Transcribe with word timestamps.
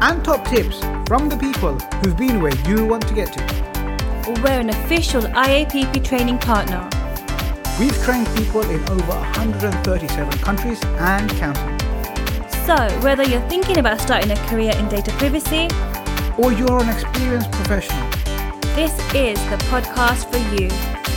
and 0.00 0.24
top 0.24 0.46
tips 0.46 0.80
from 1.06 1.28
the 1.28 1.36
people 1.36 1.78
who've 2.00 2.16
been 2.16 2.40
where 2.40 2.54
you 2.66 2.86
want 2.86 3.06
to 3.06 3.14
get 3.14 3.32
to. 3.32 4.40
We're 4.42 4.60
an 4.60 4.70
official 4.70 5.22
IAPP 5.22 6.04
training 6.04 6.38
partner. 6.38 6.88
We've 7.78 7.96
trained 8.02 8.26
people 8.36 8.62
in 8.62 8.80
over 8.88 9.12
137 9.12 10.38
countries 10.38 10.82
and 10.84 11.30
counting. 11.32 11.78
So, 12.66 12.76
whether 13.00 13.24
you're 13.24 13.46
thinking 13.48 13.78
about 13.78 14.00
starting 14.00 14.30
a 14.30 14.36
career 14.46 14.72
in 14.76 14.88
data 14.88 15.10
privacy 15.12 15.68
or 16.38 16.52
you're 16.52 16.80
an 16.82 16.88
experienced 16.88 17.50
professional, 17.52 18.08
this 18.74 18.92
is 19.14 19.38
the 19.50 19.56
podcast 19.68 20.30
for 20.30 20.38
you. 20.54 21.09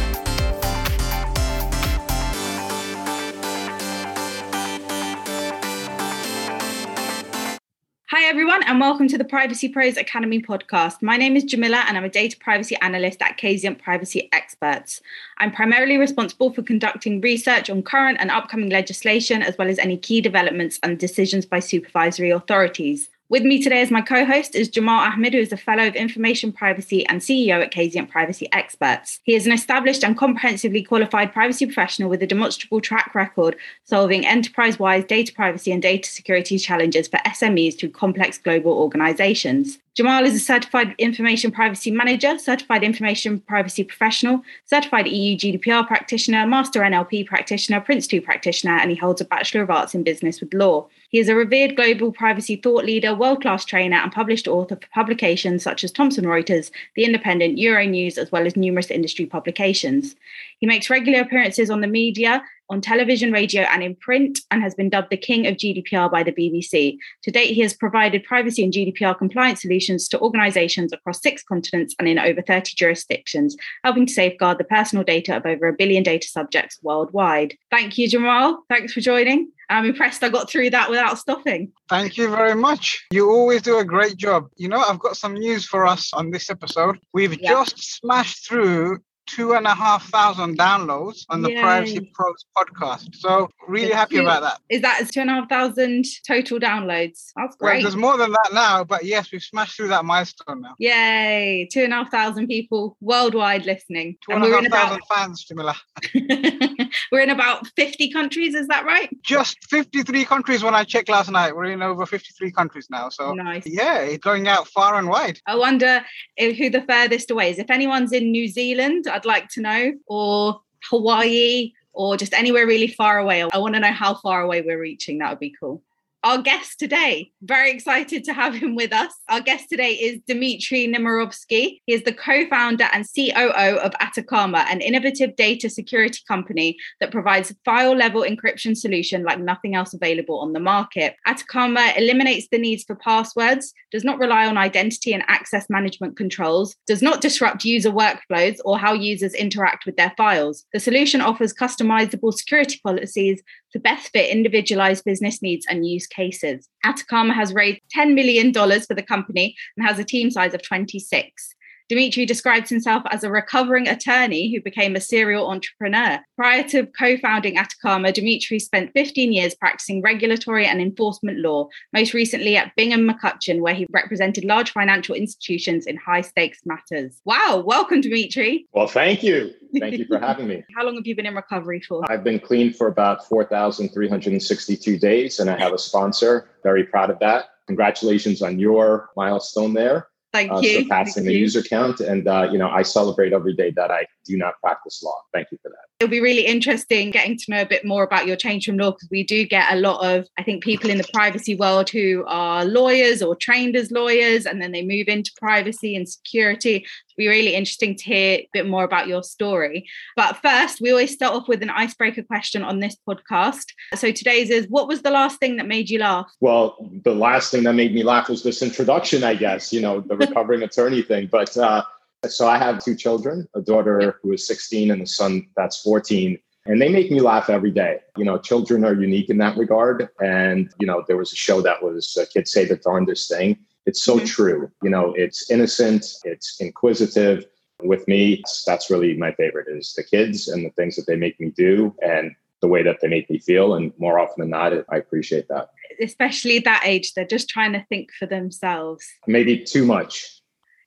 Everyone, 8.64 8.82
and 8.82 8.90
welcome 8.92 9.08
to 9.10 9.18
the 9.18 9.26
Privacy 9.26 9.68
Pros 9.68 9.98
Academy 9.98 10.42
podcast. 10.42 11.02
My 11.02 11.18
name 11.18 11.36
is 11.36 11.44
Jamila, 11.44 11.84
and 11.86 11.98
I'm 11.98 12.06
a 12.06 12.10
data 12.10 12.38
privacy 12.38 12.78
analyst 12.82 13.22
at 13.22 13.38
Kazient 13.38 13.82
Privacy 13.82 14.30
Experts. 14.32 15.02
I'm 15.40 15.52
primarily 15.52 15.98
responsible 15.98 16.54
for 16.54 16.62
conducting 16.62 17.20
research 17.20 17.70
on 17.70 17.84
current 17.84 18.20
and 18.22 18.32
upcoming 18.32 18.70
legislation, 18.70 19.42
as 19.42 19.58
well 19.58 19.68
as 19.68 19.80
any 19.80 19.98
key 19.98 20.22
developments 20.22 20.80
and 20.82 20.98
decisions 20.98 21.46
by 21.46 21.60
supervisory 21.60 22.30
authorities. 22.30 23.10
With 23.34 23.42
me 23.42 23.64
today 23.64 23.82
as 23.82 23.90
my 23.90 24.02
co-host 24.02 24.54
is 24.54 24.70
Jamal 24.70 25.00
Ahmed, 25.00 25.34
who 25.34 25.40
is 25.40 25.52
a 25.52 25.58
Fellow 25.58 25.88
of 25.88 25.96
Information 25.96 26.52
Privacy 26.52 27.04
and 27.08 27.20
CEO 27.20 27.64
at 27.64 27.74
Kazient 27.74 28.12
Privacy 28.12 28.48
Experts. 28.52 29.22
He 29.24 29.34
is 29.34 29.48
an 29.48 29.52
established 29.52 30.04
and 30.04 30.16
comprehensively 30.16 30.84
qualified 30.84 31.34
privacy 31.34 31.66
professional 31.66 32.12
with 32.12 32.22
a 32.22 32.28
demonstrable 32.28 32.80
track 32.80 33.16
record 33.16 33.56
solving 33.86 34.24
enterprise-wide 34.24 35.08
data 35.08 35.34
privacy 35.34 35.72
and 35.72 35.82
data 35.82 36.08
security 36.08 36.60
challenges 36.60 37.08
for 37.08 37.18
SMEs 37.26 37.80
through 37.80 37.90
complex 37.90 38.38
global 38.38 38.74
organizations. 38.74 39.80
Jamal 39.96 40.26
is 40.26 40.34
a 40.34 40.40
certified 40.40 40.96
information 40.98 41.52
privacy 41.52 41.92
manager, 41.92 42.40
certified 42.40 42.84
information 42.84 43.40
privacy 43.42 43.84
professional, 43.84 44.42
certified 44.66 45.06
EU 45.06 45.38
GDPR 45.38 45.86
practitioner, 45.86 46.48
master 46.48 46.80
NLP 46.80 47.28
practitioner, 47.28 47.80
Prince 47.80 48.08
2 48.08 48.20
practitioner, 48.20 48.76
and 48.76 48.90
he 48.90 48.98
holds 48.98 49.22
a 49.22 49.26
Bachelor 49.26 49.62
of 49.62 49.70
Arts 49.70 49.94
in 49.94 50.02
Business 50.02 50.42
with 50.42 50.52
Law. 50.52 50.88
He 51.10 51.20
is 51.20 51.30
a 51.30 51.36
revered 51.36 51.76
global 51.76 52.12
privacy 52.12 52.56
thought 52.56 52.86
leader, 52.86 53.14
world 53.14 53.44
class 53.44 53.66
trainer, 53.66 53.98
and 53.98 54.12
published 54.12 54.48
author 54.48 54.78
for 54.78 54.88
publications 54.96 55.62
such 55.62 55.84
as 55.84 55.92
Thomson 55.92 56.26
Reuters, 56.26 56.72
The 56.96 57.06
Independent, 57.06 57.60
Euronews, 57.60 58.18
as 58.18 58.32
well 58.32 58.48
as 58.48 58.58
numerous 58.58 58.90
industry 58.90 59.28
publications. 59.28 60.16
He 60.58 60.66
makes 60.66 60.90
regular 60.90 61.20
appearances 61.20 61.70
on 61.70 61.82
the 61.82 61.88
media 61.88 62.44
on 62.74 62.82
television, 62.82 63.32
radio, 63.32 63.62
and 63.62 63.84
in 63.84 63.96
print, 63.96 64.40
and 64.50 64.62
has 64.62 64.74
been 64.74 64.90
dubbed 64.90 65.12
the 65.12 65.18
King 65.18 65.46
of 65.46 65.56
GDPR 65.56 66.12
by 66.12 66.24
the 66.24 66.32
BBC. 66.32 66.98
To 67.22 67.32
date, 67.32 67.54
he 67.54 67.62
has 67.62 67.74
provided 67.74 68.24
privacy 68.24 68.64
and 68.64 68.74
GDPR 68.74 69.16
compliance 69.16 69.62
solutions 69.62 70.08
to 70.10 70.20
organizations 70.20 70.92
across 70.92 71.22
six 71.22 71.44
continents 71.44 71.94
and 72.00 72.08
in 72.08 72.18
over 72.18 72.42
30 72.42 72.74
jurisdictions, 72.76 73.56
helping 73.84 74.08
to 74.08 74.14
safeguard 74.14 74.58
the 74.58 74.64
personal 74.64 75.04
data 75.04 75.38
of 75.38 75.46
over 75.46 75.68
a 75.68 75.74
billion 75.74 76.02
data 76.02 76.28
subjects 76.28 76.80
worldwide. 76.82 77.56
Thank 77.70 78.00
you, 78.00 78.10
Jamal. 78.10 78.64
Thanks 78.70 78.92
for 78.92 79.02
joining. 79.02 79.52
I'm 79.70 79.86
impressed 79.86 80.24
I 80.24 80.30
got 80.30 80.50
through 80.50 80.72
that 80.72 80.90
without 80.90 81.20
stopping. 81.20 81.72
Thank 81.90 82.18
you 82.18 82.30
very 82.30 82.56
much. 82.56 83.06
You 83.12 83.30
always 83.30 83.62
do 83.62 83.78
a 83.78 83.86
great 83.86 84.18
job. 84.18 84.50
You 84.56 84.68
know, 84.68 84.80
I've 84.80 85.00
got 85.00 85.16
some 85.16 85.36
news 85.36 85.66
for 85.66 85.86
us 85.86 86.12
on 86.14 86.32
this 86.32 86.50
episode. 86.50 87.00
We've 87.14 87.40
yeah. 87.40 87.52
just 87.52 88.00
smashed 88.00 88.48
through 88.48 89.00
two 89.26 89.54
and 89.54 89.66
a 89.66 89.74
half 89.74 90.08
thousand 90.10 90.58
downloads 90.58 91.26
on 91.30 91.42
the 91.42 91.52
Yay. 91.52 91.62
Privacy 91.62 92.12
Pros 92.14 92.46
podcast. 92.58 93.16
So 93.16 93.50
really 93.68 93.92
happy 93.92 94.18
about 94.18 94.42
that. 94.42 94.60
Is 94.70 94.82
that 94.82 95.10
two 95.12 95.22
and 95.22 95.30
a 95.30 95.34
half 95.34 95.50
thousand 95.50 96.06
total 96.28 96.60
downloads? 96.60 97.32
That's 97.36 97.56
great. 97.56 97.76
Well, 97.76 97.82
there's 97.84 97.96
more 97.96 98.18
than 98.18 98.32
that 98.32 98.50
now, 98.54 98.84
but 98.84 99.06
yes, 99.06 99.32
we've 99.32 99.44
smashed 99.44 99.78
through 99.78 99.90
that 99.90 100.06
milestone 100.06 100.62
now. 100.62 100.76
Yay! 100.80 101.68
Two 101.72 101.84
and 101.84 101.94
a 101.94 101.98
half 101.98 102.12
thousand 102.12 102.48
people 102.48 102.98
worldwide 103.02 103.66
listening. 103.66 104.18
Two 104.22 104.36
and, 104.36 104.44
and 104.44 104.54
a 104.54 104.58
half 104.58 104.72
thousand 104.72 105.02
about... 105.10 105.18
fans, 105.18 105.44
Jamila. 105.44 105.76
we're 107.14 107.22
in 107.22 107.30
about 107.30 107.68
50 107.68 108.10
countries, 108.10 108.56
is 108.56 108.68
that 108.70 108.86
right? 108.86 109.08
Just 109.22 109.64
53 109.66 110.26
countries 110.26 110.64
when 110.64 110.74
I 110.74 110.84
checked 110.84 111.10
last 111.10 111.30
night. 111.30 111.56
We're 111.56 111.66
in 111.66 111.84
over 111.84 112.08
53 112.08 112.52
countries 112.52 112.88
now. 112.90 113.10
So 113.10 113.36
nice. 113.36 113.68
yeah, 113.68 114.00
it's 114.00 114.24
going 114.24 114.48
out 114.48 114.68
far 114.68 114.98
and 114.98 115.08
wide. 115.08 115.40
I 115.46 115.56
wonder 115.56 116.04
who 116.40 116.72
the 116.72 116.84
furthest 116.90 117.30
away 117.30 117.52
is. 117.52 117.60
If 117.60 117.70
anyone's 117.70 118.14
in 118.14 118.32
New 118.32 118.48
Zealand, 118.48 119.06
I'd 119.08 119.26
like 119.26 119.48
to 119.50 119.62
know, 119.62 119.94
or 120.08 120.60
Hawaii, 120.90 121.74
or 121.94 122.18
just 122.18 122.34
anywhere 122.34 122.66
really 122.66 122.88
far 122.88 123.20
away. 123.20 123.44
I 123.44 123.60
want 123.60 123.76
to 123.76 123.80
know 123.80 123.92
how 123.92 124.16
far 124.16 124.42
away 124.42 124.62
we're 124.62 124.82
reaching. 124.82 125.20
That 125.20 125.30
would 125.30 125.40
be 125.40 125.54
cool 125.60 125.84
our 126.24 126.42
guest 126.42 126.80
today. 126.80 127.32
Very 127.42 127.72
excited 127.72 128.24
to 128.24 128.34
have 128.34 128.56
him 128.56 128.76
with 128.76 128.94
us. 128.94 129.14
Our 129.30 129.42
guest 129.42 129.66
today 129.70 129.92
is 129.92 130.22
Dmitry 130.26 130.88
Nemirovsky. 130.88 131.80
He 131.86 131.94
is 131.94 132.04
the 132.04 132.14
co 132.14 132.48
founder 132.48 132.88
and 132.94 133.06
COO 133.14 133.78
of 133.78 133.92
Atakama, 134.02 134.66
an 134.70 134.80
innovative 134.80 135.36
data 135.36 135.70
security 135.70 136.20
company 136.28 136.78
that 137.02 137.12
provides 137.12 137.54
file 137.66 137.96
level 137.96 138.22
encryption 138.22 138.76
solution 138.76 139.24
like 139.24 139.40
nothing 139.40 139.76
else 139.76 139.94
available 139.94 140.40
on 140.40 140.54
the 140.54 140.60
market. 140.60 141.16
Atakama 141.28 141.98
eliminates 141.98 142.48
the 142.52 142.58
needs 142.58 142.84
for 142.84 142.96
passwords, 142.96 143.74
does 143.92 144.06
not 144.06 144.20
rely 144.20 144.48
on 144.48 144.58
identity 144.58 145.14
and 145.14 145.24
access 145.28 145.70
management 145.70 146.16
controls, 146.16 146.76
does 146.88 147.02
not 147.02 147.20
disrupt 147.20 147.66
user 147.66 147.92
workflows 147.92 148.58
or 148.64 148.78
how 148.78 148.94
users 148.94 149.34
interact 149.34 149.86
with 149.86 149.98
their 149.98 150.14
files. 150.16 150.66
The 150.72 150.80
solution 150.80 151.20
offers 151.20 151.54
customizable 151.54 152.34
security 152.34 152.80
policies 152.84 153.42
to 153.74 153.80
best 153.80 154.10
fit 154.12 154.30
individualized 154.30 155.04
business 155.04 155.42
needs 155.42 155.66
and 155.70 155.86
use 155.86 156.08
cases. 156.08 156.70
Atakama 156.86 157.34
has 157.34 157.54
raised 157.54 157.82
$10 157.96 158.14
million 158.14 158.54
for 158.54 158.94
the 158.94 159.04
company 159.04 159.56
and 159.76 159.86
has 159.86 160.00
a 160.00 160.04
team 160.04 160.32
size 160.32 160.54
of 160.54 160.62
26. 160.64 161.56
Dimitri 161.94 162.26
describes 162.26 162.72
himself 162.72 163.04
as 163.12 163.24
a 163.24 163.30
recovering 163.30 163.88
attorney 163.88 164.52
who 164.52 164.60
became 164.60 164.96
a 164.96 165.00
serial 165.00 165.48
entrepreneur. 165.48 166.20
Prior 166.36 166.64
to 166.70 166.88
co 166.88 167.18
founding 167.18 167.56
Atakama, 167.56 168.12
Dimitri 168.12 168.58
spent 168.58 168.90
15 168.96 169.32
years 169.32 169.54
practicing 169.54 170.02
regulatory 170.02 170.66
and 170.66 170.82
enforcement 170.82 171.38
law, 171.38 171.68
most 171.94 172.16
recently 172.16 172.58
at 172.58 172.76
Bingham 172.76 173.08
McCutchen, 173.08 173.62
where 173.62 173.76
he 173.76 173.86
represented 173.92 174.44
large 174.44 174.72
financial 174.72 175.14
institutions 175.14 175.86
in 175.86 175.96
high 175.98 176.22
stakes 176.22 176.62
matters. 176.66 177.22
Wow, 177.26 177.62
welcome, 177.64 178.02
Dimitri. 178.02 178.66
Well, 178.74 178.88
thank 178.88 179.22
you. 179.22 179.54
Thank 179.80 180.00
you 180.00 180.08
for 180.08 180.18
having 180.28 180.48
me. 180.48 180.64
How 180.76 180.86
long 180.86 180.96
have 180.96 181.06
you 181.06 181.16
been 181.16 181.28
in 181.28 181.36
recovery 181.36 181.82
for? 181.82 182.12
I've 182.12 182.24
been 182.24 182.40
clean 182.40 182.74
for 182.74 182.88
about 182.88 183.28
4,362 183.28 184.98
days, 184.98 185.40
and 185.40 185.48
I 185.48 185.60
have 185.60 185.74
a 185.74 185.78
sponsor. 185.78 186.50
Very 186.64 186.86
proud 186.86 187.12
of 187.12 187.20
that. 187.20 187.50
Congratulations 187.68 188.42
on 188.42 188.58
your 188.58 189.12
milestone 189.16 189.76
there. 189.76 190.08
Thank 190.34 190.52
uh, 190.52 190.60
you. 190.62 190.82
Surpassing 190.82 191.14
Thank 191.14 191.28
the 191.28 191.34
you. 191.34 191.40
user 191.40 191.62
count. 191.62 192.00
And, 192.00 192.28
uh, 192.28 192.50
you 192.52 192.58
know, 192.58 192.68
I 192.68 192.82
celebrate 192.82 193.34
every 193.34 193.54
day 193.54 193.70
that 193.72 193.92
I 193.92 194.08
do 194.26 194.36
not 194.36 194.56
practice 194.62 195.04
law. 195.04 195.22
Thank 195.32 195.50
you 195.52 195.60
for 195.62 195.70
that. 195.70 195.78
It'll 196.00 196.10
be 196.10 196.22
really 196.22 196.48
interesting 196.48 197.12
getting 197.12 197.38
to 197.38 197.52
know 197.52 197.62
a 197.62 197.68
bit 197.68 197.86
more 197.86 198.04
about 198.04 198.26
your 198.26 198.36
change 198.36 198.66
from 198.66 198.78
law 198.78 198.92
because 198.92 199.10
we 199.12 199.24
do 199.24 199.46
get 199.46 199.72
a 199.72 199.76
lot 199.76 200.04
of, 200.04 200.28
I 200.40 200.44
think, 200.44 200.64
people 200.64 200.90
in 200.90 200.98
the 200.98 201.08
privacy 201.14 201.56
world 201.56 201.92
who 201.92 202.26
are 202.28 202.66
lawyers 202.66 203.22
or 203.22 203.36
trained 203.36 203.76
as 203.76 203.92
lawyers 203.92 204.48
and 204.48 204.60
then 204.60 204.72
they 204.72 204.84
move 204.84 205.08
into 205.08 205.32
privacy 205.38 205.96
and 205.96 206.10
security. 206.10 206.84
Be 207.18 207.28
really 207.28 207.56
interesting 207.56 207.96
to 207.96 208.04
hear 208.04 208.38
a 208.40 208.50
bit 208.54 208.68
more 208.68 208.84
about 208.84 209.08
your 209.08 209.24
story. 209.24 209.88
But 210.16 210.38
first, 210.38 210.82
we 210.82 210.92
always 210.92 211.14
start 211.14 211.34
off 211.34 211.48
with 211.48 211.62
an 211.62 211.70
icebreaker 211.70 212.24
question 212.24 212.64
on 212.64 212.80
this 212.80 212.96
podcast. 213.08 213.66
So 213.96 214.12
today's 214.12 214.50
is 214.50 214.68
what 214.68 214.88
was 214.88 215.02
the 215.02 215.12
last 215.12 215.40
thing 215.40 215.58
that 215.58 215.68
made 215.68 215.90
you 215.90 216.00
laugh? 216.00 216.32
Well, 216.40 216.90
the 217.04 217.16
last 217.16 217.52
thing 217.52 217.64
that 217.64 217.74
made 217.74 217.94
me 217.94 218.04
laugh 218.04 218.30
was 218.30 218.44
this 218.44 218.62
introduction, 218.62 219.24
I 219.24 219.36
guess, 219.36 219.74
you 219.74 219.82
know, 219.82 220.02
the 220.02 220.18
recovering 220.26 220.64
attorney 220.64 221.02
thing. 221.02 221.28
But 221.32 221.56
uh, 221.58 221.84
so 222.28 222.48
I 222.48 222.58
have 222.58 222.84
two 222.84 222.96
children, 222.96 223.48
a 223.56 223.62
daughter 223.62 224.20
who 224.22 224.32
is 224.34 224.48
16 224.48 224.92
and 224.92 225.02
a 225.02 225.08
son 225.08 225.48
that's 225.56 225.82
14. 225.82 226.38
And 226.66 226.82
they 226.82 226.88
make 226.88 227.12
me 227.12 227.20
laugh 227.20 227.50
every 227.50 227.72
day. 227.72 228.00
You 228.16 228.24
know, 228.24 228.38
children 228.38 228.86
are 228.86 228.94
unique 228.94 229.30
in 229.30 229.38
that 229.40 229.58
regard. 229.58 230.08
And, 230.22 230.74
you 230.80 230.88
know, 230.88 231.04
there 231.08 231.18
was 231.18 231.34
a 231.34 231.36
show 231.36 231.62
that 231.62 231.84
was 231.84 232.18
uh, 232.20 232.26
Kids 232.34 232.52
Say 232.52 232.66
the 232.66 232.78
Darndest 232.78 233.30
Thing. 233.30 233.58
It's 233.86 234.04
so 234.04 234.18
mm-hmm. 234.18 234.26
true. 234.26 234.72
You 234.82 234.90
know, 234.90 235.14
it's 235.18 235.50
innocent, 235.50 236.06
it's 236.24 236.58
inquisitive. 236.60 237.46
With 237.82 238.08
me, 238.08 238.42
that's 238.66 238.90
really 238.90 239.16
my 239.18 239.34
favorite 239.34 239.68
is 239.70 239.94
the 239.94 240.04
kids 240.04 240.48
and 240.48 240.66
the 240.66 240.70
things 240.72 240.96
that 240.96 241.06
they 241.08 241.18
make 241.18 241.40
me 241.40 241.52
do 241.56 241.94
and 242.02 242.32
the 242.62 242.68
way 242.68 242.82
that 242.82 243.00
they 243.02 243.10
make 243.10 243.30
me 243.30 243.40
feel. 243.40 243.76
And 243.76 243.92
more 243.98 244.20
often 244.20 244.42
than 244.42 244.50
not, 244.52 244.74
I 244.90 244.98
appreciate 244.98 245.50
that. 245.50 245.70
Especially 246.02 246.60
that 246.60 246.84
age, 246.86 247.14
they're 247.14 247.26
just 247.26 247.50
trying 247.50 247.74
to 247.74 247.86
think 247.90 248.10
for 248.18 248.26
themselves. 248.26 249.06
Maybe 249.28 249.60
too 249.60 249.86
much 249.86 250.42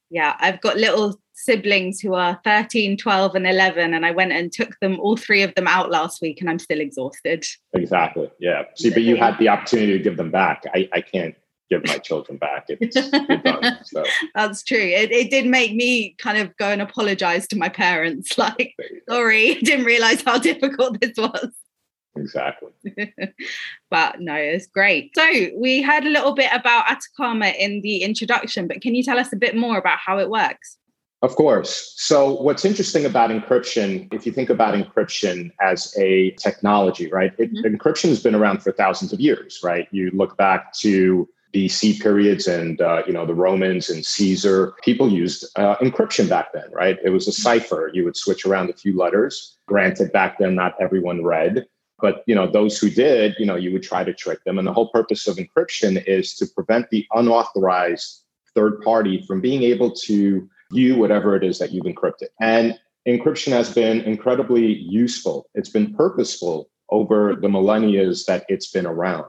Yeah, 0.08 0.36
I've 0.40 0.60
got 0.62 0.78
little 0.78 1.20
siblings 1.34 2.00
who 2.00 2.14
are 2.14 2.40
13, 2.44 2.96
12, 2.96 3.34
and 3.34 3.46
11, 3.46 3.92
and 3.92 4.06
I 4.06 4.10
went 4.10 4.32
and 4.32 4.50
took 4.50 4.78
them, 4.80 4.98
all 4.98 5.16
three 5.16 5.42
of 5.42 5.54
them 5.54 5.68
out 5.68 5.90
last 5.90 6.22
week, 6.22 6.40
and 6.40 6.48
I'm 6.48 6.58
still 6.58 6.80
exhausted. 6.80 7.44
Exactly. 7.74 8.30
Yeah. 8.40 8.62
See, 8.76 8.90
but 8.90 9.02
you 9.02 9.16
had 9.16 9.38
the 9.38 9.48
opportunity 9.48 9.92
to 9.92 10.02
give 10.02 10.16
them 10.16 10.30
back. 10.30 10.64
I, 10.74 10.88
I 10.92 11.02
can't 11.02 11.34
give 11.70 11.84
my 11.86 11.98
children 11.98 12.38
back. 12.38 12.66
It's 12.80 13.10
done, 13.10 13.78
so. 13.84 14.04
That's 14.34 14.62
true. 14.62 14.78
It, 14.78 15.10
it 15.10 15.30
did 15.30 15.46
make 15.46 15.74
me 15.74 16.14
kind 16.18 16.38
of 16.38 16.56
go 16.56 16.66
and 16.66 16.82
apologize 16.82 17.46
to 17.48 17.56
my 17.56 17.68
parents. 17.68 18.36
Like, 18.46 18.74
sorry, 19.08 19.54
didn't 19.62 19.86
realize 19.86 20.22
how 20.22 20.38
difficult 20.38 21.00
this 21.00 21.16
was. 21.16 21.52
Exactly. 22.16 22.70
but 23.90 24.20
no, 24.20 24.34
it's 24.34 24.66
great. 24.66 25.12
So 25.16 25.24
we 25.56 25.82
heard 25.82 26.04
a 26.04 26.10
little 26.10 26.34
bit 26.34 26.50
about 26.52 26.86
Atakama 26.86 27.54
in 27.58 27.80
the 27.80 28.02
introduction, 28.02 28.68
but 28.68 28.82
can 28.82 28.94
you 28.94 29.02
tell 29.02 29.18
us 29.18 29.32
a 29.32 29.36
bit 29.36 29.56
more 29.56 29.78
about 29.78 29.98
how 29.98 30.18
it 30.18 30.28
works? 30.28 30.76
Of 31.22 31.34
course. 31.34 31.94
So, 31.96 32.40
what's 32.42 32.64
interesting 32.64 33.06
about 33.06 33.30
encryption, 33.30 34.12
if 34.12 34.26
you 34.26 34.32
think 34.32 34.50
about 34.50 34.74
encryption 34.74 35.50
as 35.62 35.94
a 35.98 36.32
technology, 36.32 37.10
right? 37.10 37.32
It, 37.38 37.52
mm-hmm. 37.52 37.74
Encryption 37.74 38.10
has 38.10 38.22
been 38.22 38.34
around 38.34 38.62
for 38.62 38.70
thousands 38.70 39.12
of 39.14 39.20
years, 39.20 39.60
right? 39.64 39.88
You 39.90 40.10
look 40.12 40.36
back 40.36 40.74
to 40.80 41.26
BC 41.56 42.02
periods 42.02 42.46
and 42.46 42.82
uh, 42.82 43.02
you 43.06 43.14
know 43.14 43.24
the 43.24 43.34
Romans 43.34 43.88
and 43.88 44.04
Caesar. 44.04 44.74
People 44.84 45.10
used 45.10 45.46
uh, 45.56 45.76
encryption 45.76 46.28
back 46.28 46.52
then, 46.52 46.70
right? 46.70 46.98
It 47.02 47.10
was 47.10 47.26
a 47.26 47.32
cipher. 47.32 47.90
You 47.94 48.04
would 48.04 48.16
switch 48.16 48.44
around 48.44 48.68
a 48.68 48.74
few 48.74 48.94
letters. 48.94 49.56
Granted, 49.66 50.12
back 50.12 50.38
then 50.38 50.54
not 50.54 50.74
everyone 50.78 51.24
read, 51.24 51.66
but 51.98 52.22
you 52.26 52.34
know 52.34 52.46
those 52.46 52.78
who 52.78 52.90
did, 52.90 53.34
you 53.38 53.46
know, 53.46 53.56
you 53.56 53.72
would 53.72 53.82
try 53.82 54.04
to 54.04 54.12
trick 54.12 54.44
them. 54.44 54.58
And 54.58 54.68
the 54.68 54.72
whole 54.74 54.90
purpose 54.90 55.26
of 55.26 55.38
encryption 55.38 56.04
is 56.06 56.34
to 56.36 56.46
prevent 56.46 56.90
the 56.90 57.06
unauthorized 57.12 58.24
third 58.54 58.82
party 58.82 59.24
from 59.26 59.40
being 59.40 59.62
able 59.62 59.90
to 60.08 60.46
view 60.72 60.98
whatever 60.98 61.36
it 61.36 61.44
is 61.44 61.58
that 61.58 61.72
you've 61.72 61.86
encrypted. 61.86 62.28
And 62.40 62.78
encryption 63.08 63.52
has 63.52 63.72
been 63.72 64.02
incredibly 64.02 64.74
useful. 64.74 65.48
It's 65.54 65.70
been 65.70 65.94
purposeful 65.94 66.68
over 66.90 67.34
the 67.34 67.48
millennia 67.48 68.12
that 68.26 68.44
it's 68.48 68.70
been 68.70 68.86
around. 68.86 69.26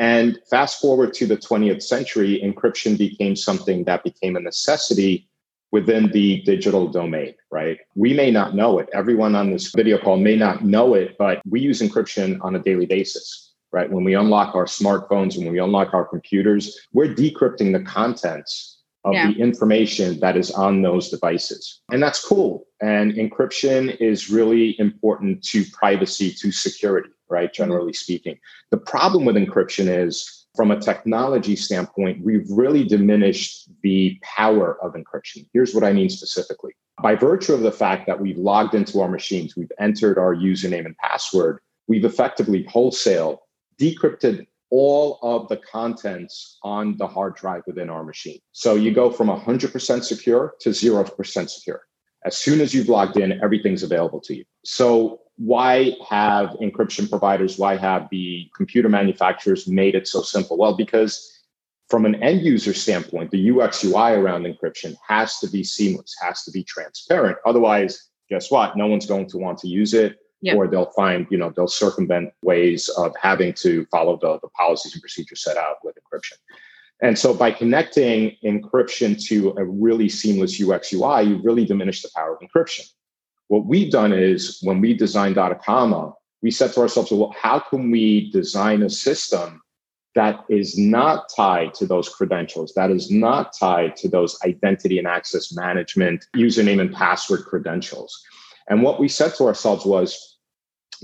And 0.00 0.38
fast 0.48 0.80
forward 0.80 1.12
to 1.14 1.26
the 1.26 1.36
20th 1.36 1.82
century, 1.82 2.40
encryption 2.42 2.96
became 2.96 3.36
something 3.36 3.84
that 3.84 4.02
became 4.02 4.34
a 4.34 4.40
necessity 4.40 5.28
within 5.72 6.10
the 6.10 6.40
digital 6.40 6.88
domain, 6.88 7.34
right? 7.52 7.78
We 7.94 8.14
may 8.14 8.30
not 8.30 8.54
know 8.54 8.78
it. 8.78 8.88
Everyone 8.94 9.34
on 9.34 9.50
this 9.50 9.70
video 9.76 9.98
call 9.98 10.16
may 10.16 10.36
not 10.36 10.64
know 10.64 10.94
it, 10.94 11.16
but 11.18 11.42
we 11.46 11.60
use 11.60 11.82
encryption 11.82 12.38
on 12.40 12.56
a 12.56 12.58
daily 12.58 12.86
basis, 12.86 13.52
right? 13.72 13.92
When 13.92 14.02
we 14.02 14.14
unlock 14.14 14.54
our 14.54 14.64
smartphones, 14.64 15.36
when 15.36 15.52
we 15.52 15.60
unlock 15.60 15.92
our 15.92 16.06
computers, 16.06 16.80
we're 16.94 17.14
decrypting 17.14 17.74
the 17.74 17.84
contents 17.84 18.78
of 19.04 19.12
yeah. 19.12 19.30
the 19.30 19.38
information 19.38 20.18
that 20.20 20.34
is 20.34 20.50
on 20.50 20.80
those 20.80 21.10
devices. 21.10 21.82
And 21.92 22.02
that's 22.02 22.24
cool. 22.26 22.66
And 22.80 23.12
encryption 23.12 24.00
is 24.00 24.30
really 24.30 24.80
important 24.80 25.44
to 25.48 25.62
privacy, 25.78 26.32
to 26.40 26.50
security 26.50 27.10
right? 27.30 27.48
Mm-hmm. 27.48 27.62
Generally 27.62 27.92
speaking. 27.94 28.38
The 28.70 28.78
problem 28.78 29.24
with 29.24 29.36
encryption 29.36 29.88
is 29.88 30.40
from 30.56 30.70
a 30.70 30.80
technology 30.80 31.56
standpoint, 31.56 32.24
we've 32.24 32.46
really 32.50 32.84
diminished 32.84 33.68
the 33.82 34.18
power 34.22 34.82
of 34.82 34.94
encryption. 34.94 35.46
Here's 35.52 35.74
what 35.74 35.84
I 35.84 35.92
mean 35.92 36.10
specifically. 36.10 36.72
By 37.02 37.14
virtue 37.14 37.54
of 37.54 37.60
the 37.60 37.72
fact 37.72 38.06
that 38.06 38.20
we've 38.20 38.36
logged 38.36 38.74
into 38.74 39.00
our 39.00 39.08
machines, 39.08 39.56
we've 39.56 39.72
entered 39.78 40.18
our 40.18 40.34
username 40.34 40.86
and 40.86 40.96
password, 40.98 41.60
we've 41.86 42.04
effectively 42.04 42.64
wholesale 42.64 43.42
decrypted 43.80 44.46
all 44.70 45.18
of 45.22 45.48
the 45.48 45.56
contents 45.56 46.58
on 46.62 46.96
the 46.96 47.06
hard 47.06 47.34
drive 47.34 47.62
within 47.66 47.90
our 47.90 48.04
machine. 48.04 48.38
So 48.52 48.74
you 48.74 48.92
go 48.92 49.10
from 49.10 49.28
100% 49.28 50.04
secure 50.04 50.54
to 50.60 50.70
0% 50.70 51.50
secure. 51.50 51.82
As 52.24 52.36
soon 52.36 52.60
as 52.60 52.74
you've 52.74 52.88
logged 52.88 53.16
in, 53.16 53.40
everything's 53.42 53.82
available 53.82 54.20
to 54.22 54.36
you. 54.36 54.44
So 54.64 55.19
why 55.40 55.96
have 56.06 56.50
encryption 56.60 57.08
providers, 57.08 57.56
why 57.56 57.74
have 57.74 58.08
the 58.10 58.46
computer 58.54 58.90
manufacturers 58.90 59.66
made 59.66 59.94
it 59.94 60.06
so 60.06 60.20
simple? 60.20 60.58
Well, 60.58 60.76
because 60.76 61.32
from 61.88 62.04
an 62.04 62.22
end 62.22 62.42
user 62.42 62.74
standpoint, 62.74 63.30
the 63.30 63.50
UX 63.50 63.82
UI 63.82 64.12
around 64.12 64.44
encryption 64.44 64.94
has 65.08 65.38
to 65.38 65.48
be 65.48 65.64
seamless, 65.64 66.14
has 66.20 66.44
to 66.44 66.50
be 66.50 66.62
transparent. 66.62 67.38
Otherwise, 67.46 68.10
guess 68.28 68.50
what? 68.50 68.76
No 68.76 68.86
one's 68.86 69.06
going 69.06 69.30
to 69.30 69.38
want 69.38 69.56
to 69.60 69.68
use 69.68 69.94
it. 69.94 70.18
Yep. 70.42 70.56
Or 70.56 70.68
they'll 70.68 70.92
find, 70.92 71.26
you 71.30 71.38
know, 71.38 71.52
they'll 71.56 71.68
circumvent 71.68 72.32
ways 72.42 72.88
of 72.90 73.14
having 73.20 73.54
to 73.54 73.86
follow 73.86 74.18
the, 74.20 74.38
the 74.40 74.48
policies 74.48 74.92
and 74.92 75.00
procedures 75.00 75.42
set 75.42 75.56
out 75.56 75.76
with 75.82 75.96
encryption. 75.96 76.34
And 77.02 77.18
so 77.18 77.32
by 77.32 77.50
connecting 77.50 78.36
encryption 78.44 79.22
to 79.28 79.54
a 79.56 79.64
really 79.64 80.10
seamless 80.10 80.62
UX 80.62 80.92
UI, 80.92 81.22
you 81.22 81.40
really 81.42 81.64
diminish 81.64 82.02
the 82.02 82.10
power 82.14 82.36
of 82.36 82.40
encryption. 82.40 82.90
What 83.50 83.66
we've 83.66 83.90
done 83.90 84.12
is 84.12 84.60
when 84.62 84.80
we 84.80 84.94
designed 84.94 85.34
Atakama, 85.34 86.14
we 86.40 86.52
said 86.52 86.72
to 86.74 86.82
ourselves, 86.82 87.10
well, 87.10 87.34
how 87.36 87.58
can 87.58 87.90
we 87.90 88.30
design 88.30 88.80
a 88.84 88.88
system 88.88 89.60
that 90.14 90.44
is 90.48 90.78
not 90.78 91.24
tied 91.36 91.74
to 91.74 91.84
those 91.84 92.08
credentials, 92.08 92.72
that 92.74 92.92
is 92.92 93.10
not 93.10 93.52
tied 93.58 93.96
to 93.96 94.08
those 94.08 94.38
identity 94.46 94.98
and 94.98 95.08
access 95.08 95.52
management, 95.52 96.26
username 96.36 96.80
and 96.80 96.94
password 96.94 97.44
credentials? 97.44 98.16
And 98.68 98.84
what 98.84 99.00
we 99.00 99.08
said 99.08 99.34
to 99.34 99.46
ourselves 99.46 99.84
was, 99.84 100.38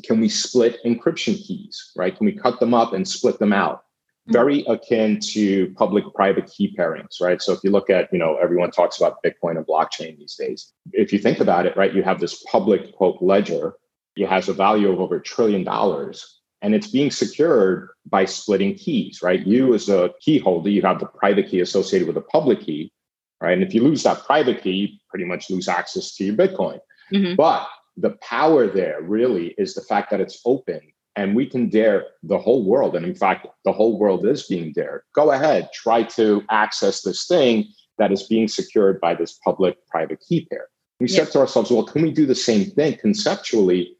can 0.04 0.20
we 0.20 0.28
split 0.28 0.78
encryption 0.84 1.44
keys, 1.44 1.90
right? 1.96 2.16
Can 2.16 2.26
we 2.26 2.32
cut 2.32 2.60
them 2.60 2.74
up 2.74 2.92
and 2.92 3.08
split 3.08 3.40
them 3.40 3.52
out? 3.52 3.85
Very 4.28 4.64
akin 4.66 5.20
to 5.20 5.70
public 5.74 6.04
private 6.14 6.50
key 6.50 6.74
pairings 6.76 7.20
right? 7.20 7.40
So 7.40 7.52
if 7.52 7.60
you 7.62 7.70
look 7.70 7.90
at 7.90 8.12
you 8.12 8.18
know 8.18 8.36
everyone 8.36 8.70
talks 8.70 8.96
about 8.96 9.22
bitcoin 9.24 9.56
and 9.56 9.66
blockchain 9.66 10.18
these 10.18 10.34
days. 10.34 10.72
If 10.92 11.12
you 11.12 11.18
think 11.18 11.40
about 11.40 11.66
it 11.66 11.76
right 11.76 11.94
you 11.94 12.02
have 12.02 12.20
this 12.20 12.42
public 12.44 12.92
quote 12.94 13.22
ledger 13.22 13.74
it 14.16 14.28
has 14.28 14.48
a 14.48 14.52
value 14.52 14.90
of 14.90 15.00
over 15.00 15.16
a 15.16 15.22
trillion 15.22 15.62
dollars 15.62 16.40
and 16.62 16.74
it's 16.74 16.88
being 16.88 17.10
secured 17.10 17.90
by 18.06 18.24
splitting 18.24 18.74
keys 18.74 19.20
right? 19.22 19.46
You 19.46 19.74
as 19.74 19.88
a 19.88 20.12
key 20.20 20.38
holder 20.38 20.70
you 20.70 20.82
have 20.82 21.00
the 21.00 21.06
private 21.06 21.48
key 21.48 21.60
associated 21.60 22.06
with 22.06 22.16
the 22.16 22.22
public 22.22 22.60
key 22.60 22.92
right? 23.40 23.52
And 23.52 23.62
if 23.62 23.74
you 23.74 23.82
lose 23.82 24.02
that 24.02 24.24
private 24.24 24.62
key 24.62 24.72
you 24.72 24.88
pretty 25.08 25.24
much 25.24 25.50
lose 25.50 25.68
access 25.68 26.14
to 26.16 26.24
your 26.24 26.34
bitcoin. 26.34 26.80
Mm-hmm. 27.12 27.36
but 27.36 27.68
the 27.96 28.16
power 28.20 28.66
there 28.66 29.00
really 29.00 29.54
is 29.58 29.74
the 29.74 29.80
fact 29.80 30.10
that 30.10 30.20
it's 30.20 30.40
open 30.44 30.80
and 31.16 31.34
we 31.34 31.46
can 31.46 31.68
dare 31.68 32.06
the 32.22 32.38
whole 32.38 32.64
world. 32.64 32.94
And 32.94 33.06
in 33.06 33.14
fact, 33.14 33.46
the 33.64 33.72
whole 33.72 33.98
world 33.98 34.26
is 34.26 34.46
being 34.46 34.72
dared. 34.72 35.02
Go 35.14 35.32
ahead, 35.32 35.70
try 35.72 36.02
to 36.02 36.44
access 36.50 37.02
this 37.02 37.26
thing 37.26 37.66
that 37.98 38.12
is 38.12 38.22
being 38.24 38.46
secured 38.48 39.00
by 39.00 39.14
this 39.14 39.38
public 39.44 39.78
private 39.88 40.20
key 40.26 40.46
pair. 40.50 40.68
We 41.00 41.08
yeah. 41.08 41.24
said 41.24 41.32
to 41.32 41.40
ourselves, 41.40 41.70
well, 41.70 41.84
can 41.84 42.02
we 42.02 42.10
do 42.10 42.26
the 42.26 42.34
same 42.34 42.66
thing 42.70 42.98
conceptually 42.98 43.96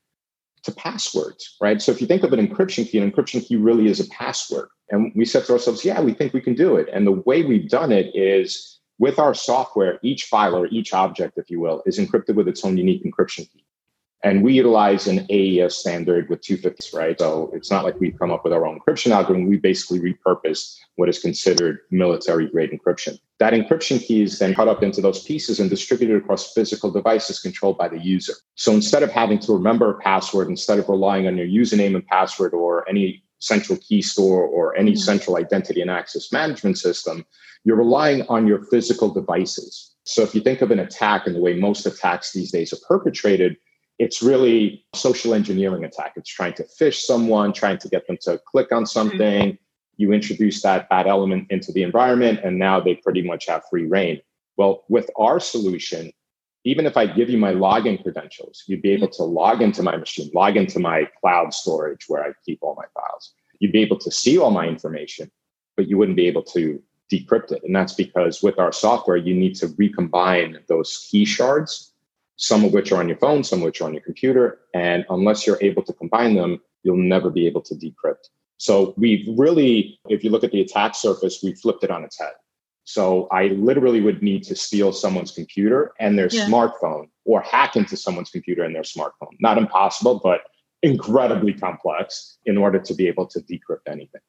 to 0.64 0.73
passwords, 0.73 1.56
right? 1.61 1.80
So 1.80 1.92
if 1.92 2.00
you 2.00 2.06
think 2.06 2.23
of 2.23 2.32
an 2.32 2.46
encryption 2.46 2.87
key, 2.88 2.99
an 2.99 3.11
encryption 3.11 3.46
key 3.46 3.56
really 3.56 3.87
is 3.87 4.00
a 4.00 4.08
password. 4.08 4.68
And 4.90 5.12
we 5.14 5.25
said 5.25 5.44
to 5.46 5.52
ourselves, 5.52 5.85
yeah, 5.85 6.00
we 6.00 6.12
think 6.12 6.32
we 6.32 6.40
can 6.40 6.54
do 6.54 6.76
it. 6.76 6.88
And 6.92 7.06
the 7.06 7.12
way 7.12 7.42
we've 7.44 7.68
done 7.68 7.92
it 7.92 8.14
is 8.14 8.78
with 8.99 9.18
our 9.18 9.35
software, 9.35 9.99
each 10.02 10.25
file 10.25 10.54
or 10.54 10.66
each 10.68 10.92
object, 10.94 11.38
if 11.38 11.50
you 11.50 11.61
will, 11.61 11.82
is 11.87 11.99
encrypted 11.99 12.35
with 12.35 12.49
its 12.49 12.64
own 12.64 12.76
unique 12.76 13.04
encryption 13.04 13.50
key. 13.52 13.65
And 14.26 14.42
we 14.42 14.54
utilize 14.54 15.06
an 15.06 15.25
AES 15.30 15.76
standard 15.76 16.28
with 16.28 16.40
250, 16.40 16.97
right? 16.97 17.16
So 17.16 17.49
it's 17.54 17.71
not 17.71 17.85
like 17.85 18.00
we've 18.00 18.18
come 18.18 18.33
up 18.33 18.42
with 18.42 18.52
our 18.52 18.66
own 18.66 18.80
encryption 18.80 19.12
algorithm. 19.12 19.47
We 19.47 19.56
basically 19.56 20.00
repurposed 20.00 20.78
what 20.97 21.09
is 21.09 21.21
considered 21.21 21.78
military 21.92 22.49
grade 22.49 22.73
encryption. 22.73 23.21
That 23.38 23.52
encryption 23.52 24.04
key 24.04 24.25
is 24.25 24.40
then 24.40 24.52
cut 24.52 24.66
up 24.66 24.83
into 24.83 25.00
those 25.00 25.23
pieces 25.23 25.61
and 25.61 25.71
distributed 25.71 26.16
across 26.16 26.52
physical 26.52 26.90
devices 26.90 27.38
controlled 27.38 27.78
by 27.78 27.87
the 27.87 28.00
user. 28.00 28.33
So 28.56 28.73
instead 28.73 29.04
of 29.04 29.12
having 29.12 29.38
to 29.38 29.52
remember 29.52 29.90
a 29.90 30.00
password, 30.00 30.49
instead 30.49 30.80
of 30.80 30.88
relying 30.88 31.28
on 31.28 31.37
your 31.37 31.47
username 31.47 31.95
and 31.95 32.04
password 32.04 32.52
or 32.52 32.85
any 32.88 33.23
central 33.38 33.78
key 33.78 34.02
store 34.02 34.42
or 34.42 34.76
any 34.76 34.95
mm-hmm. 34.95 34.99
central 34.99 35.37
identity 35.37 35.80
and 35.80 35.90
access 35.90 36.33
management 36.33 36.78
system, 36.78 37.25
you're 37.62 37.76
relying 37.76 38.23
on 38.23 38.49
your 38.49 38.64
physical 38.73 39.09
devices. 39.09 39.95
So 40.02 40.23
if 40.23 40.35
you 40.35 40.40
think 40.40 40.62
of 40.62 40.73
an 40.73 40.80
attack 40.80 41.28
and 41.28 41.37
the 41.37 41.40
way 41.40 41.54
most 41.54 41.87
attacks 41.87 42.33
these 42.33 42.50
days 42.50 42.73
are 42.73 42.88
perpetrated, 42.88 43.56
it's 43.99 44.23
really 44.23 44.85
social 44.95 45.35
engineering 45.35 45.85
attack. 45.85 46.12
It's 46.17 46.31
trying 46.31 46.55
to 46.55 46.65
phish 46.65 47.00
someone, 47.00 47.53
trying 47.53 47.79
to 47.79 47.88
get 47.88 48.07
them 48.07 48.19
to 48.23 48.38
click 48.47 48.73
on 48.73 48.87
something. 48.87 49.53
Mm-hmm. 49.53 49.62
You 49.97 50.12
introduce 50.12 50.62
that 50.62 50.88
bad 50.91 51.07
element 51.07 51.47
into 51.50 51.73
the 51.73 51.83
environment, 51.83 52.41
and 52.45 52.59
now 52.59 52.81
they 52.81 52.97
pretty 52.97 53.23
much 53.23 53.47
have 53.49 53.62
free 53.71 53.87
reign. 53.87 54.21
Well, 54.57 54.85
with 54.88 55.11
our 55.19 55.41
solution, 55.41 56.12
even 56.65 56.85
if 56.85 56.97
I 56.97 57.07
give 57.07 57.31
you 57.31 57.38
my 57.38 57.53
login 57.53 58.03
credentials, 58.03 58.65
you'd 58.67 58.83
be 58.83 58.91
able 58.91 59.09
to 59.09 59.23
log 59.23 59.62
into 59.62 59.83
my 59.83 59.97
machine, 59.97 60.31
log 60.35 60.57
into 60.57 60.79
my 60.79 61.09
cloud 61.21 61.55
storage 61.55 62.05
where 62.09 62.25
I 62.25 62.33
keep 62.45 62.59
all 62.61 62.75
my 62.75 62.87
files. 62.93 63.33
You'd 63.61 63.73
be 63.73 63.83
able 63.83 63.99
to 64.00 64.11
see 64.11 64.37
all 64.37 64.50
my 64.50 64.67
information, 64.67 65.31
but 65.76 65.88
you 65.88 65.97
wouldn't 65.97 66.17
be 66.17 66.26
able 66.26 66.43
to 66.43 66.83
decrypt 67.11 67.53
it. 67.53 67.62
And 67.65 67.75
that's 67.75 67.95
because 67.95 68.43
with 68.43 68.59
our 68.59 68.73
software, 68.73 69.17
you 69.17 69.35
need 69.35 69.55
to 69.57 69.69
recombine 69.79 70.59
those 70.69 71.07
key 71.09 71.25
shards 71.25 71.93
some 72.37 72.64
of 72.64 72.73
which 72.73 72.93
are 72.93 73.00
on 73.00 73.09
your 73.09 73.16
phone, 73.19 73.43
some 73.43 73.61
of 73.61 73.64
which 73.64 73.81
are 73.81 73.87
on 73.87 73.95
your 73.95 74.02
computer. 74.02 74.59
And 74.75 75.05
unless 75.09 75.47
you're 75.47 75.59
able 75.61 75.83
to 75.85 75.93
combine 75.93 76.35
them, 76.35 76.61
you'll 76.83 76.97
never 76.97 77.31
be 77.31 77.47
able 77.47 77.62
to 77.62 77.75
decrypt. 77.75 78.28
So 78.59 78.95
we've 78.97 79.26
really, 79.37 79.99
if 80.09 80.25
you 80.25 80.31
look 80.31 80.45
at 80.45 80.52
the 80.52 80.61
attack 80.61 80.95
surface, 80.95 81.40
we 81.43 81.55
flipped 81.55 81.85
it 81.85 81.90
on 81.90 82.05
its 82.05 82.19
head. 82.19 82.33
So 82.85 83.26
I 83.33 83.49
literally 83.49 84.00
would 84.00 84.23
need 84.23 84.45
to 84.45 84.55
steal 84.55 84.93
someone's 84.93 85.33
computer 85.33 85.93
and 85.99 86.16
their 86.16 86.28
yeah. 86.28 86.47
smartphone 86.47 87.09
or 87.25 87.43
hack 87.43 87.75
into 87.75 87.97
someone's 87.97 88.31
computer 88.31 88.62
and 88.62 88.75
their 88.75 88.83
smartphone. 88.83 89.35
Not 89.40 89.59
impossible, 89.59 90.21
but 90.23 90.43
incredibly 90.83 91.52
complex 91.52 92.38
in 92.47 92.57
order 92.57 92.78
to 92.78 92.95
be 92.95 93.09
able 93.09 93.26
to 93.26 93.40
decrypt 93.40 93.88
anything. 93.88 94.21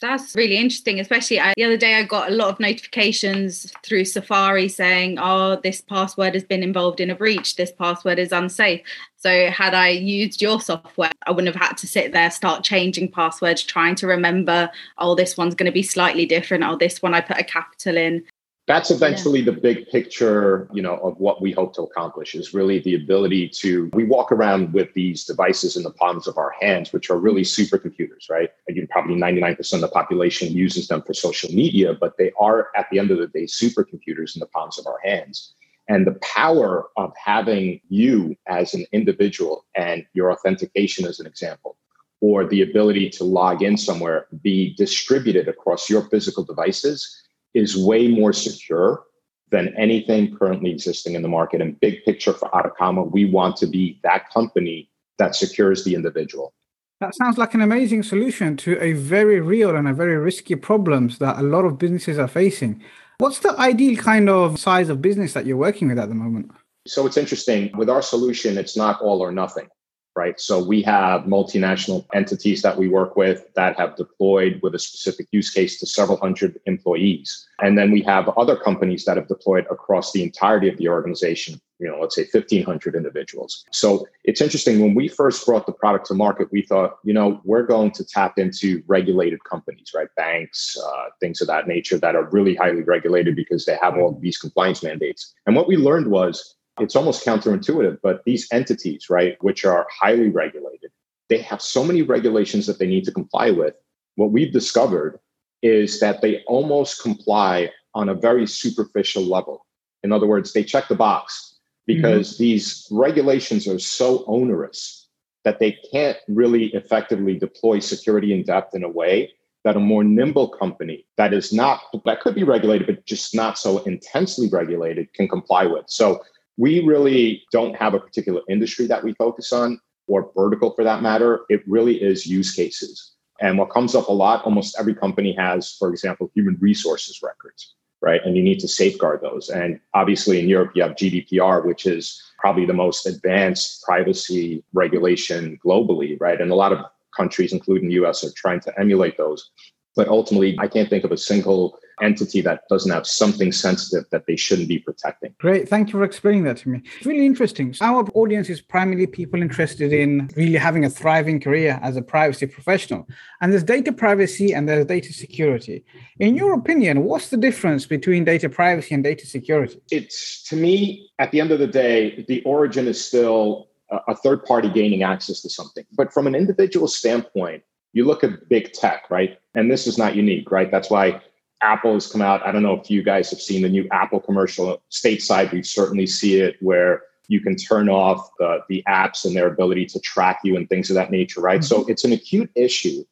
That's 0.00 0.34
really 0.34 0.56
interesting, 0.56 0.98
especially 0.98 1.40
I, 1.40 1.52
the 1.56 1.64
other 1.64 1.76
day 1.76 1.96
I 1.96 2.04
got 2.04 2.30
a 2.30 2.34
lot 2.34 2.48
of 2.48 2.58
notifications 2.58 3.70
through 3.82 4.06
Safari 4.06 4.66
saying, 4.66 5.18
oh, 5.20 5.60
this 5.62 5.82
password 5.82 6.32
has 6.32 6.42
been 6.42 6.62
involved 6.62 7.00
in 7.00 7.10
a 7.10 7.14
breach, 7.14 7.56
this 7.56 7.70
password 7.70 8.18
is 8.18 8.32
unsafe. 8.32 8.80
So, 9.16 9.50
had 9.50 9.74
I 9.74 9.88
used 9.88 10.40
your 10.40 10.58
software, 10.58 11.12
I 11.26 11.32
wouldn't 11.32 11.54
have 11.54 11.62
had 11.62 11.76
to 11.76 11.86
sit 11.86 12.12
there, 12.12 12.30
start 12.30 12.64
changing 12.64 13.12
passwords, 13.12 13.62
trying 13.62 13.94
to 13.96 14.06
remember, 14.06 14.70
oh, 14.96 15.14
this 15.14 15.36
one's 15.36 15.54
going 15.54 15.70
to 15.70 15.72
be 15.72 15.82
slightly 15.82 16.24
different. 16.24 16.64
Oh, 16.64 16.76
this 16.76 17.02
one 17.02 17.12
I 17.12 17.20
put 17.20 17.38
a 17.38 17.44
capital 17.44 17.98
in 17.98 18.24
that's 18.70 18.92
eventually 18.92 19.40
yeah. 19.40 19.46
the 19.46 19.60
big 19.60 19.88
picture 19.88 20.68
you 20.72 20.80
know 20.80 20.96
of 20.98 21.18
what 21.18 21.42
we 21.42 21.50
hope 21.50 21.74
to 21.74 21.82
accomplish 21.82 22.36
is 22.36 22.54
really 22.54 22.78
the 22.78 22.94
ability 22.94 23.48
to 23.48 23.90
we 23.92 24.04
walk 24.04 24.30
around 24.30 24.72
with 24.72 24.92
these 24.94 25.24
devices 25.24 25.76
in 25.76 25.82
the 25.82 25.90
palms 25.90 26.28
of 26.28 26.38
our 26.38 26.52
hands 26.60 26.92
which 26.92 27.10
are 27.10 27.18
really 27.18 27.42
supercomputers 27.42 28.30
right 28.30 28.50
again 28.68 28.86
probably 28.88 29.16
99% 29.16 29.74
of 29.74 29.80
the 29.80 29.88
population 29.88 30.52
uses 30.52 30.86
them 30.86 31.02
for 31.02 31.14
social 31.14 31.50
media 31.52 31.94
but 32.00 32.16
they 32.16 32.30
are 32.38 32.68
at 32.76 32.86
the 32.90 32.98
end 33.00 33.10
of 33.10 33.18
the 33.18 33.26
day 33.26 33.44
supercomputers 33.44 34.36
in 34.36 34.40
the 34.40 34.50
palms 34.54 34.78
of 34.78 34.86
our 34.86 35.00
hands 35.02 35.54
and 35.88 36.06
the 36.06 36.18
power 36.22 36.86
of 36.96 37.12
having 37.16 37.80
you 37.88 38.36
as 38.46 38.74
an 38.74 38.86
individual 38.92 39.64
and 39.74 40.06
your 40.14 40.30
authentication 40.30 41.04
as 41.04 41.18
an 41.18 41.26
example 41.26 41.76
or 42.20 42.46
the 42.46 42.62
ability 42.62 43.08
to 43.08 43.24
log 43.24 43.62
in 43.62 43.76
somewhere 43.76 44.26
be 44.42 44.74
distributed 44.76 45.48
across 45.48 45.90
your 45.90 46.02
physical 46.02 46.44
devices 46.44 47.20
is 47.54 47.76
way 47.76 48.08
more 48.08 48.32
secure 48.32 49.04
than 49.50 49.74
anything 49.76 50.36
currently 50.36 50.70
existing 50.70 51.14
in 51.14 51.22
the 51.22 51.28
market. 51.28 51.60
And 51.60 51.78
big 51.80 52.04
picture 52.04 52.32
for 52.32 52.48
Atakama, 52.50 53.10
we 53.10 53.24
want 53.24 53.56
to 53.56 53.66
be 53.66 53.98
that 54.02 54.30
company 54.30 54.88
that 55.18 55.34
secures 55.34 55.84
the 55.84 55.94
individual. 55.94 56.52
That 57.00 57.14
sounds 57.14 57.38
like 57.38 57.54
an 57.54 57.62
amazing 57.62 58.02
solution 58.02 58.56
to 58.58 58.78
a 58.80 58.92
very 58.92 59.40
real 59.40 59.74
and 59.74 59.88
a 59.88 59.94
very 59.94 60.16
risky 60.16 60.54
problems 60.54 61.18
that 61.18 61.38
a 61.38 61.42
lot 61.42 61.64
of 61.64 61.78
businesses 61.78 62.18
are 62.18 62.28
facing. 62.28 62.82
What's 63.18 63.40
the 63.40 63.58
ideal 63.58 63.96
kind 63.96 64.28
of 64.28 64.58
size 64.58 64.88
of 64.88 65.02
business 65.02 65.32
that 65.32 65.46
you're 65.46 65.56
working 65.56 65.88
with 65.88 65.98
at 65.98 66.08
the 66.08 66.14
moment? 66.14 66.50
So 66.86 67.06
it's 67.06 67.16
interesting. 67.16 67.70
With 67.76 67.90
our 67.90 68.02
solution, 68.02 68.58
it's 68.58 68.76
not 68.76 69.00
all 69.00 69.20
or 69.20 69.32
nothing 69.32 69.68
right? 70.16 70.40
So 70.40 70.62
we 70.62 70.82
have 70.82 71.22
multinational 71.22 72.04
entities 72.14 72.62
that 72.62 72.76
we 72.76 72.88
work 72.88 73.16
with 73.16 73.44
that 73.54 73.78
have 73.78 73.96
deployed 73.96 74.60
with 74.62 74.74
a 74.74 74.78
specific 74.78 75.28
use 75.30 75.50
case 75.50 75.78
to 75.80 75.86
several 75.86 76.18
hundred 76.18 76.58
employees. 76.66 77.46
And 77.60 77.78
then 77.78 77.90
we 77.90 78.02
have 78.02 78.28
other 78.30 78.56
companies 78.56 79.04
that 79.04 79.16
have 79.16 79.28
deployed 79.28 79.66
across 79.70 80.12
the 80.12 80.22
entirety 80.22 80.68
of 80.68 80.78
the 80.78 80.88
organization, 80.88 81.60
you 81.78 81.88
know, 81.88 82.00
let's 82.00 82.16
say 82.16 82.26
1500 82.30 82.96
individuals. 82.96 83.64
So 83.70 84.06
it's 84.24 84.40
interesting 84.40 84.80
when 84.80 84.94
we 84.94 85.08
first 85.08 85.46
brought 85.46 85.66
the 85.66 85.72
product 85.72 86.06
to 86.06 86.14
market, 86.14 86.48
we 86.50 86.62
thought, 86.62 86.98
you 87.04 87.14
know, 87.14 87.40
we're 87.44 87.66
going 87.66 87.92
to 87.92 88.04
tap 88.04 88.38
into 88.38 88.82
regulated 88.88 89.44
companies, 89.44 89.92
right? 89.94 90.08
Banks, 90.16 90.76
uh, 90.84 91.04
things 91.20 91.40
of 91.40 91.46
that 91.46 91.68
nature 91.68 91.98
that 91.98 92.16
are 92.16 92.28
really 92.30 92.54
highly 92.54 92.82
regulated 92.82 93.36
because 93.36 93.64
they 93.64 93.78
have 93.80 93.96
all 93.96 94.18
these 94.20 94.38
compliance 94.38 94.82
mandates. 94.82 95.32
And 95.46 95.54
what 95.54 95.68
we 95.68 95.76
learned 95.76 96.08
was 96.08 96.56
it's 96.80 96.96
almost 96.96 97.24
counterintuitive, 97.24 97.98
but 98.02 98.22
these 98.24 98.48
entities, 98.52 99.10
right, 99.10 99.36
which 99.42 99.64
are 99.64 99.86
highly 99.90 100.28
regulated, 100.28 100.90
they 101.28 101.38
have 101.38 101.62
so 101.62 101.84
many 101.84 102.02
regulations 102.02 102.66
that 102.66 102.78
they 102.78 102.86
need 102.86 103.04
to 103.04 103.12
comply 103.12 103.50
with. 103.50 103.74
What 104.16 104.32
we've 104.32 104.52
discovered 104.52 105.20
is 105.62 106.00
that 106.00 106.20
they 106.20 106.42
almost 106.46 107.02
comply 107.02 107.70
on 107.94 108.08
a 108.08 108.14
very 108.14 108.46
superficial 108.46 109.22
level. 109.22 109.66
In 110.02 110.12
other 110.12 110.26
words, 110.26 110.52
they 110.52 110.64
check 110.64 110.88
the 110.88 110.94
box 110.94 111.58
because 111.86 112.34
mm-hmm. 112.34 112.42
these 112.42 112.88
regulations 112.90 113.66
are 113.68 113.78
so 113.78 114.24
onerous 114.26 115.08
that 115.44 115.58
they 115.58 115.78
can't 115.92 116.18
really 116.28 116.66
effectively 116.74 117.38
deploy 117.38 117.78
security 117.78 118.32
in 118.32 118.42
depth 118.42 118.74
in 118.74 118.84
a 118.84 118.88
way 118.88 119.32
that 119.64 119.76
a 119.76 119.80
more 119.80 120.04
nimble 120.04 120.48
company 120.48 121.06
that 121.16 121.34
is 121.34 121.52
not 121.52 121.80
that 122.04 122.20
could 122.20 122.34
be 122.34 122.44
regulated 122.44 122.86
but 122.86 123.04
just 123.04 123.34
not 123.34 123.58
so 123.58 123.78
intensely 123.84 124.48
regulated 124.48 125.12
can 125.12 125.28
comply 125.28 125.66
with 125.66 125.84
so 125.88 126.20
we 126.56 126.80
really 126.84 127.44
don't 127.52 127.76
have 127.76 127.94
a 127.94 128.00
particular 128.00 128.42
industry 128.48 128.86
that 128.86 129.02
we 129.02 129.14
focus 129.14 129.52
on 129.52 129.80
or 130.06 130.30
vertical 130.36 130.72
for 130.74 130.84
that 130.84 131.02
matter. 131.02 131.42
It 131.48 131.62
really 131.66 132.02
is 132.02 132.26
use 132.26 132.52
cases. 132.52 133.12
And 133.40 133.56
what 133.56 133.70
comes 133.70 133.94
up 133.94 134.08
a 134.08 134.12
lot, 134.12 134.44
almost 134.44 134.76
every 134.78 134.94
company 134.94 135.32
has, 135.38 135.74
for 135.78 135.90
example, 135.90 136.30
human 136.34 136.58
resources 136.60 137.20
records, 137.22 137.74
right? 138.02 138.20
And 138.24 138.36
you 138.36 138.42
need 138.42 138.60
to 138.60 138.68
safeguard 138.68 139.20
those. 139.22 139.48
And 139.48 139.80
obviously 139.94 140.38
in 140.38 140.48
Europe, 140.48 140.72
you 140.74 140.82
have 140.82 140.92
GDPR, 140.92 141.64
which 141.64 141.86
is 141.86 142.22
probably 142.38 142.66
the 142.66 142.74
most 142.74 143.06
advanced 143.06 143.82
privacy 143.82 144.62
regulation 144.74 145.58
globally, 145.64 146.20
right? 146.20 146.40
And 146.40 146.50
a 146.50 146.56
lot 146.56 146.72
of 146.72 146.84
countries, 147.16 147.52
including 147.52 147.88
the 147.88 147.94
US, 148.04 148.24
are 148.24 148.32
trying 148.36 148.60
to 148.60 148.78
emulate 148.78 149.16
those. 149.16 149.50
But 149.96 150.08
ultimately, 150.08 150.56
I 150.58 150.68
can't 150.68 150.88
think 150.88 151.04
of 151.04 151.12
a 151.12 151.16
single 151.16 151.78
entity 152.02 152.40
that 152.42 152.62
doesn't 152.68 152.90
have 152.90 153.06
something 153.06 153.52
sensitive 153.52 154.04
that 154.10 154.26
they 154.26 154.36
shouldn't 154.36 154.68
be 154.68 154.78
protecting. 154.78 155.34
Great. 155.38 155.68
Thank 155.68 155.88
you 155.88 155.98
for 155.98 156.04
explaining 156.04 156.44
that 156.44 156.58
to 156.58 156.68
me. 156.68 156.82
It's 156.96 157.06
really 157.06 157.26
interesting. 157.26 157.74
Our 157.80 158.04
audience 158.14 158.48
is 158.48 158.60
primarily 158.60 159.06
people 159.06 159.42
interested 159.42 159.92
in 159.92 160.30
really 160.36 160.56
having 160.56 160.84
a 160.84 160.90
thriving 160.90 161.40
career 161.40 161.78
as 161.82 161.96
a 161.96 162.02
privacy 162.02 162.46
professional. 162.46 163.06
And 163.40 163.52
there's 163.52 163.64
data 163.64 163.92
privacy 163.92 164.52
and 164.52 164.68
there's 164.68 164.86
data 164.86 165.12
security. 165.12 165.84
In 166.18 166.34
your 166.34 166.54
opinion, 166.54 167.04
what's 167.04 167.28
the 167.28 167.36
difference 167.36 167.86
between 167.86 168.24
data 168.24 168.48
privacy 168.48 168.94
and 168.94 169.04
data 169.04 169.26
security? 169.26 169.80
It's 169.90 170.42
to 170.44 170.56
me, 170.56 171.10
at 171.18 171.30
the 171.30 171.40
end 171.40 171.50
of 171.50 171.58
the 171.58 171.66
day, 171.66 172.24
the 172.28 172.42
origin 172.42 172.86
is 172.88 173.02
still 173.04 173.68
a 173.90 174.14
third 174.14 174.44
party 174.44 174.68
gaining 174.68 175.02
access 175.02 175.42
to 175.42 175.50
something. 175.50 175.84
But 175.92 176.12
from 176.12 176.26
an 176.26 176.34
individual 176.34 176.88
standpoint, 176.88 177.62
you 177.92 178.04
look 178.04 178.22
at 178.22 178.48
big 178.48 178.72
tech, 178.72 179.10
right? 179.10 179.38
And 179.54 179.70
this 179.70 179.86
is 179.86 179.98
not 179.98 180.14
unique, 180.14 180.50
right? 180.52 180.70
That's 180.70 180.90
why 180.90 181.20
Apple 181.62 181.94
has 181.94 182.06
come 182.06 182.22
out. 182.22 182.46
I 182.46 182.52
don't 182.52 182.62
know 182.62 182.74
if 182.74 182.90
you 182.90 183.02
guys 183.02 183.30
have 183.30 183.40
seen 183.40 183.62
the 183.62 183.68
new 183.68 183.86
Apple 183.90 184.20
commercial 184.20 184.82
stateside. 184.90 185.52
We 185.52 185.62
certainly 185.62 186.06
see 186.06 186.40
it 186.40 186.56
where 186.60 187.02
you 187.28 187.40
can 187.40 187.54
turn 187.54 187.88
off 187.88 188.30
the, 188.38 188.60
the 188.68 188.82
apps 188.88 189.24
and 189.24 189.36
their 189.36 189.46
ability 189.46 189.86
to 189.86 190.00
track 190.00 190.40
you 190.42 190.56
and 190.56 190.68
things 190.68 190.90
of 190.90 190.94
that 190.94 191.10
nature, 191.10 191.40
right? 191.40 191.60
Mm-hmm. 191.60 191.82
So 191.82 191.86
it's 191.86 192.04
an 192.04 192.12
acute 192.12 192.50
issue. 192.56 193.04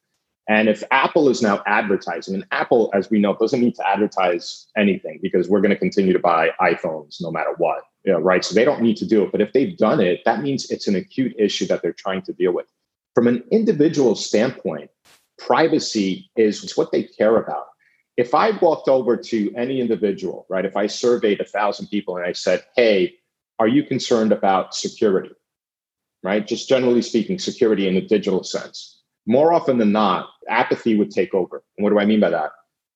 And 0.49 0.67
if 0.67 0.83
Apple 0.89 1.29
is 1.29 1.41
now 1.43 1.61
advertising, 1.67 2.33
and 2.33 2.45
Apple, 2.51 2.89
as 2.93 3.11
we 3.11 3.19
know, 3.19 3.35
doesn't 3.35 3.61
need 3.61 3.75
to 3.75 3.87
advertise 3.87 4.67
anything 4.75 5.19
because 5.21 5.47
we're 5.47 5.61
going 5.61 5.69
to 5.69 5.77
continue 5.77 6.11
to 6.11 6.19
buy 6.19 6.49
iPhones 6.59 7.21
no 7.21 7.31
matter 7.31 7.53
what, 7.59 7.83
you 8.03 8.11
know, 8.11 8.19
right? 8.19 8.43
So 8.43 8.55
they 8.55 8.65
don't 8.65 8.81
need 8.81 8.97
to 8.97 9.05
do 9.05 9.23
it. 9.23 9.31
But 9.31 9.41
if 9.41 9.53
they've 9.53 9.77
done 9.77 10.01
it, 10.01 10.21
that 10.25 10.41
means 10.41 10.71
it's 10.71 10.87
an 10.87 10.95
acute 10.95 11.35
issue 11.37 11.67
that 11.67 11.83
they're 11.83 11.93
trying 11.93 12.23
to 12.23 12.33
deal 12.33 12.51
with. 12.51 12.65
From 13.13 13.27
an 13.27 13.43
individual 13.51 14.15
standpoint, 14.15 14.89
privacy 15.37 16.29
is 16.35 16.75
what 16.75 16.91
they 16.91 17.03
care 17.03 17.37
about 17.37 17.67
if 18.19 18.35
I 18.35 18.51
walked 18.51 18.89
over 18.89 19.15
to 19.15 19.53
any 19.55 19.79
individual, 19.79 20.45
right, 20.49 20.65
if 20.65 20.75
I 20.75 20.87
surveyed 20.87 21.39
a 21.39 21.45
thousand 21.45 21.87
people 21.87 22.17
and 22.17 22.25
I 22.25 22.33
said, 22.33 22.65
hey, 22.75 23.15
are 23.59 23.67
you 23.69 23.81
concerned 23.81 24.33
about 24.33 24.75
security? 24.75 25.31
Right? 26.21 26.45
Just 26.45 26.67
generally 26.67 27.01
speaking, 27.01 27.39
security 27.39 27.87
in 27.87 27.95
a 27.95 28.01
digital 28.01 28.43
sense. 28.43 29.01
More 29.25 29.53
often 29.53 29.77
than 29.77 29.93
not, 29.93 30.27
apathy 30.49 30.97
would 30.97 31.11
take 31.11 31.33
over. 31.33 31.63
And 31.77 31.83
what 31.85 31.91
do 31.91 31.99
I 31.99 32.03
mean 32.03 32.19
by 32.19 32.29
that? 32.31 32.51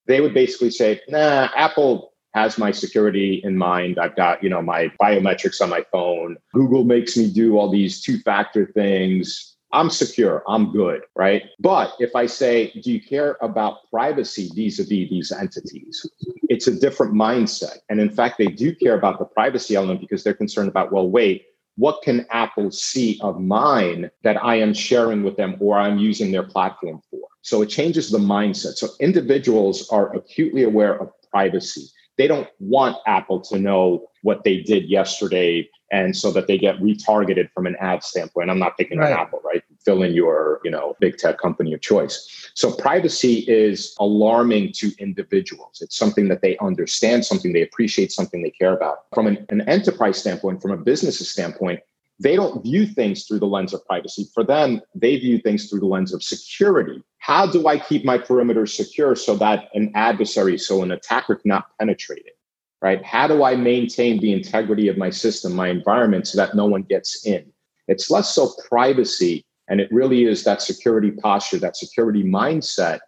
They 0.07 0.19
would 0.19 0.33
basically 0.33 0.71
say, 0.71 0.99
nah, 1.07 1.47
Apple 1.55 2.11
has 2.33 2.57
my 2.57 2.71
security 2.71 3.39
in 3.45 3.57
mind. 3.57 3.99
I've 3.99 4.17
got, 4.17 4.43
you 4.43 4.49
know, 4.49 4.61
my 4.61 4.91
biometrics 5.01 5.61
on 5.61 5.69
my 5.69 5.85
phone. 5.89 6.35
Google 6.53 6.83
makes 6.83 7.15
me 7.15 7.31
do 7.31 7.57
all 7.57 7.71
these 7.71 8.01
two-factor 8.01 8.73
things. 8.73 9.52
I'm 9.73 9.89
secure, 9.89 10.43
I'm 10.47 10.71
good, 10.71 11.01
right? 11.15 11.43
But 11.59 11.93
if 11.99 12.15
I 12.15 12.27
say, 12.27 12.71
do 12.83 12.91
you 12.91 13.01
care 13.01 13.37
about 13.41 13.89
privacy 13.89 14.49
vis 14.55 14.77
a 14.77 14.83
vis 14.83 15.09
these 15.09 15.31
entities? 15.31 16.05
It's 16.43 16.67
a 16.67 16.79
different 16.79 17.15
mindset. 17.15 17.79
And 17.89 17.99
in 17.99 18.11
fact, 18.11 18.37
they 18.37 18.45
do 18.45 18.75
care 18.75 18.95
about 18.95 19.17
the 19.17 19.25
privacy 19.25 19.75
element 19.75 19.99
because 19.99 20.23
they're 20.23 20.35
concerned 20.35 20.69
about, 20.69 20.91
well, 20.91 21.09
wait, 21.09 21.47
what 21.75 22.03
can 22.03 22.27
Apple 22.29 22.69
see 22.69 23.19
of 23.21 23.41
mine 23.41 24.11
that 24.23 24.37
I 24.43 24.55
am 24.55 24.75
sharing 24.75 25.23
with 25.23 25.37
them 25.37 25.57
or 25.59 25.79
I'm 25.79 25.97
using 25.97 26.31
their 26.31 26.43
platform 26.43 27.01
for? 27.09 27.21
So 27.41 27.63
it 27.63 27.67
changes 27.67 28.11
the 28.11 28.19
mindset. 28.19 28.75
So 28.75 28.89
individuals 28.99 29.89
are 29.89 30.15
acutely 30.15 30.63
aware 30.63 31.01
of 31.01 31.09
privacy. 31.31 31.87
They 32.19 32.27
don't 32.27 32.47
want 32.59 32.97
Apple 33.07 33.41
to 33.41 33.57
know 33.57 34.05
what 34.21 34.43
they 34.43 34.59
did 34.59 34.87
yesterday 34.87 35.67
and 35.93 36.17
so 36.17 36.31
that 36.31 36.47
they 36.47 36.57
get 36.57 36.79
retargeted 36.79 37.51
from 37.51 37.67
an 37.67 37.75
ad 37.79 38.03
standpoint. 38.03 38.49
I'm 38.49 38.57
not 38.57 38.75
picking 38.77 38.97
right. 38.97 39.13
on 39.13 39.19
Apple, 39.19 39.41
right? 39.45 39.63
Fill 39.85 40.01
in 40.01 40.13
your, 40.13 40.59
you 40.63 40.71
know, 40.71 40.97
big 40.99 41.17
tech 41.17 41.37
company 41.37 41.71
of 41.73 41.81
choice. 41.81 42.49
So 42.55 42.73
privacy 42.73 43.45
is 43.47 43.95
alarming 43.99 44.71
to 44.77 44.91
individuals. 44.97 45.79
It's 45.81 45.95
something 45.95 46.27
that 46.29 46.41
they 46.41 46.57
understand, 46.57 47.25
something 47.25 47.53
they 47.53 47.61
appreciate, 47.61 48.11
something 48.11 48.41
they 48.41 48.49
care 48.49 48.75
about. 48.75 49.05
From 49.13 49.27
an, 49.27 49.45
an 49.49 49.61
enterprise 49.69 50.17
standpoint, 50.17 50.63
from 50.63 50.71
a 50.71 50.77
business 50.77 51.19
standpoint, 51.29 51.79
they 52.19 52.35
don't 52.35 52.63
view 52.63 52.87
things 52.87 53.25
through 53.25 53.39
the 53.39 53.45
lens 53.45 53.73
of 53.73 53.85
privacy. 53.85 54.25
For 54.33 54.43
them, 54.43 54.81
they 54.95 55.17
view 55.17 55.39
things 55.39 55.69
through 55.69 55.81
the 55.81 55.85
lens 55.85 56.11
of 56.11 56.23
security. 56.23 57.03
How 57.19 57.45
do 57.45 57.67
I 57.67 57.77
keep 57.77 58.03
my 58.03 58.17
perimeter 58.17 58.65
secure 58.65 59.15
so 59.15 59.35
that 59.35 59.69
an 59.75 59.91
adversary, 59.93 60.57
so 60.57 60.81
an 60.81 60.91
attacker 60.91 61.35
cannot 61.35 61.65
penetrate 61.77 62.25
it? 62.25 62.37
Right? 62.83 63.03
How 63.03 63.27
do 63.27 63.43
I 63.43 63.55
maintain 63.55 64.19
the 64.19 64.33
integrity 64.33 64.89
of 64.89 64.97
my 64.97 65.09
system, 65.09 65.55
my 65.55 65.69
environment, 65.69 66.27
so 66.27 66.37
that 66.37 66.53
no 66.53 66.65
one 66.65 66.83
gets 66.83 67.25
in? 67.25 67.45
It's 67.87 68.11
less 68.11 68.35
so 68.35 68.51
privacy, 68.67 69.45
and 69.69 69.79
it 69.79 69.89
really 69.89 70.25
is 70.25 70.43
that 70.43 70.61
security 70.61 71.11
posture, 71.11 71.59
that 71.59 71.77
security 71.77 72.23
mindset 72.23 72.99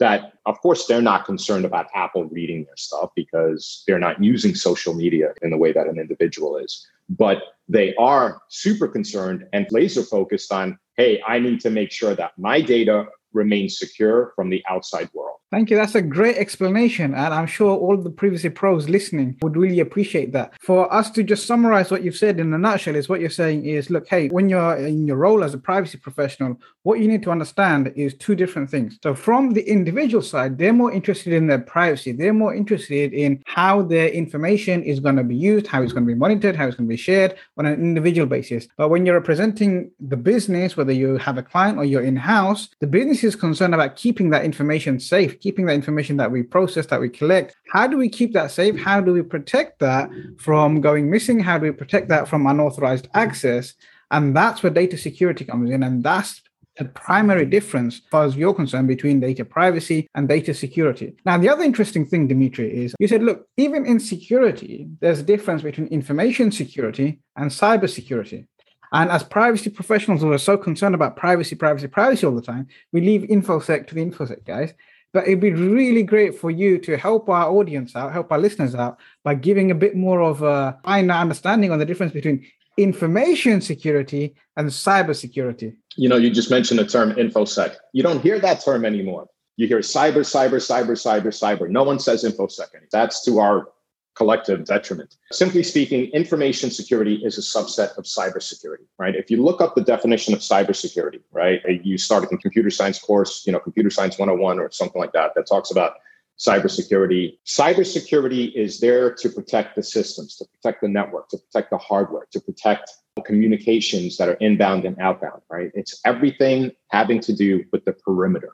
that 0.00 0.32
of 0.46 0.60
course 0.60 0.86
they're 0.86 1.02
not 1.02 1.24
concerned 1.24 1.64
about 1.64 1.86
apple 1.94 2.24
reading 2.26 2.64
their 2.64 2.76
stuff 2.76 3.10
because 3.14 3.84
they're 3.86 3.98
not 3.98 4.22
using 4.22 4.54
social 4.54 4.94
media 4.94 5.32
in 5.42 5.50
the 5.50 5.56
way 5.56 5.72
that 5.72 5.86
an 5.86 5.98
individual 5.98 6.56
is 6.56 6.86
but 7.08 7.42
they 7.68 7.94
are 7.96 8.40
super 8.48 8.88
concerned 8.88 9.46
and 9.52 9.66
laser 9.70 10.02
focused 10.02 10.52
on 10.52 10.78
hey 10.96 11.22
i 11.26 11.38
need 11.38 11.60
to 11.60 11.70
make 11.70 11.90
sure 11.90 12.14
that 12.14 12.32
my 12.38 12.60
data 12.60 13.06
remains 13.32 13.78
secure 13.78 14.32
from 14.34 14.50
the 14.50 14.62
outside 14.68 15.08
world 15.14 15.38
Thank 15.54 15.70
you. 15.70 15.76
That's 15.76 15.94
a 15.94 16.02
great 16.02 16.36
explanation. 16.36 17.14
And 17.14 17.32
I'm 17.32 17.46
sure 17.46 17.76
all 17.76 17.96
the 17.96 18.10
privacy 18.10 18.48
pros 18.48 18.88
listening 18.88 19.36
would 19.40 19.56
really 19.56 19.78
appreciate 19.78 20.32
that. 20.32 20.52
For 20.60 20.92
us 20.92 21.12
to 21.12 21.22
just 21.22 21.46
summarize 21.46 21.92
what 21.92 22.02
you've 22.02 22.16
said 22.16 22.40
in 22.40 22.52
a 22.52 22.58
nutshell, 22.58 22.96
is 22.96 23.08
what 23.08 23.20
you're 23.20 23.30
saying 23.30 23.64
is 23.64 23.88
look, 23.88 24.08
hey, 24.08 24.26
when 24.30 24.48
you're 24.48 24.74
in 24.74 25.06
your 25.06 25.16
role 25.16 25.44
as 25.44 25.54
a 25.54 25.58
privacy 25.58 25.96
professional, 25.96 26.58
what 26.82 26.98
you 26.98 27.06
need 27.06 27.22
to 27.22 27.30
understand 27.30 27.92
is 27.94 28.14
two 28.14 28.34
different 28.34 28.68
things. 28.68 28.98
So, 29.02 29.14
from 29.14 29.52
the 29.52 29.62
individual 29.62 30.22
side, 30.22 30.58
they're 30.58 30.72
more 30.72 30.92
interested 30.92 31.32
in 31.32 31.46
their 31.46 31.60
privacy, 31.60 32.10
they're 32.10 32.34
more 32.34 32.52
interested 32.52 33.12
in 33.12 33.40
how 33.46 33.82
their 33.82 34.08
information 34.08 34.82
is 34.82 34.98
going 34.98 35.16
to 35.16 35.22
be 35.22 35.36
used, 35.36 35.68
how 35.68 35.82
it's 35.82 35.92
going 35.92 36.04
to 36.04 36.12
be 36.12 36.18
monitored, 36.18 36.56
how 36.56 36.66
it's 36.66 36.76
going 36.76 36.88
to 36.88 36.92
be 36.92 36.96
shared 36.96 37.36
on 37.58 37.64
an 37.64 37.74
individual 37.74 38.26
basis. 38.26 38.66
But 38.76 38.88
when 38.88 39.06
you're 39.06 39.14
representing 39.14 39.92
the 40.00 40.16
business, 40.16 40.76
whether 40.76 40.92
you 40.92 41.16
have 41.18 41.38
a 41.38 41.44
client 41.44 41.78
or 41.78 41.84
you're 41.84 42.02
in 42.02 42.16
house, 42.16 42.70
the 42.80 42.88
business 42.88 43.22
is 43.22 43.36
concerned 43.36 43.72
about 43.72 43.94
keeping 43.94 44.30
that 44.30 44.44
information 44.44 44.98
safe 44.98 45.40
keeping 45.44 45.66
the 45.66 45.74
information 45.74 46.16
that 46.16 46.32
we 46.32 46.42
process, 46.42 46.86
that 46.86 46.98
we 46.98 47.10
collect. 47.20 47.54
How 47.68 47.86
do 47.86 47.98
we 47.98 48.08
keep 48.08 48.32
that 48.32 48.50
safe? 48.50 48.74
How 48.80 48.98
do 49.02 49.12
we 49.12 49.20
protect 49.20 49.78
that 49.80 50.08
from 50.38 50.80
going 50.80 51.10
missing? 51.10 51.38
How 51.38 51.58
do 51.58 51.66
we 51.66 51.72
protect 51.82 52.08
that 52.08 52.26
from 52.28 52.46
unauthorized 52.46 53.08
access? 53.12 53.74
And 54.10 54.34
that's 54.34 54.62
where 54.62 54.72
data 54.72 54.96
security 54.96 55.44
comes 55.44 55.70
in. 55.70 55.82
And 55.82 56.02
that's 56.02 56.40
the 56.78 56.86
primary 56.86 57.44
difference, 57.44 57.96
as 57.96 58.08
far 58.10 58.24
as 58.24 58.36
you're 58.36 58.54
concerned, 58.54 58.88
between 58.88 59.20
data 59.20 59.44
privacy 59.44 60.08
and 60.14 60.26
data 60.26 60.54
security. 60.54 61.14
Now, 61.26 61.36
the 61.36 61.50
other 61.50 61.62
interesting 61.62 62.06
thing, 62.06 62.26
Dimitri, 62.26 62.68
is 62.82 62.94
you 62.98 63.06
said, 63.06 63.22
look, 63.22 63.46
even 63.58 63.84
in 63.84 64.00
security, 64.00 64.88
there's 65.00 65.20
a 65.20 65.30
difference 65.34 65.60
between 65.60 65.88
information 65.88 66.52
security 66.52 67.20
and 67.36 67.50
cyber 67.50 67.90
security. 67.98 68.46
And 68.92 69.10
as 69.10 69.22
privacy 69.24 69.68
professionals 69.68 70.22
who 70.22 70.32
are 70.32 70.38
so 70.38 70.56
concerned 70.56 70.94
about 70.94 71.16
privacy, 71.16 71.54
privacy, 71.54 71.88
privacy 71.88 72.24
all 72.26 72.34
the 72.34 72.50
time, 72.52 72.68
we 72.92 73.02
leave 73.02 73.22
InfoSec 73.22 73.88
to 73.88 73.94
the 73.94 74.04
InfoSec 74.06 74.44
guys. 74.46 74.72
But 75.14 75.28
it'd 75.28 75.40
be 75.40 75.52
really 75.52 76.02
great 76.02 76.38
for 76.38 76.50
you 76.50 76.76
to 76.80 76.96
help 76.96 77.28
our 77.28 77.48
audience 77.48 77.94
out, 77.94 78.12
help 78.12 78.32
our 78.32 78.38
listeners 78.38 78.74
out 78.74 78.98
by 79.22 79.36
giving 79.36 79.70
a 79.70 79.74
bit 79.74 79.94
more 79.94 80.20
of 80.20 80.42
a 80.42 80.76
finer 80.84 81.14
understanding 81.14 81.70
on 81.70 81.78
the 81.78 81.86
difference 81.86 82.12
between 82.12 82.44
information 82.76 83.60
security 83.60 84.34
and 84.56 84.68
cyber 84.68 85.14
security. 85.14 85.72
You 85.96 86.08
know, 86.08 86.16
you 86.16 86.30
just 86.30 86.50
mentioned 86.50 86.80
the 86.80 86.86
term 86.86 87.12
infosec. 87.12 87.76
You 87.92 88.02
don't 88.02 88.20
hear 88.20 88.40
that 88.40 88.64
term 88.64 88.84
anymore. 88.84 89.28
You 89.56 89.68
hear 89.68 89.78
cyber, 89.78 90.24
cyber, 90.26 90.56
cyber, 90.56 90.96
cyber, 90.96 91.28
cyber. 91.28 91.70
No 91.70 91.84
one 91.84 92.00
says 92.00 92.24
infosec. 92.24 92.66
That's 92.90 93.24
to 93.26 93.38
our 93.38 93.68
collective 94.14 94.64
detriment. 94.64 95.16
Simply 95.32 95.62
speaking, 95.62 96.10
information 96.12 96.70
security 96.70 97.16
is 97.16 97.36
a 97.36 97.40
subset 97.40 97.96
of 97.98 98.04
cybersecurity, 98.04 98.86
right? 98.98 99.14
If 99.14 99.30
you 99.30 99.42
look 99.42 99.60
up 99.60 99.74
the 99.74 99.82
definition 99.82 100.34
of 100.34 100.40
cybersecurity, 100.40 101.20
right, 101.32 101.60
uh, 101.68 101.72
you 101.82 101.98
start 101.98 102.24
a 102.24 102.36
computer 102.36 102.70
science 102.70 102.98
course, 102.98 103.44
you 103.46 103.52
know, 103.52 103.58
computer 103.58 103.90
science 103.90 104.18
101 104.18 104.58
or 104.58 104.70
something 104.70 105.00
like 105.00 105.12
that, 105.12 105.34
that 105.34 105.46
talks 105.46 105.70
about 105.70 105.94
cybersecurity. 106.38 107.38
Cybersecurity 107.46 108.52
is 108.54 108.80
there 108.80 109.12
to 109.14 109.28
protect 109.28 109.76
the 109.76 109.82
systems, 109.82 110.36
to 110.36 110.44
protect 110.46 110.82
the 110.82 110.88
network, 110.88 111.28
to 111.30 111.38
protect 111.38 111.70
the 111.70 111.78
hardware, 111.78 112.26
to 112.32 112.40
protect 112.40 112.92
communications 113.24 114.16
that 114.16 114.28
are 114.28 114.34
inbound 114.34 114.84
and 114.84 114.98
outbound, 114.98 115.42
right? 115.48 115.70
It's 115.74 116.00
everything 116.04 116.72
having 116.90 117.20
to 117.20 117.32
do 117.32 117.64
with 117.72 117.84
the 117.84 117.92
perimeter, 117.92 118.52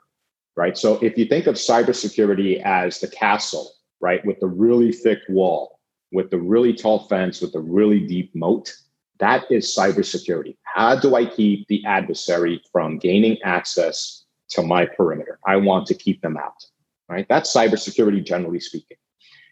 right? 0.55 0.77
So 0.77 0.99
if 1.01 1.17
you 1.17 1.25
think 1.25 1.47
of 1.47 1.55
cybersecurity 1.55 2.61
as 2.61 2.99
the 2.99 3.07
castle, 3.07 3.73
right? 4.01 4.25
With 4.25 4.39
the 4.39 4.47
really 4.47 4.91
thick 4.91 5.19
wall, 5.29 5.79
with 6.11 6.29
the 6.29 6.39
really 6.39 6.73
tall 6.73 7.07
fence, 7.07 7.41
with 7.41 7.53
the 7.53 7.59
really 7.59 7.99
deep 8.05 8.35
moat. 8.35 8.73
That 9.19 9.45
is 9.51 9.75
cybersecurity. 9.77 10.57
How 10.63 10.95
do 10.95 11.15
I 11.15 11.25
keep 11.25 11.67
the 11.67 11.85
adversary 11.85 12.61
from 12.71 12.97
gaining 12.97 13.37
access 13.43 14.25
to 14.49 14.63
my 14.63 14.85
perimeter? 14.85 15.39
I 15.45 15.57
want 15.57 15.85
to 15.87 15.93
keep 15.93 16.21
them 16.21 16.37
out, 16.37 16.65
right? 17.07 17.27
That's 17.29 17.53
cybersecurity, 17.53 18.25
generally 18.25 18.59
speaking. 18.59 18.97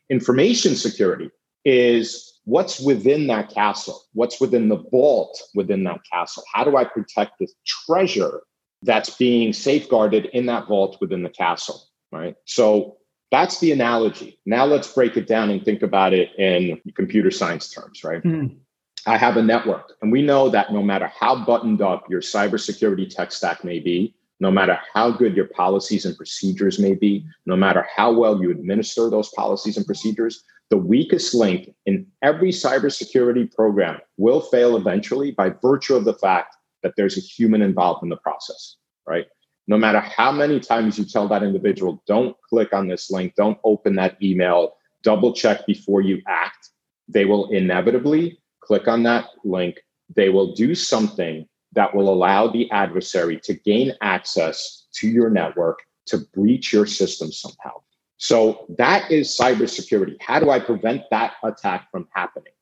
Information 0.09 0.75
security 0.75 1.29
is 1.65 2.39
what's 2.45 2.79
within 2.79 3.27
that 3.27 3.53
castle, 3.53 4.01
what's 4.13 4.41
within 4.41 4.69
the 4.69 4.83
vault 4.91 5.39
within 5.53 5.83
that 5.83 5.99
castle. 6.11 6.43
How 6.51 6.63
do 6.63 6.75
I 6.75 6.83
protect 6.83 7.33
the 7.39 7.47
treasure 7.65 8.41
that's 8.81 9.15
being 9.17 9.53
safeguarded 9.53 10.25
in 10.33 10.47
that 10.47 10.67
vault 10.67 10.97
within 10.99 11.21
the 11.21 11.29
castle, 11.29 11.83
right? 12.11 12.35
So 12.45 12.97
that's 13.31 13.59
the 13.59 13.71
analogy. 13.71 14.39
Now 14.45 14.65
let's 14.65 14.91
break 14.91 15.17
it 15.17 15.27
down 15.27 15.49
and 15.49 15.63
think 15.63 15.81
about 15.81 16.13
it 16.13 16.29
in 16.37 16.81
computer 16.95 17.31
science 17.31 17.69
terms, 17.69 18.03
right? 18.03 18.23
Mm. 18.23 18.57
I 19.05 19.17
have 19.17 19.37
a 19.37 19.41
network, 19.41 19.93
and 20.01 20.11
we 20.11 20.21
know 20.21 20.49
that 20.49 20.73
no 20.73 20.83
matter 20.83 21.11
how 21.17 21.45
buttoned 21.45 21.81
up 21.81 22.09
your 22.09 22.21
cybersecurity 22.21 23.09
tech 23.09 23.31
stack 23.31 23.63
may 23.63 23.79
be, 23.79 24.13
no 24.39 24.51
matter 24.51 24.79
how 24.93 25.11
good 25.11 25.35
your 25.35 25.47
policies 25.47 26.05
and 26.05 26.15
procedures 26.17 26.79
may 26.79 26.93
be, 26.93 27.25
no 27.45 27.55
matter 27.55 27.85
how 27.95 28.11
well 28.11 28.41
you 28.41 28.51
administer 28.51 29.09
those 29.09 29.29
policies 29.29 29.77
and 29.77 29.85
procedures, 29.85 30.43
the 30.69 30.77
weakest 30.77 31.33
link 31.33 31.73
in 31.85 32.05
every 32.21 32.51
cybersecurity 32.51 33.53
program 33.53 33.99
will 34.17 34.39
fail 34.39 34.77
eventually 34.77 35.31
by 35.31 35.49
virtue 35.49 35.95
of 35.95 36.05
the 36.05 36.13
fact 36.13 36.55
that 36.83 36.93
there's 36.95 37.17
a 37.17 37.21
human 37.21 37.61
involved 37.61 38.03
in 38.03 38.09
the 38.09 38.17
process, 38.17 38.75
right? 39.07 39.25
No 39.69 39.77
matter 39.77 39.99
how 39.99 40.31
many 40.31 40.59
times 40.59 40.97
you 40.97 41.05
tell 41.05 41.27
that 41.27 41.43
individual, 41.43 42.01
don't 42.07 42.35
click 42.49 42.73
on 42.73 42.87
this 42.87 43.11
link, 43.11 43.35
don't 43.35 43.59
open 43.63 43.95
that 43.95 44.17
email, 44.21 44.73
double 45.03 45.31
check 45.31 45.63
before 45.67 46.01
you 46.01 46.19
act, 46.27 46.69
they 47.07 47.23
will 47.23 47.51
inevitably 47.51 48.41
click 48.61 48.87
on 48.87 49.03
that 49.03 49.27
link. 49.43 49.79
They 50.15 50.29
will 50.29 50.53
do 50.55 50.73
something 50.73 51.47
that 51.73 51.93
will 51.93 52.11
allow 52.11 52.47
the 52.47 52.69
adversary 52.71 53.39
to 53.43 53.53
gain 53.53 53.93
access 54.01 54.87
to 54.93 55.07
your 55.07 55.29
network 55.29 55.77
to 56.07 56.17
breach 56.33 56.73
your 56.73 56.87
system 56.87 57.31
somehow. 57.31 57.75
So 58.17 58.65
that 58.79 59.11
is 59.11 59.37
cybersecurity. 59.39 60.19
How 60.19 60.39
do 60.39 60.49
I 60.49 60.59
prevent 60.59 61.03
that 61.11 61.33
attack 61.43 61.91
from 61.91 62.07
happening? 62.15 62.53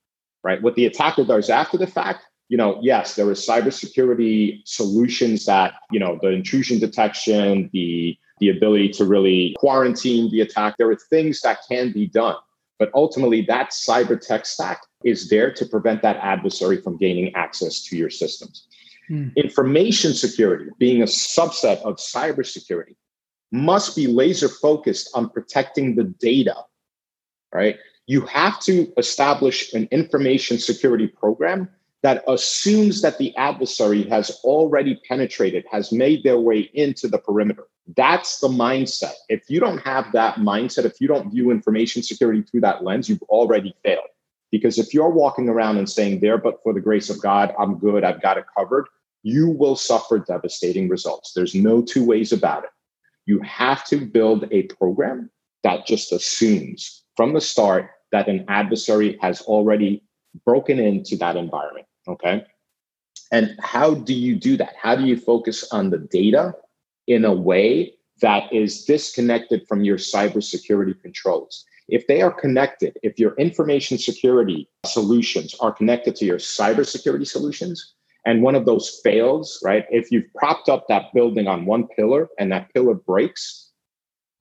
Right? 0.43 0.61
What 0.61 0.75
the 0.75 0.85
attacker 0.85 1.23
does 1.23 1.49
after 1.49 1.77
the 1.77 1.87
fact, 1.87 2.26
you 2.49 2.57
know, 2.57 2.79
yes, 2.81 3.15
there 3.15 3.29
is 3.31 3.45
cybersecurity 3.45 4.61
solutions 4.65 5.45
that, 5.45 5.73
you 5.91 5.99
know, 5.99 6.17
the 6.21 6.29
intrusion 6.29 6.79
detection, 6.79 7.69
the 7.73 8.17
the 8.39 8.49
ability 8.49 8.89
to 8.89 9.03
really 9.03 9.55
quarantine 9.57 10.29
the 10.31 10.41
attack. 10.41 10.75
There 10.77 10.89
are 10.91 10.95
things 10.95 11.41
that 11.41 11.59
can 11.67 11.91
be 11.91 12.05
done. 12.05 12.35
But 12.77 12.91
ultimately, 12.93 13.41
that 13.43 13.71
cyber 13.71 14.19
tech 14.19 14.45
stack 14.45 14.81
is 15.03 15.29
there 15.29 15.51
to 15.51 15.65
prevent 15.65 16.03
that 16.03 16.17
adversary 16.17 16.79
from 16.79 16.97
gaining 16.97 17.33
access 17.33 17.83
to 17.85 17.97
your 17.97 18.11
systems. 18.11 18.67
Hmm. 19.07 19.29
Information 19.35 20.13
security, 20.13 20.69
being 20.77 21.01
a 21.01 21.05
subset 21.05 21.81
of 21.81 21.95
cybersecurity, 21.95 22.95
must 23.51 23.95
be 23.95 24.05
laser 24.05 24.49
focused 24.49 25.09
on 25.15 25.29
protecting 25.29 25.95
the 25.95 26.03
data, 26.03 26.55
right? 27.53 27.77
You 28.05 28.21
have 28.21 28.59
to 28.61 28.93
establish 28.97 29.73
an 29.73 29.87
information 29.91 30.59
security 30.59 31.07
program 31.07 31.69
that 32.03 32.23
assumes 32.27 33.01
that 33.01 33.17
the 33.17 33.35
adversary 33.37 34.03
has 34.03 34.29
already 34.43 34.99
penetrated, 35.07 35.65
has 35.71 35.91
made 35.91 36.23
their 36.23 36.39
way 36.39 36.69
into 36.73 37.07
the 37.07 37.17
perimeter. 37.17 37.65
That's 37.95 38.39
the 38.39 38.47
mindset. 38.47 39.13
If 39.29 39.49
you 39.49 39.59
don't 39.59 39.79
have 39.79 40.11
that 40.11 40.35
mindset, 40.35 40.85
if 40.85 41.01
you 41.01 41.07
don't 41.07 41.31
view 41.31 41.51
information 41.51 42.03
security 42.03 42.43
through 42.43 42.61
that 42.61 42.83
lens, 42.83 43.09
you've 43.09 43.23
already 43.23 43.75
failed. 43.83 44.09
Because 44.51 44.77
if 44.77 44.93
you're 44.93 45.09
walking 45.09 45.49
around 45.49 45.77
and 45.77 45.89
saying, 45.89 46.19
there, 46.19 46.37
but 46.37 46.61
for 46.63 46.73
the 46.73 46.81
grace 46.81 47.09
of 47.09 47.21
God, 47.21 47.53
I'm 47.59 47.77
good, 47.79 48.03
I've 48.03 48.21
got 48.21 48.37
it 48.37 48.45
covered, 48.55 48.87
you 49.23 49.49
will 49.49 49.75
suffer 49.75 50.19
devastating 50.19 50.87
results. 50.87 51.33
There's 51.33 51.55
no 51.55 51.81
two 51.81 52.05
ways 52.05 52.31
about 52.31 52.63
it. 52.63 52.69
You 53.25 53.41
have 53.41 53.83
to 53.85 53.97
build 53.97 54.47
a 54.51 54.63
program 54.63 55.29
that 55.63 55.85
just 55.85 56.13
assumes 56.13 57.03
from 57.17 57.33
the 57.33 57.41
start 57.41 57.89
that 58.13 58.29
an 58.29 58.45
adversary 58.47 59.17
has 59.21 59.41
already 59.41 60.03
broken 60.45 60.79
into 60.79 61.15
that 61.17 61.35
environment. 61.35 61.85
Okay. 62.07 62.45
And 63.31 63.55
how 63.59 63.93
do 63.93 64.13
you 64.13 64.35
do 64.35 64.57
that? 64.57 64.75
How 64.81 64.95
do 64.95 65.05
you 65.05 65.17
focus 65.17 65.67
on 65.71 65.89
the 65.89 65.97
data 65.97 66.53
in 67.07 67.25
a 67.25 67.33
way 67.33 67.93
that 68.21 68.51
is 68.53 68.85
disconnected 68.85 69.67
from 69.67 69.83
your 69.83 69.97
cybersecurity 69.97 71.01
controls? 71.01 71.65
If 71.89 72.07
they 72.07 72.21
are 72.21 72.31
connected, 72.31 72.97
if 73.03 73.17
your 73.17 73.33
information 73.35 73.97
security 73.97 74.69
solutions 74.85 75.55
are 75.59 75.71
connected 75.71 76.15
to 76.17 76.25
your 76.25 76.37
cybersecurity 76.37 77.27
solutions, 77.27 77.93
and 78.25 78.41
one 78.41 78.55
of 78.55 78.65
those 78.65 78.99
fails, 79.03 79.57
right? 79.63 79.85
If 79.89 80.11
you've 80.11 80.33
propped 80.35 80.67
up 80.67 80.85
that 80.89 81.13
building 81.13 81.47
on 81.47 81.65
one 81.65 81.87
pillar 81.87 82.27
and 82.37 82.51
that 82.51 82.73
pillar 82.73 82.93
breaks, 82.93 83.71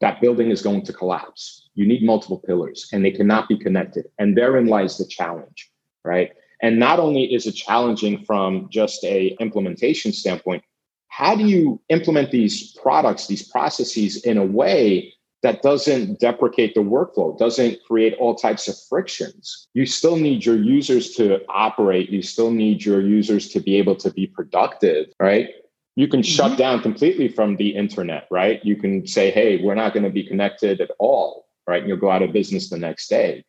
that 0.01 0.21
building 0.21 0.51
is 0.51 0.61
going 0.61 0.83
to 0.87 0.93
collapse. 0.93 1.69
You 1.75 1.87
need 1.87 2.03
multiple 2.03 2.43
pillars 2.45 2.89
and 2.93 3.05
they 3.05 3.13
cannot 3.13 3.49
be 3.49 3.57
connected. 3.57 4.07
And 4.19 4.37
therein 4.37 4.67
lies 4.67 4.99
the 4.99 5.07
challenge, 5.07 5.71
right? 6.07 6.33
And 6.63 6.79
not 6.79 6.99
only 6.99 7.25
is 7.35 7.47
it 7.47 7.53
challenging 7.53 8.25
from 8.25 8.69
just 8.71 9.05
a 9.05 9.37
implementation 9.41 10.13
standpoint, 10.13 10.65
how 11.09 11.35
do 11.35 11.45
you 11.45 11.81
implement 11.89 12.31
these 12.31 12.73
products, 12.73 13.27
these 13.27 13.43
processes 13.43 14.25
in 14.25 14.39
a 14.39 14.45
way 14.45 15.13
that 15.43 15.63
doesn't 15.63 16.19
deprecate 16.19 16.75
the 16.75 16.81
workflow, 16.81 17.39
doesn't 17.39 17.79
create 17.87 18.15
all 18.19 18.35
types 18.35 18.69
of 18.69 18.75
frictions. 18.89 19.69
You 19.75 19.87
still 19.87 20.17
need 20.17 20.45
your 20.45 20.57
users 20.57 21.15
to 21.17 21.41
operate. 21.49 22.11
You 22.11 22.23
still 22.23 22.51
need 22.51 22.85
your 22.85 23.01
users 23.01 23.49
to 23.51 23.61
be 23.61 23.77
able 23.77 23.97
to 23.97 24.11
be 24.11 24.27
productive, 24.27 25.07
right? 25.21 25.51
You 25.95 26.09
can 26.09 26.21
mm-hmm. 26.21 26.31
shut 26.31 26.59
down 26.59 26.83
completely 26.83 27.29
from 27.29 27.57
the 27.57 27.77
internet, 27.77 28.27
right? 28.31 28.65
You 28.65 28.77
can 28.77 29.07
say, 29.07 29.31
hey, 29.31 29.63
we're 29.63 29.75
not 29.75 29.93
going 29.93 30.05
to 30.05 30.11
be 30.11 30.27
connected 30.27 30.81
at 30.81 30.91
all, 30.99 31.47
right? 31.67 31.81
And 31.81 31.89
you'll 31.89 31.99
go 31.99 32.11
out 32.11 32.23
of 32.23 32.33
business 32.33 32.69
the 32.69 32.79
next 32.79 33.09
day, 33.09 33.45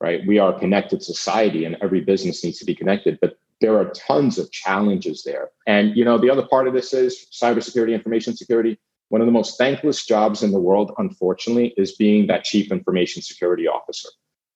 right? 0.00 0.20
We 0.26 0.38
are 0.38 0.54
a 0.54 0.58
connected 0.58 1.02
society 1.02 1.64
and 1.64 1.76
every 1.80 2.00
business 2.00 2.44
needs 2.44 2.58
to 2.58 2.64
be 2.64 2.74
connected, 2.74 3.18
but 3.20 3.38
there 3.60 3.78
are 3.78 3.90
tons 3.90 4.38
of 4.38 4.50
challenges 4.52 5.22
there. 5.22 5.48
And, 5.66 5.96
you 5.96 6.04
know, 6.04 6.18
the 6.18 6.30
other 6.30 6.46
part 6.46 6.68
of 6.68 6.74
this 6.74 6.92
is 6.92 7.26
cybersecurity, 7.32 7.94
information 7.94 8.36
security 8.36 8.78
one 9.08 9.20
of 9.20 9.26
the 9.26 9.32
most 9.32 9.56
thankless 9.56 10.04
jobs 10.04 10.42
in 10.42 10.50
the 10.50 10.58
world, 10.58 10.92
unfortunately, 10.98 11.74
is 11.76 11.92
being 11.92 12.26
that 12.26 12.44
chief 12.44 12.72
information 12.72 13.22
security 13.22 13.68
officer 13.68 14.08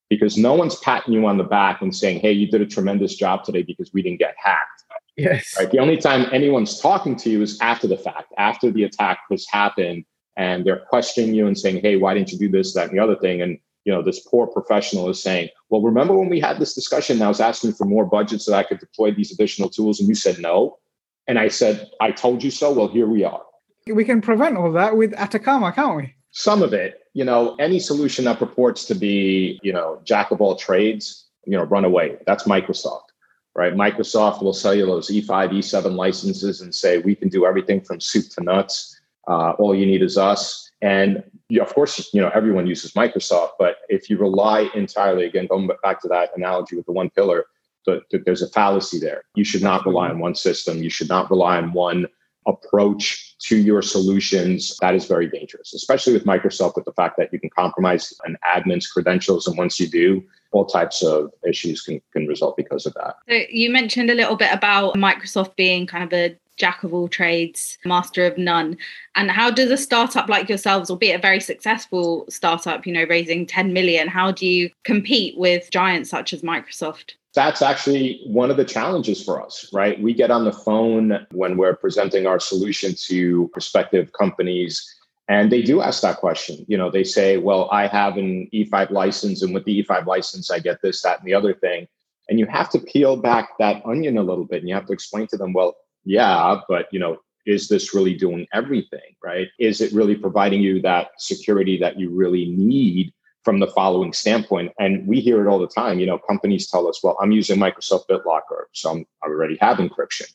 because 0.08 0.36
no 0.36 0.54
one's 0.54 0.74
patting 0.76 1.14
you 1.14 1.24
on 1.26 1.38
the 1.38 1.44
back 1.44 1.82
and 1.82 1.94
saying, 1.94 2.18
hey, 2.18 2.32
you 2.32 2.50
did 2.50 2.60
a 2.60 2.66
tremendous 2.66 3.14
job 3.14 3.44
today 3.44 3.62
because 3.62 3.92
we 3.92 4.02
didn't 4.02 4.18
get 4.18 4.34
hacked. 4.42 4.82
Yes. 5.16 5.54
Right? 5.56 5.70
The 5.70 5.78
only 5.78 5.96
time 5.96 6.26
anyone's 6.32 6.80
talking 6.80 7.14
to 7.16 7.30
you 7.30 7.42
is 7.42 7.60
after 7.60 7.86
the 7.86 7.96
fact, 7.96 8.32
after 8.38 8.72
the 8.72 8.84
attack 8.84 9.20
has 9.30 9.46
happened, 9.48 10.04
and 10.36 10.64
they're 10.64 10.84
questioning 10.88 11.34
you 11.34 11.46
and 11.46 11.56
saying, 11.56 11.80
hey, 11.82 11.96
why 11.96 12.14
didn't 12.14 12.32
you 12.32 12.38
do 12.38 12.48
this, 12.48 12.74
that, 12.74 12.88
and 12.88 12.98
the 12.98 13.02
other 13.02 13.16
thing? 13.16 13.42
And 13.42 13.58
you 13.84 13.92
know, 13.92 14.02
this 14.02 14.20
poor 14.20 14.46
professional 14.46 15.08
is 15.08 15.22
saying, 15.22 15.48
well, 15.68 15.82
remember 15.82 16.14
when 16.14 16.28
we 16.28 16.40
had 16.40 16.58
this 16.58 16.74
discussion 16.74 17.16
and 17.16 17.24
I 17.24 17.28
was 17.28 17.40
asking 17.40 17.72
for 17.72 17.84
more 17.84 18.04
budget 18.04 18.42
so 18.42 18.50
that 18.50 18.58
I 18.58 18.62
could 18.64 18.78
deploy 18.78 19.12
these 19.12 19.32
additional 19.32 19.68
tools 19.68 20.00
and 20.00 20.08
you 20.08 20.14
said 20.14 20.38
no? 20.38 20.78
And 21.26 21.38
I 21.38 21.48
said, 21.48 21.90
I 22.00 22.10
told 22.10 22.42
you 22.42 22.50
so. 22.50 22.72
Well, 22.72 22.88
here 22.88 23.06
we 23.06 23.24
are 23.24 23.42
we 23.86 24.04
can 24.04 24.20
prevent 24.20 24.56
all 24.56 24.72
that 24.72 24.96
with 24.96 25.12
Atakama, 25.12 25.74
can't 25.74 25.96
we? 25.96 26.14
Some 26.32 26.62
of 26.62 26.72
it, 26.72 27.00
you 27.14 27.24
know, 27.24 27.56
any 27.56 27.80
solution 27.80 28.24
that 28.26 28.38
purports 28.38 28.84
to 28.86 28.94
be, 28.94 29.58
you 29.62 29.72
know, 29.72 30.00
jack 30.04 30.30
of 30.30 30.40
all 30.40 30.56
trades, 30.56 31.26
you 31.44 31.56
know, 31.56 31.64
run 31.64 31.84
away. 31.84 32.16
That's 32.26 32.44
Microsoft, 32.44 33.08
right? 33.56 33.74
Microsoft 33.74 34.42
will 34.42 34.52
sell 34.52 34.74
you 34.74 34.86
those 34.86 35.08
E5, 35.08 35.26
E7 35.26 35.96
licenses 35.96 36.60
and 36.60 36.74
say 36.74 36.98
we 36.98 37.14
can 37.14 37.28
do 37.28 37.46
everything 37.46 37.80
from 37.80 38.00
soup 38.00 38.26
to 38.30 38.44
nuts. 38.44 38.96
Uh, 39.26 39.52
all 39.52 39.74
you 39.74 39.86
need 39.86 40.02
is 40.02 40.16
us. 40.16 40.70
And 40.82 41.22
you, 41.50 41.60
of 41.60 41.74
course, 41.74 42.12
you 42.14 42.20
know, 42.20 42.30
everyone 42.34 42.66
uses 42.66 42.92
Microsoft, 42.92 43.50
but 43.58 43.76
if 43.88 44.08
you 44.08 44.16
rely 44.16 44.70
entirely, 44.74 45.26
again, 45.26 45.46
going 45.46 45.68
back 45.82 46.00
to 46.02 46.08
that 46.08 46.30
analogy 46.36 46.76
with 46.76 46.86
the 46.86 46.92
one 46.92 47.10
pillar, 47.10 47.46
the, 47.86 48.00
the, 48.10 48.18
there's 48.18 48.42
a 48.42 48.48
fallacy 48.48 48.98
there. 48.98 49.22
You 49.34 49.44
should 49.44 49.62
not 49.62 49.84
rely 49.84 50.08
mm-hmm. 50.08 50.16
on 50.16 50.20
one 50.20 50.34
system. 50.34 50.82
You 50.82 50.90
should 50.90 51.08
not 51.08 51.30
rely 51.30 51.56
on 51.58 51.72
one 51.72 52.06
approach 52.46 53.36
to 53.38 53.56
your 53.56 53.82
solutions, 53.82 54.76
that 54.80 54.94
is 54.94 55.06
very 55.06 55.28
dangerous, 55.28 55.74
especially 55.74 56.12
with 56.12 56.24
Microsoft, 56.24 56.76
with 56.76 56.84
the 56.84 56.92
fact 56.92 57.16
that 57.18 57.32
you 57.32 57.40
can 57.40 57.50
compromise 57.50 58.14
an 58.24 58.36
admin's 58.46 58.86
credentials. 58.86 59.46
And 59.46 59.56
once 59.56 59.80
you 59.80 59.88
do, 59.88 60.22
all 60.52 60.66
types 60.66 61.02
of 61.02 61.30
issues 61.46 61.82
can, 61.82 62.00
can 62.12 62.26
result 62.26 62.56
because 62.56 62.86
of 62.86 62.94
that. 62.94 63.16
So 63.28 63.42
you 63.50 63.70
mentioned 63.70 64.10
a 64.10 64.14
little 64.14 64.36
bit 64.36 64.52
about 64.52 64.94
Microsoft 64.94 65.56
being 65.56 65.86
kind 65.86 66.04
of 66.04 66.12
a 66.12 66.36
jack 66.60 66.84
of 66.84 66.94
all 66.94 67.08
trades, 67.08 67.78
master 67.84 68.26
of 68.26 68.38
none. 68.38 68.76
And 69.16 69.30
how 69.30 69.50
does 69.50 69.70
a 69.70 69.76
startup 69.76 70.28
like 70.28 70.48
yourselves, 70.48 70.90
albeit 70.90 71.18
a 71.18 71.22
very 71.22 71.40
successful 71.40 72.26
startup, 72.28 72.86
you 72.86 72.92
know, 72.92 73.06
raising 73.08 73.46
10 73.46 73.72
million, 73.72 74.06
how 74.06 74.30
do 74.30 74.46
you 74.46 74.70
compete 74.84 75.36
with 75.38 75.70
giants 75.70 76.10
such 76.10 76.32
as 76.32 76.42
Microsoft? 76.42 77.14
That's 77.34 77.62
actually 77.62 78.20
one 78.26 78.50
of 78.50 78.56
the 78.56 78.64
challenges 78.64 79.24
for 79.24 79.42
us, 79.42 79.68
right? 79.72 80.00
We 80.00 80.12
get 80.12 80.30
on 80.30 80.44
the 80.44 80.52
phone 80.52 81.26
when 81.32 81.56
we're 81.56 81.76
presenting 81.76 82.26
our 82.26 82.40
solution 82.40 82.94
to 83.06 83.48
prospective 83.52 84.12
companies 84.12 84.96
and 85.28 85.52
they 85.52 85.62
do 85.62 85.80
ask 85.80 86.02
that 86.02 86.16
question. 86.16 86.64
You 86.66 86.76
know, 86.76 86.90
they 86.90 87.04
say, 87.04 87.36
well, 87.36 87.68
I 87.70 87.86
have 87.86 88.16
an 88.16 88.48
E5 88.52 88.90
license, 88.90 89.42
and 89.42 89.54
with 89.54 89.64
the 89.64 89.84
E5 89.84 90.04
license, 90.04 90.50
I 90.50 90.58
get 90.58 90.82
this, 90.82 91.02
that, 91.02 91.20
and 91.20 91.26
the 91.28 91.34
other 91.34 91.54
thing. 91.54 91.86
And 92.28 92.40
you 92.40 92.46
have 92.46 92.68
to 92.70 92.80
peel 92.80 93.16
back 93.16 93.50
that 93.58 93.80
onion 93.84 94.18
a 94.18 94.22
little 94.22 94.44
bit 94.44 94.60
and 94.60 94.68
you 94.68 94.74
have 94.74 94.86
to 94.86 94.92
explain 94.92 95.26
to 95.28 95.36
them, 95.36 95.52
well, 95.52 95.76
yeah, 96.04 96.60
but, 96.68 96.86
you 96.92 96.98
know, 96.98 97.18
is 97.46 97.68
this 97.68 97.94
really 97.94 98.14
doing 98.14 98.46
everything, 98.52 99.16
right? 99.24 99.48
Is 99.58 99.80
it 99.80 99.92
really 99.92 100.14
providing 100.14 100.60
you 100.60 100.80
that 100.82 101.10
security 101.18 101.78
that 101.78 101.98
you 101.98 102.10
really 102.10 102.46
need 102.46 103.12
from 103.44 103.58
the 103.58 103.66
following 103.68 104.12
standpoint. 104.12 104.72
And 104.78 105.06
we 105.06 105.20
hear 105.20 105.44
it 105.44 105.48
all 105.48 105.58
the 105.58 105.66
time. 105.66 105.98
You 105.98 106.06
know, 106.06 106.18
companies 106.18 106.68
tell 106.68 106.86
us, 106.86 107.02
well, 107.02 107.16
I'm 107.20 107.32
using 107.32 107.58
Microsoft 107.58 108.06
BitLocker, 108.08 108.64
so 108.72 108.90
I'm, 108.90 109.06
I 109.22 109.28
already 109.28 109.56
have 109.60 109.78
encryption. 109.78 110.32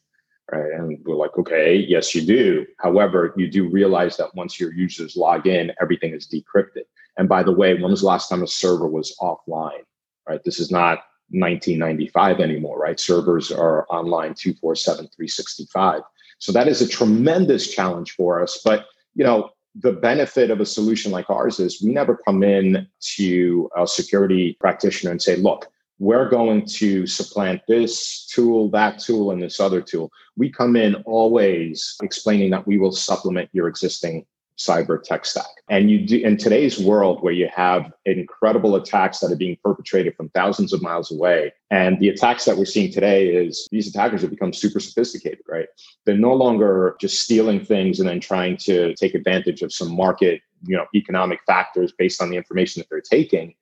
Right. 0.51 0.71
And 0.73 0.99
we're 1.05 1.15
like, 1.15 1.35
okay, 1.39 1.75
yes, 1.75 2.13
you 2.13 2.21
do. 2.21 2.67
However, 2.79 3.33
you 3.35 3.49
do 3.49 3.67
realize 3.67 4.15
that 4.17 4.35
once 4.35 4.59
your 4.59 4.71
users 4.73 5.15
log 5.15 5.47
in, 5.47 5.71
everything 5.81 6.13
is 6.13 6.27
decrypted. 6.27 6.83
And 7.17 7.27
by 7.27 7.41
the 7.41 7.51
way, 7.51 7.73
when 7.73 7.89
was 7.89 8.01
the 8.01 8.07
last 8.07 8.29
time 8.29 8.43
a 8.43 8.47
server 8.47 8.87
was 8.87 9.15
offline? 9.19 9.81
Right. 10.27 10.43
This 10.43 10.59
is 10.59 10.69
not 10.69 10.99
1995 11.29 12.39
anymore, 12.39 12.79
right? 12.79 12.99
Servers 12.99 13.51
are 13.51 13.85
online 13.89 14.33
247, 14.33 15.07
365. 15.15 16.01
So 16.39 16.51
that 16.51 16.67
is 16.67 16.81
a 16.81 16.87
tremendous 16.87 17.73
challenge 17.73 18.11
for 18.11 18.41
us. 18.41 18.61
But, 18.63 18.85
you 19.15 19.23
know, 19.23 19.51
the 19.75 19.93
benefit 19.93 20.51
of 20.51 20.61
a 20.61 20.65
solution 20.65 21.11
like 21.11 21.29
ours 21.29 21.59
is 21.59 21.81
we 21.81 21.91
never 21.91 22.17
come 22.25 22.43
in 22.43 22.87
to 23.15 23.69
a 23.77 23.85
security 23.87 24.55
practitioner 24.59 25.11
and 25.11 25.21
say, 25.21 25.35
look, 25.35 25.67
we're 25.99 26.29
going 26.29 26.65
to 26.65 27.07
supplant 27.07 27.61
this 27.67 28.25
tool, 28.27 28.69
that 28.71 28.99
tool, 28.99 29.31
and 29.31 29.41
this 29.41 29.59
other 29.59 29.81
tool. 29.81 30.11
We 30.37 30.49
come 30.49 30.75
in 30.75 30.95
always 31.05 31.95
explaining 32.03 32.51
that 32.51 32.67
we 32.67 32.77
will 32.77 32.91
supplement 32.91 33.49
your 33.53 33.67
existing 33.67 34.25
cyber 34.57 35.01
tech 35.01 35.25
stack. 35.25 35.45
And 35.69 35.89
you 35.89 36.05
do 36.05 36.19
in 36.19 36.37
today's 36.37 36.79
world 36.79 37.21
where 37.21 37.33
you 37.33 37.49
have 37.53 37.91
incredible 38.05 38.75
attacks 38.75 39.19
that 39.19 39.31
are 39.31 39.35
being 39.35 39.57
perpetrated 39.63 40.15
from 40.15 40.29
thousands 40.29 40.71
of 40.73 40.81
miles 40.81 41.11
away. 41.11 41.53
And 41.71 41.99
the 41.99 42.09
attacks 42.09 42.45
that 42.45 42.57
we're 42.57 42.65
seeing 42.65 42.91
today 42.91 43.27
is 43.27 43.67
these 43.71 43.87
attackers 43.87 44.21
have 44.21 44.29
become 44.29 44.53
super 44.53 44.79
sophisticated, 44.79 45.39
right? 45.47 45.67
They're 46.05 46.17
no 46.17 46.33
longer 46.33 46.95
just 47.01 47.19
stealing 47.19 47.63
things 47.63 47.99
and 47.99 48.07
then 48.07 48.19
trying 48.19 48.57
to 48.57 48.93
take 48.95 49.15
advantage 49.15 49.61
of 49.61 49.73
some 49.73 49.93
market, 49.93 50.41
you 50.65 50.77
know, 50.77 50.85
economic 50.95 51.39
factors 51.45 51.91
based 51.97 52.21
on 52.21 52.29
the 52.29 52.37
information 52.37 52.79
that 52.79 52.87
they're 52.89 53.01
taking. 53.01 53.55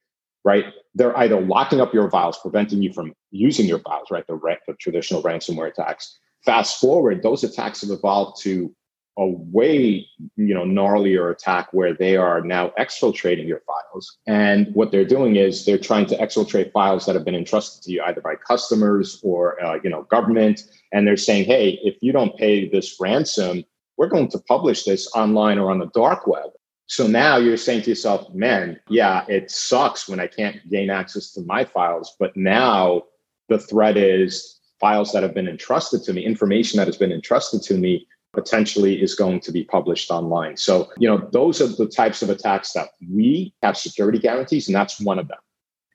Right, 0.46 0.66
they're 0.94 1.18
either 1.20 1.40
locking 1.40 1.80
up 1.80 1.94
your 1.94 2.12
files, 2.12 2.38
preventing 2.38 2.82
you 2.82 2.92
from 2.92 3.14
using 3.32 3.66
your 3.66 3.80
files. 3.80 4.08
Right, 4.12 4.28
the, 4.28 4.38
the 4.68 4.74
traditional 4.74 5.24
ransomware 5.24 5.70
attacks. 5.70 6.20
Fast 6.44 6.82
forward, 6.82 7.24
those 7.24 7.46
attacks 7.46 7.80
have 7.80 7.92
evolved 7.92 8.42
to 8.42 8.76
a 9.18 9.28
way 9.28 10.08
you 10.36 10.54
know 10.54 10.64
gnarlier 10.64 11.32
attack 11.32 11.72
where 11.72 11.94
they 11.94 12.18
are 12.18 12.42
now 12.42 12.72
exfiltrating 12.80 13.48
your 13.48 13.62
files. 13.68 14.18
And 14.28 14.74
what 14.74 14.92
they're 14.92 15.06
doing 15.06 15.36
is 15.36 15.66
they're 15.66 15.78
trying 15.78 16.08
to 16.08 16.18
exfiltrate 16.18 16.72
files 16.72 17.06
that 17.06 17.16
have 17.16 17.26
been 17.26 17.36
entrusted 17.36 17.84
to 17.84 17.92
you 17.92 18.02
either 18.04 18.22
by 18.22 18.36
customers 18.36 19.20
or 19.24 19.64
uh, 19.64 19.80
you 19.84 19.90
know 19.90 20.04
government. 20.04 20.64
And 20.92 21.06
they're 21.06 21.18
saying 21.18 21.46
hey 21.46 21.80
if 21.84 21.96
you 22.02 22.12
don't 22.12 22.36
pay 22.38 22.68
this 22.70 22.98
ransom 23.00 23.64
we're 23.98 24.08
going 24.08 24.30
to 24.30 24.40
publish 24.40 24.84
this 24.84 25.08
online 25.16 25.60
or 25.60 25.70
on 25.70 25.80
the 25.80 25.92
dark 25.94 26.26
web. 26.26 26.50
So 26.88 27.08
now 27.08 27.38
you're 27.38 27.58
saying 27.58 27.84
to 27.84 27.90
yourself 27.92 28.34
man 28.34 28.80
yeah 28.90 29.26
it 29.28 29.50
sucks 29.50 30.08
when 30.10 30.20
i 30.20 30.28
can't 30.28 30.58
gain 30.70 30.90
access 30.90 31.32
to 31.34 31.42
my 31.42 31.64
files 31.64 32.16
but 32.20 32.36
now 32.36 33.04
the 33.50 33.58
threat 33.58 33.98
is 33.98 34.60
files 34.80 35.14
that 35.14 35.24
have 35.24 35.34
been 35.34 35.48
entrusted 35.48 36.04
to 36.04 36.14
me 36.14 36.26
information 36.26 36.78
that 36.78 36.88
has 36.88 36.98
been 36.98 37.12
entrusted 37.12 37.62
to 37.64 37.76
me 37.76 38.06
potentially 38.34 39.02
is 39.02 39.16
going 39.16 39.40
to 39.40 39.52
be 39.52 39.64
published 39.64 40.12
online. 40.12 40.58
So, 40.58 40.90
you 40.98 41.08
know, 41.08 41.30
those 41.32 41.62
are 41.62 41.68
the 41.68 41.88
types 41.88 42.22
of 42.22 42.30
attacks 42.30 42.74
that 42.74 42.90
we 43.12 43.54
have 43.62 43.78
security 43.78 44.20
guarantees, 44.20 44.68
and 44.68 44.76
that's 44.76 45.00
one 45.00 45.20
of 45.20 45.28
them. 45.28 45.38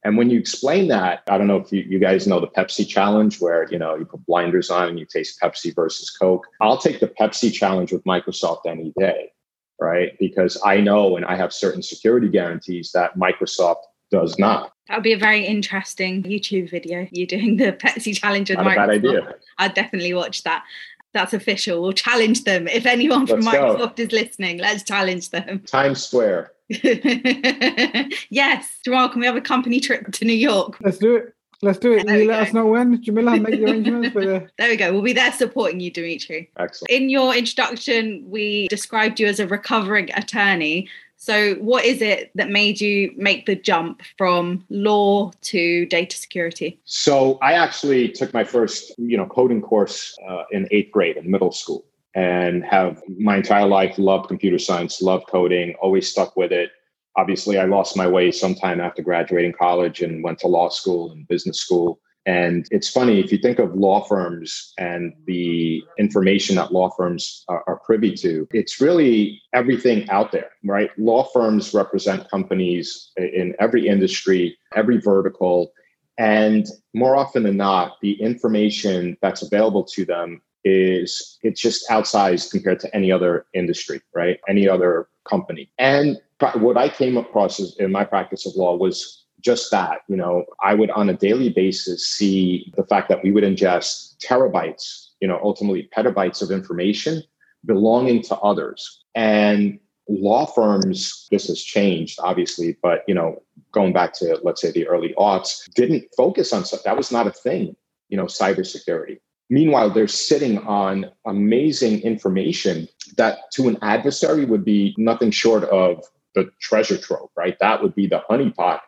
And 0.05 0.17
when 0.17 0.31
you 0.31 0.39
explain 0.39 0.87
that, 0.89 1.23
I 1.29 1.37
don't 1.37 1.49
know 1.49 1.57
if 1.57 1.73
you, 1.73 1.83
you 1.83 1.99
guys 1.99 2.27
know 2.29 2.39
the 2.39 2.47
Pepsi 2.47 2.87
challenge 2.87 3.41
where, 3.41 3.67
you 3.71 3.79
know, 3.79 3.97
you 3.97 4.05
put 4.05 4.25
blinders 4.27 4.71
on 4.71 4.89
and 4.89 4.99
you 4.99 5.05
taste 5.05 5.41
Pepsi 5.43 5.75
versus 5.75 6.09
Coke. 6.11 6.47
I'll 6.61 6.79
take 6.79 7.01
the 7.01 7.09
Pepsi 7.09 7.53
challenge 7.53 7.93
with 7.93 8.05
Microsoft 8.05 8.61
any 8.67 8.93
day, 8.97 9.33
right? 9.81 10.17
Because 10.21 10.57
I 10.65 10.81
know 10.81 11.17
and 11.17 11.27
I 11.27 11.35
have 11.35 11.53
certain 11.53 11.83
security 11.83 12.29
guarantees 12.29 12.93
that 12.93 13.19
Microsoft 13.19 13.83
does 14.13 14.39
not. 14.39 14.73
That 14.87 14.99
would 14.99 15.03
be 15.03 15.13
a 15.13 15.19
very 15.19 15.45
interesting 15.45 16.23
YouTube 16.23 16.71
video. 16.71 17.09
You 17.11 17.27
doing 17.27 17.57
the 17.57 17.73
Pepsi 17.73 18.17
challenge 18.17 18.51
with 18.51 18.59
not 18.59 18.69
Microsoft. 18.69 18.73
A 18.73 18.77
bad 18.77 18.91
idea. 18.91 19.35
I'd 19.59 19.75
definitely 19.75 20.15
watch 20.15 20.45
that 20.45 20.65
that's 21.13 21.33
official. 21.33 21.83
We'll 21.83 21.93
challenge 21.93 22.45
them. 22.45 22.69
If 22.69 22.87
anyone 22.87 23.27
from 23.27 23.41
let's 23.41 23.57
Microsoft 23.57 23.97
go. 23.97 24.03
is 24.03 24.13
listening, 24.13 24.59
let's 24.59 24.83
challenge 24.83 25.31
them. 25.31 25.61
Times 25.61 26.05
Square. 26.05 26.53
yes. 26.69 28.79
Jamal, 28.85 29.09
can 29.09 29.21
we 29.21 29.27
have 29.27 29.37
a 29.37 29.41
company 29.41 29.81
trip 29.81 30.13
to 30.13 30.25
New 30.25 30.35
York? 30.35 30.79
Let's 30.81 30.99
do 30.99 31.17
it. 31.17 31.35
Let's 31.61 31.79
do 31.79 31.93
it. 31.93 32.07
There 32.07 32.21
you 32.21 32.29
let 32.29 32.37
go. 32.37 32.43
us 32.43 32.53
know 32.53 32.67
when, 32.67 33.03
Jamila, 33.03 33.37
make 33.37 33.59
the 33.59 33.65
arrangements 33.65 34.11
for 34.11 34.25
the. 34.25 34.49
There 34.59 34.69
we 34.69 34.77
go. 34.77 34.93
We'll 34.93 35.03
be 35.03 35.13
there 35.13 35.33
supporting 35.33 35.81
you, 35.81 35.91
Dimitri. 35.91 36.51
Excellent. 36.57 36.91
In 36.91 37.09
your 37.09 37.35
introduction, 37.35 38.25
we 38.29 38.69
described 38.69 39.19
you 39.19 39.27
as 39.27 39.41
a 39.41 39.47
recovering 39.47 40.13
attorney. 40.15 40.89
So, 41.19 41.55
what 41.57 41.85
is 41.85 42.01
it 42.01 42.31
that 42.37 42.49
made 42.49 42.81
you 42.81 43.13
make 43.17 43.47
the 43.47 43.57
jump 43.57 44.03
from 44.17 44.65
law 44.71 45.33
to 45.43 45.85
data 45.87 46.17
security? 46.17 46.81
So, 46.85 47.39
I 47.43 47.55
actually 47.55 48.09
took 48.09 48.33
my 48.33 48.45
first, 48.45 48.95
you 48.99 49.17
know, 49.17 49.27
coding 49.27 49.61
course 49.61 50.17
uh, 50.29 50.45
in 50.53 50.69
eighth 50.71 50.93
grade 50.93 51.17
in 51.17 51.31
middle 51.31 51.53
school, 51.53 51.85
and 52.15 52.65
have 52.65 53.03
my 53.19 53.37
entire 53.37 53.67
life 53.67 53.99
loved 53.99 54.29
computer 54.29 54.59
science, 54.59 55.03
loved 55.03 55.27
coding, 55.27 55.75
always 55.83 56.09
stuck 56.09 56.37
with 56.37 56.53
it 56.53 56.71
obviously 57.17 57.59
i 57.59 57.65
lost 57.65 57.97
my 57.97 58.07
way 58.07 58.31
sometime 58.31 58.81
after 58.81 59.03
graduating 59.03 59.53
college 59.53 60.03
and 60.03 60.23
went 60.23 60.39
to 60.39 60.47
law 60.47 60.69
school 60.69 61.11
and 61.11 61.27
business 61.27 61.59
school 61.59 62.01
and 62.29 62.69
it's 62.71 62.91
funny 62.91 63.21
if 63.21 63.33
you 63.33 63.39
think 63.39 63.59
of 63.59 63.75
law 63.75 64.05
firms 64.05 64.75
and 64.77 65.15
the 65.25 65.83
information 65.99 66.57
that 66.57 66.75
law 66.75 66.91
firms 66.91 67.43
are, 67.49 67.65
are, 67.67 67.79
privy 67.79 68.15
to, 68.17 68.47
it's 68.53 68.83
really 68.83 69.41
everything 69.55 70.07
out 70.11 70.31
there, 70.31 70.51
right? 70.63 70.91
Law 70.99 71.25
firms 71.33 71.73
represent 71.73 72.29
companies 72.29 73.13
in 73.17 73.55
every 73.59 73.89
industry, 73.89 74.59
every 74.77 75.01
vertical. 75.01 75.73
And 76.19 76.67
more 76.93 77.17
often 77.17 77.45
than 77.45 77.57
not, 77.57 77.97
the 78.03 78.21
information 78.21 79.17
that's 79.23 79.41
available 79.41 79.85
to 79.95 80.05
them 80.05 80.43
is 80.65 81.39
it's 81.41 81.63
just 81.63 81.89
outsized 81.89 82.51
compared 82.51 82.81
to 82.81 82.95
any 82.95 83.11
other 83.11 83.47
industry, 83.55 84.03
right? 84.15 84.39
Any 84.47 84.69
other 84.69 85.09
company. 85.27 85.71
And 85.79 86.19
what 86.57 86.77
I 86.77 86.91
came 86.91 87.17
across 87.17 87.59
in 87.77 87.91
my 87.91 88.05
practice 88.05 88.45
of 88.45 88.55
law 88.55 88.77
was 88.77 89.25
just 89.41 89.71
that. 89.71 90.01
You 90.09 90.17
know, 90.17 90.45
I 90.63 90.75
would 90.75 90.91
on 90.91 91.09
a 91.09 91.15
daily 91.15 91.51
basis 91.51 92.07
see 92.07 92.73
the 92.77 92.85
fact 92.85 93.09
that 93.09 93.23
we 93.23 93.31
would 93.33 93.45
ingest 93.45 94.17
terabytes, 94.19 95.09
you 95.21 95.29
know, 95.29 95.41
ultimately 95.43 95.89
petabytes 95.97 96.43
of 96.43 96.51
information 96.51 97.23
belonging 97.65 98.23
to 98.23 98.37
others. 98.37 99.03
And 99.15 99.79
law 100.09 100.47
firms, 100.47 101.27
this 101.31 101.49
has 101.49 101.63
changed, 101.63 102.19
obviously, 102.23 102.77
but 102.83 103.03
you 103.07 103.15
know, 103.15 103.43
going 103.73 103.93
back 103.93 104.13
to 104.15 104.39
let's 104.43 104.61
say 104.61 104.71
the 104.71 104.87
early 104.89 105.15
aughts, 105.19 105.69
didn't 105.75 106.05
focus 106.17 106.53
on 106.53 106.65
stuff. 106.65 106.83
That 106.85 106.97
was 106.97 107.13
not 107.13 107.27
a 107.27 107.33
thing, 107.33 107.77
you 108.09 108.17
know, 108.17 108.25
cybersecurity. 108.25 109.19
Meanwhile, 109.51 109.91
they're 109.91 110.09
sitting 110.09 110.59
on 110.59 111.11
amazing 111.27 112.01
information 112.03 112.87
that 113.17 113.51
to 113.53 113.69
an 113.69 113.79
adversary 113.81 114.45
would 114.45 114.65
be 114.65 114.95
nothing 114.99 115.31
short 115.31 115.65
of 115.65 116.05
the 116.35 116.51
treasure 116.61 116.99
trove, 116.99 117.31
right? 117.35 117.59
That 117.59 117.83
would 117.83 117.95
be 117.95 118.07
the 118.07 118.23
honeypot 118.31 118.81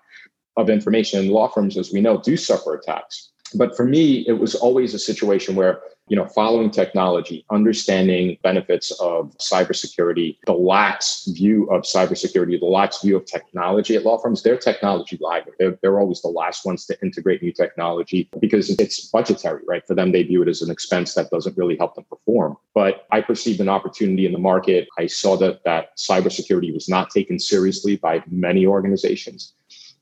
of 0.57 0.71
information. 0.71 1.21
And 1.21 1.31
law 1.31 1.49
firms, 1.49 1.77
as 1.77 1.93
we 1.93 2.01
know, 2.01 2.21
do 2.21 2.37
suffer 2.37 2.75
attacks. 2.75 3.31
But 3.55 3.77
for 3.77 3.85
me, 3.85 4.25
it 4.29 4.35
was 4.35 4.55
always 4.55 4.95
a 4.95 4.99
situation 4.99 5.57
where 5.57 5.81
you 6.11 6.17
know, 6.17 6.27
following 6.27 6.73
technology, 6.73 7.47
understanding 7.51 8.37
benefits 8.43 8.91
of 9.01 9.33
cybersecurity, 9.39 10.37
the 10.45 10.53
lax 10.53 11.25
view 11.29 11.71
of 11.71 11.83
cybersecurity, 11.83 12.59
the 12.59 12.67
lax 12.67 13.01
view 13.01 13.17
of 13.17 13.25
technology 13.27 13.95
at 13.95 14.03
law 14.05 14.19
firms, 14.19 14.43
they're 14.43 14.57
technology 14.57 15.17
laggard. 15.21 15.55
They're, 15.61 15.79
they're 15.81 16.01
always 16.01 16.21
the 16.21 16.29
last 16.29 16.67
ones 16.67 16.85
to 16.87 17.01
integrate 17.01 17.43
new 17.43 17.53
technology 17.53 18.29
because 18.41 18.71
it's 18.71 19.07
budgetary, 19.07 19.63
right? 19.69 19.87
For 19.87 19.95
them, 19.95 20.11
they 20.11 20.25
view 20.25 20.43
it 20.43 20.49
as 20.49 20.63
an 20.63 20.71
expense 20.71 21.15
that 21.15 21.31
doesn't 21.31 21.57
really 21.57 21.77
help 21.77 21.95
them 21.95 22.05
perform. 22.11 22.57
But 22.75 23.07
I 23.13 23.21
perceived 23.21 23.61
an 23.61 23.69
opportunity 23.69 24.27
in 24.27 24.33
the 24.33 24.39
market. 24.39 24.89
I 24.99 25.07
saw 25.07 25.37
that 25.37 25.63
that 25.63 25.97
cybersecurity 25.97 26.75
was 26.75 26.89
not 26.89 27.11
taken 27.11 27.39
seriously 27.39 27.95
by 27.95 28.25
many 28.29 28.67
organizations. 28.67 29.55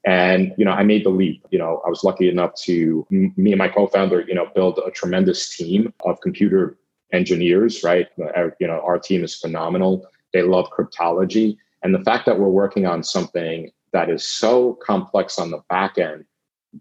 And, 0.08 0.54
you 0.56 0.64
know, 0.64 0.70
I 0.70 0.84
made 0.84 1.04
the 1.04 1.10
leap. 1.10 1.44
You 1.50 1.58
know, 1.58 1.82
I 1.84 1.90
was 1.90 2.02
lucky 2.02 2.30
enough 2.30 2.54
to, 2.62 3.06
me 3.10 3.52
and 3.52 3.58
my 3.58 3.68
co 3.68 3.88
founder, 3.88 4.22
you 4.26 4.34
know, 4.34 4.46
build 4.54 4.80
a 4.86 4.90
tremendous 4.90 5.54
team 5.54 5.92
of 6.06 6.18
computer 6.22 6.78
engineers, 7.12 7.84
right? 7.84 8.06
Our, 8.18 8.46
uh, 8.46 8.50
you 8.58 8.66
know, 8.66 8.80
our 8.80 8.98
team 8.98 9.22
is 9.22 9.34
phenomenal. 9.36 10.06
They 10.32 10.40
love 10.40 10.70
cryptology. 10.70 11.58
And 11.82 11.94
the 11.94 12.02
fact 12.04 12.24
that 12.24 12.40
we're 12.40 12.48
working 12.48 12.86
on 12.86 13.02
something 13.02 13.70
that 13.92 14.08
is 14.08 14.26
so 14.26 14.78
complex 14.82 15.38
on 15.38 15.50
the 15.50 15.60
back 15.68 15.98
end, 15.98 16.24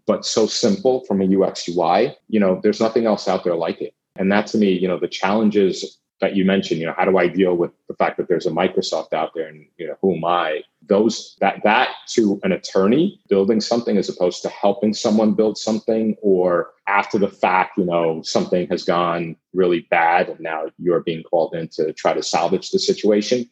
but 0.06 0.24
so 0.24 0.46
simple 0.46 1.04
from 1.04 1.20
a 1.20 1.38
UX 1.38 1.68
UI, 1.68 2.16
you 2.28 2.40
know, 2.40 2.60
there's 2.62 2.80
nothing 2.80 3.04
else 3.04 3.28
out 3.28 3.44
there 3.44 3.56
like 3.56 3.82
it. 3.82 3.92
And 4.16 4.32
that 4.32 4.46
to 4.48 4.58
me, 4.58 4.72
you 4.72 4.88
know, 4.88 4.98
the 4.98 5.06
challenges 5.06 5.98
that 6.20 6.34
you 6.34 6.44
mentioned, 6.44 6.80
you 6.80 6.86
know, 6.86 6.94
how 6.96 7.04
do 7.04 7.16
I 7.16 7.28
deal 7.28 7.54
with 7.54 7.70
the 7.86 7.94
fact 7.94 8.16
that 8.16 8.28
there's 8.28 8.46
a 8.46 8.50
Microsoft 8.50 9.12
out 9.12 9.32
there 9.34 9.48
and, 9.48 9.66
you 9.76 9.86
know, 9.86 9.96
who 10.02 10.16
am 10.16 10.24
I? 10.24 10.62
Those, 10.88 11.36
that, 11.40 11.60
that 11.64 11.90
to 12.08 12.40
an 12.42 12.52
attorney 12.52 13.20
building 13.28 13.60
something 13.60 13.96
as 13.96 14.08
opposed 14.08 14.42
to 14.42 14.48
helping 14.48 14.94
someone 14.94 15.34
build 15.34 15.58
something 15.58 16.16
or 16.20 16.72
after 16.86 17.18
the 17.18 17.28
fact, 17.28 17.78
you 17.78 17.84
know, 17.84 18.22
something 18.22 18.66
has 18.68 18.84
gone 18.84 19.36
really 19.54 19.86
bad 19.90 20.28
and 20.28 20.40
now 20.40 20.64
you're 20.78 21.00
being 21.00 21.22
called 21.22 21.54
in 21.54 21.68
to 21.68 21.92
try 21.92 22.12
to 22.12 22.22
salvage 22.22 22.70
the 22.70 22.78
situation. 22.78 23.48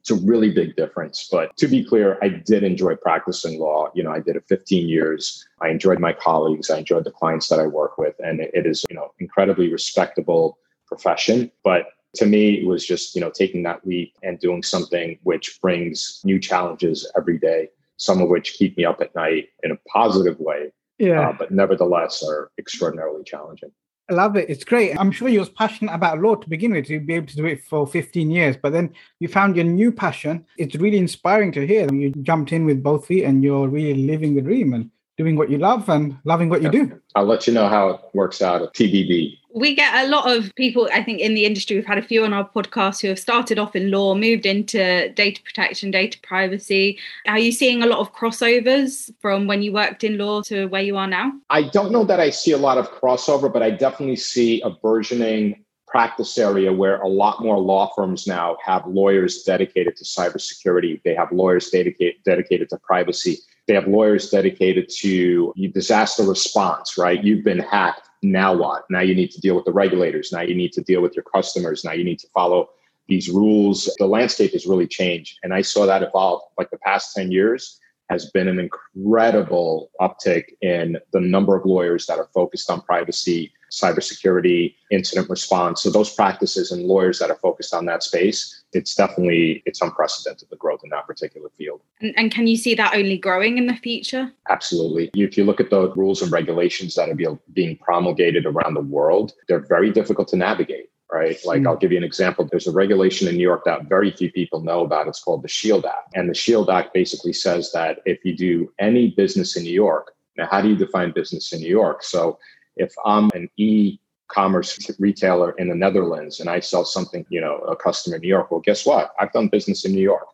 It's 0.00 0.10
a 0.10 0.26
really 0.26 0.52
big 0.52 0.76
difference. 0.76 1.28
But 1.30 1.56
to 1.56 1.66
be 1.66 1.82
clear, 1.82 2.18
I 2.22 2.28
did 2.28 2.62
enjoy 2.62 2.94
practicing 2.96 3.58
law. 3.58 3.90
You 3.94 4.04
know, 4.04 4.12
I 4.12 4.20
did 4.20 4.36
it 4.36 4.44
15 4.48 4.88
years. 4.88 5.44
I 5.60 5.68
enjoyed 5.68 5.98
my 5.98 6.12
colleagues. 6.12 6.70
I 6.70 6.78
enjoyed 6.78 7.04
the 7.04 7.10
clients 7.10 7.48
that 7.48 7.58
I 7.58 7.66
work 7.66 7.98
with. 7.98 8.14
And 8.20 8.40
it 8.40 8.66
is, 8.66 8.84
you 8.88 8.94
know, 8.94 9.12
incredibly 9.18 9.72
respectable 9.72 10.58
profession. 10.86 11.50
But 11.64 11.86
to 12.16 12.26
me, 12.26 12.60
it 12.60 12.66
was 12.66 12.86
just, 12.86 13.14
you 13.14 13.20
know, 13.20 13.30
taking 13.30 13.62
that 13.64 13.86
leap 13.86 14.14
and 14.22 14.38
doing 14.38 14.62
something 14.62 15.18
which 15.22 15.60
brings 15.60 16.20
new 16.24 16.38
challenges 16.38 17.10
every 17.16 17.38
day, 17.38 17.68
some 17.96 18.20
of 18.20 18.28
which 18.28 18.54
keep 18.54 18.76
me 18.76 18.84
up 18.84 19.00
at 19.00 19.14
night 19.14 19.48
in 19.62 19.72
a 19.72 19.76
positive 19.88 20.38
way. 20.38 20.72
Yeah. 20.98 21.28
Uh, 21.28 21.32
but 21.38 21.50
nevertheless 21.50 22.22
are 22.22 22.50
extraordinarily 22.58 23.22
challenging. 23.24 23.70
I 24.08 24.14
love 24.14 24.36
it. 24.36 24.48
It's 24.48 24.62
great. 24.62 24.98
I'm 24.98 25.10
sure 25.10 25.28
you 25.28 25.40
was 25.40 25.48
passionate 25.48 25.92
about 25.92 26.20
law 26.20 26.36
to 26.36 26.48
begin 26.48 26.72
with, 26.72 26.86
to 26.86 27.00
be 27.00 27.14
able 27.14 27.26
to 27.26 27.36
do 27.36 27.46
it 27.46 27.64
for 27.64 27.88
15 27.88 28.30
years. 28.30 28.56
But 28.56 28.72
then 28.72 28.94
you 29.18 29.26
found 29.26 29.56
your 29.56 29.64
new 29.64 29.90
passion. 29.90 30.46
It's 30.58 30.76
really 30.76 30.98
inspiring 30.98 31.50
to 31.52 31.66
hear. 31.66 31.92
You 31.92 32.12
jumped 32.22 32.52
in 32.52 32.66
with 32.66 32.84
both 32.84 33.06
feet 33.06 33.24
and 33.24 33.42
you're 33.42 33.68
really 33.68 34.06
living 34.06 34.36
the 34.36 34.42
dream 34.42 34.74
and 34.74 34.90
doing 35.16 35.36
what 35.36 35.50
you 35.50 35.58
love 35.58 35.88
and 35.88 36.18
loving 36.24 36.48
what 36.48 36.62
you 36.62 36.70
do. 36.70 37.00
I'll 37.14 37.24
let 37.24 37.46
you 37.46 37.54
know 37.54 37.68
how 37.68 37.88
it 37.88 38.00
works 38.12 38.42
out 38.42 38.62
at 38.62 38.74
TBD. 38.74 39.38
We 39.54 39.74
get 39.74 40.04
a 40.04 40.08
lot 40.08 40.30
of 40.30 40.54
people, 40.54 40.88
I 40.92 41.02
think, 41.02 41.20
in 41.20 41.34
the 41.34 41.46
industry. 41.46 41.76
We've 41.76 41.86
had 41.86 41.96
a 41.96 42.02
few 42.02 42.24
on 42.24 42.34
our 42.34 42.46
podcast 42.46 43.00
who 43.00 43.08
have 43.08 43.18
started 43.18 43.58
off 43.58 43.74
in 43.74 43.90
law, 43.90 44.14
moved 44.14 44.44
into 44.44 45.10
data 45.14 45.40
protection, 45.42 45.90
data 45.90 46.18
privacy. 46.22 46.98
Are 47.26 47.38
you 47.38 47.52
seeing 47.52 47.82
a 47.82 47.86
lot 47.86 48.00
of 48.00 48.12
crossovers 48.12 49.10
from 49.20 49.46
when 49.46 49.62
you 49.62 49.72
worked 49.72 50.04
in 50.04 50.18
law 50.18 50.42
to 50.42 50.66
where 50.66 50.82
you 50.82 50.98
are 50.98 51.06
now? 51.06 51.32
I 51.48 51.62
don't 51.62 51.90
know 51.90 52.04
that 52.04 52.20
I 52.20 52.28
see 52.28 52.52
a 52.52 52.58
lot 52.58 52.76
of 52.76 52.90
crossover, 52.90 53.50
but 53.50 53.62
I 53.62 53.70
definitely 53.70 54.16
see 54.16 54.60
a 54.60 54.68
burgeoning 54.68 55.64
practice 55.86 56.36
area 56.36 56.70
where 56.70 57.00
a 57.00 57.08
lot 57.08 57.40
more 57.40 57.58
law 57.58 57.90
firms 57.96 58.26
now 58.26 58.58
have 58.62 58.86
lawyers 58.86 59.44
dedicated 59.44 59.96
to 59.96 60.04
cybersecurity. 60.04 61.00
They 61.04 61.14
have 61.14 61.32
lawyers 61.32 61.70
dedicated 61.70 62.16
dedicated 62.24 62.68
to 62.70 62.78
privacy. 62.78 63.38
They 63.66 63.74
have 63.74 63.88
lawyers 63.88 64.30
dedicated 64.30 64.88
to 65.00 65.52
disaster 65.72 66.22
response, 66.22 66.96
right? 66.96 67.22
You've 67.22 67.44
been 67.44 67.58
hacked. 67.58 68.08
Now 68.22 68.54
what? 68.54 68.84
Now 68.90 69.00
you 69.00 69.14
need 69.14 69.30
to 69.32 69.40
deal 69.40 69.56
with 69.56 69.64
the 69.64 69.72
regulators. 69.72 70.32
Now 70.32 70.40
you 70.40 70.54
need 70.54 70.72
to 70.72 70.82
deal 70.82 71.02
with 71.02 71.14
your 71.14 71.24
customers. 71.24 71.84
Now 71.84 71.92
you 71.92 72.04
need 72.04 72.18
to 72.20 72.28
follow 72.28 72.70
these 73.08 73.28
rules. 73.28 73.92
The 73.98 74.06
landscape 74.06 74.52
has 74.52 74.66
really 74.66 74.86
changed. 74.86 75.38
And 75.42 75.52
I 75.54 75.62
saw 75.62 75.86
that 75.86 76.02
evolve 76.02 76.42
like 76.58 76.70
the 76.70 76.78
past 76.78 77.14
10 77.14 77.30
years 77.30 77.80
has 78.08 78.30
been 78.30 78.46
an 78.46 78.58
incredible 78.60 79.90
uptick 80.00 80.44
in 80.60 80.96
the 81.12 81.20
number 81.20 81.56
of 81.56 81.66
lawyers 81.66 82.06
that 82.06 82.18
are 82.18 82.28
focused 82.32 82.70
on 82.70 82.80
privacy, 82.82 83.52
cybersecurity, 83.72 84.74
incident 84.90 85.28
response. 85.28 85.82
So 85.82 85.90
those 85.90 86.14
practices 86.14 86.70
and 86.70 86.84
lawyers 86.84 87.18
that 87.18 87.30
are 87.30 87.36
focused 87.36 87.74
on 87.74 87.84
that 87.86 88.04
space, 88.04 88.55
it's 88.76 88.94
definitely 88.94 89.62
it's 89.66 89.80
unprecedented 89.82 90.48
the 90.50 90.56
growth 90.56 90.80
in 90.84 90.90
that 90.90 91.06
particular 91.06 91.50
field. 91.56 91.80
And, 92.00 92.14
and 92.16 92.30
can 92.30 92.46
you 92.46 92.56
see 92.56 92.74
that 92.74 92.94
only 92.94 93.18
growing 93.18 93.58
in 93.58 93.66
the 93.66 93.74
future? 93.74 94.32
Absolutely. 94.48 95.10
If 95.14 95.36
you 95.36 95.44
look 95.44 95.60
at 95.60 95.70
the 95.70 95.90
rules 95.94 96.22
and 96.22 96.30
regulations 96.30 96.94
that 96.94 97.08
are 97.08 97.38
being 97.52 97.76
promulgated 97.78 98.46
around 98.46 98.74
the 98.74 98.80
world, 98.80 99.32
they're 99.48 99.66
very 99.66 99.90
difficult 99.90 100.28
to 100.28 100.36
navigate 100.36 100.90
right? 101.12 101.38
Like 101.44 101.62
mm. 101.62 101.68
I'll 101.68 101.76
give 101.76 101.92
you 101.92 101.98
an 101.98 102.04
example. 102.04 102.48
There's 102.50 102.66
a 102.66 102.72
regulation 102.72 103.28
in 103.28 103.36
New 103.36 103.42
York 103.42 103.64
that 103.64 103.88
very 103.88 104.10
few 104.10 104.30
people 104.30 104.60
know 104.60 104.84
about. 104.84 105.06
It's 105.06 105.22
called 105.22 105.42
the 105.42 105.48
Shield 105.48 105.86
Act. 105.86 106.12
And 106.14 106.28
the 106.28 106.34
Shield 106.34 106.68
Act 106.68 106.92
basically 106.92 107.32
says 107.32 107.70
that 107.72 108.00
if 108.04 108.24
you 108.24 108.36
do 108.36 108.72
any 108.80 109.10
business 109.10 109.56
in 109.56 109.62
New 109.62 109.72
York, 109.72 110.12
now 110.36 110.48
how 110.50 110.60
do 110.60 110.68
you 110.68 110.76
define 110.76 111.12
business 111.12 111.52
in 111.52 111.60
New 111.60 111.68
York? 111.68 112.02
So 112.02 112.38
if 112.76 112.92
I'm 113.04 113.30
an 113.34 113.48
e 113.56 113.98
commerce 114.28 114.78
retailer 114.98 115.52
in 115.52 115.68
the 115.68 115.74
Netherlands 115.74 116.40
and 116.40 116.48
I 116.48 116.60
sell 116.60 116.84
something, 116.84 117.24
you 117.28 117.40
know, 117.40 117.58
a 117.58 117.76
customer 117.76 118.16
in 118.16 118.22
New 118.22 118.28
York, 118.28 118.50
well, 118.50 118.60
guess 118.60 118.84
what? 118.84 119.12
I've 119.20 119.32
done 119.32 119.48
business 119.48 119.84
in 119.84 119.92
New 119.92 120.02
York. 120.02 120.26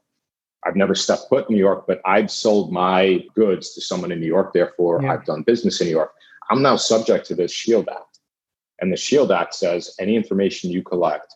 I've 0.65 0.77
never 0.77 0.95
stepped 0.95 1.29
foot 1.29 1.49
in 1.49 1.57
New 1.57 1.61
York, 1.61 1.85
but 1.87 2.01
I've 2.05 2.31
sold 2.31 2.73
my 2.73 3.25
goods 3.35 3.75
to 3.75 3.81
someone 3.81 4.13
in 4.13 4.21
New 4.21 4.27
York. 4.27 4.53
Therefore, 4.53 5.03
yeah. 5.03 5.13
I've 5.13 5.25
done 5.25 5.43
business 5.43 5.81
in 5.81 5.89
New 5.89 5.93
York. 5.93 6.13
I'm 6.51 6.63
now 6.63 6.77
subject 6.77 7.27
to 7.27 7.35
this 7.35 7.53
Shield 7.53 7.89
Act. 7.89 8.13
And 8.81 8.93
the 8.93 8.97
SHIELD 8.97 9.31
Act 9.31 9.55
says 9.55 9.95
any 10.01 10.17
information 10.17 10.71
you 10.71 10.83
collect 10.83 11.35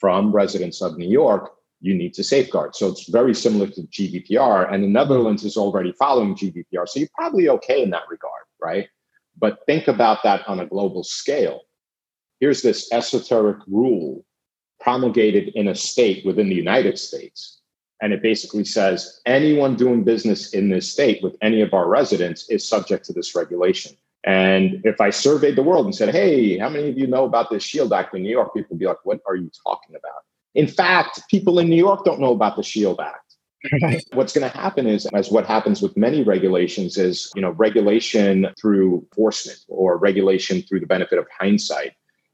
from 0.00 0.32
residents 0.32 0.82
of 0.82 0.98
New 0.98 1.08
York, 1.08 1.52
you 1.80 1.94
need 1.94 2.12
to 2.14 2.24
safeguard. 2.24 2.74
So 2.74 2.88
it's 2.88 3.08
very 3.08 3.34
similar 3.34 3.68
to 3.68 3.82
GDPR. 3.82 4.72
And 4.72 4.82
the 4.82 4.88
Netherlands 4.88 5.44
is 5.44 5.56
already 5.56 5.92
following 5.92 6.34
GDPR. 6.34 6.88
So 6.88 7.00
you're 7.00 7.08
probably 7.14 7.48
okay 7.50 7.82
in 7.82 7.90
that 7.90 8.02
regard, 8.10 8.42
right? 8.60 8.88
But 9.36 9.60
think 9.66 9.86
about 9.86 10.24
that 10.24 10.46
on 10.48 10.58
a 10.60 10.66
global 10.66 11.04
scale. 11.04 11.60
Here's 12.40 12.62
this 12.62 12.92
esoteric 12.92 13.58
rule 13.66 14.24
promulgated 14.80 15.48
in 15.54 15.68
a 15.68 15.74
state 15.74 16.24
within 16.24 16.48
the 16.48 16.54
United 16.54 16.98
States. 16.98 17.60
And 18.00 18.12
it 18.12 18.22
basically 18.22 18.64
says 18.64 19.20
anyone 19.26 19.74
doing 19.74 20.04
business 20.04 20.54
in 20.54 20.68
this 20.68 20.90
state 20.90 21.22
with 21.22 21.36
any 21.42 21.60
of 21.62 21.74
our 21.74 21.88
residents 21.88 22.48
is 22.48 22.66
subject 22.66 23.04
to 23.06 23.12
this 23.12 23.34
regulation. 23.34 23.96
And 24.24 24.80
if 24.84 25.00
I 25.00 25.10
surveyed 25.10 25.56
the 25.56 25.62
world 25.62 25.86
and 25.86 25.94
said, 25.94 26.14
hey, 26.14 26.58
how 26.58 26.68
many 26.68 26.90
of 26.90 26.98
you 26.98 27.06
know 27.06 27.24
about 27.24 27.50
this 27.50 27.62
SHIELD 27.62 27.92
Act 27.92 28.14
in 28.14 28.22
New 28.22 28.30
York? 28.30 28.54
People 28.54 28.68
would 28.70 28.78
be 28.78 28.86
like, 28.86 29.04
what 29.04 29.20
are 29.26 29.36
you 29.36 29.50
talking 29.64 29.96
about? 29.96 30.22
In 30.54 30.66
fact, 30.66 31.22
people 31.30 31.58
in 31.58 31.68
New 31.68 31.76
York 31.76 32.04
don't 32.04 32.20
know 32.20 32.32
about 32.32 32.56
the 32.56 32.62
SHIELD 32.62 33.00
Act. 33.00 33.28
What's 34.12 34.32
going 34.32 34.48
to 34.48 34.56
happen 34.56 34.86
is, 34.86 35.06
as 35.14 35.30
what 35.30 35.46
happens 35.46 35.82
with 35.82 35.96
many 35.96 36.22
regulations, 36.22 36.96
is 36.96 37.30
you 37.34 37.42
know 37.42 37.50
regulation 37.50 38.46
through 38.60 39.00
enforcement 39.00 39.58
or 39.66 39.96
regulation 39.96 40.62
through 40.62 40.80
the 40.80 40.86
benefit 40.86 41.18
of 41.18 41.26
hindsight. 41.36 41.92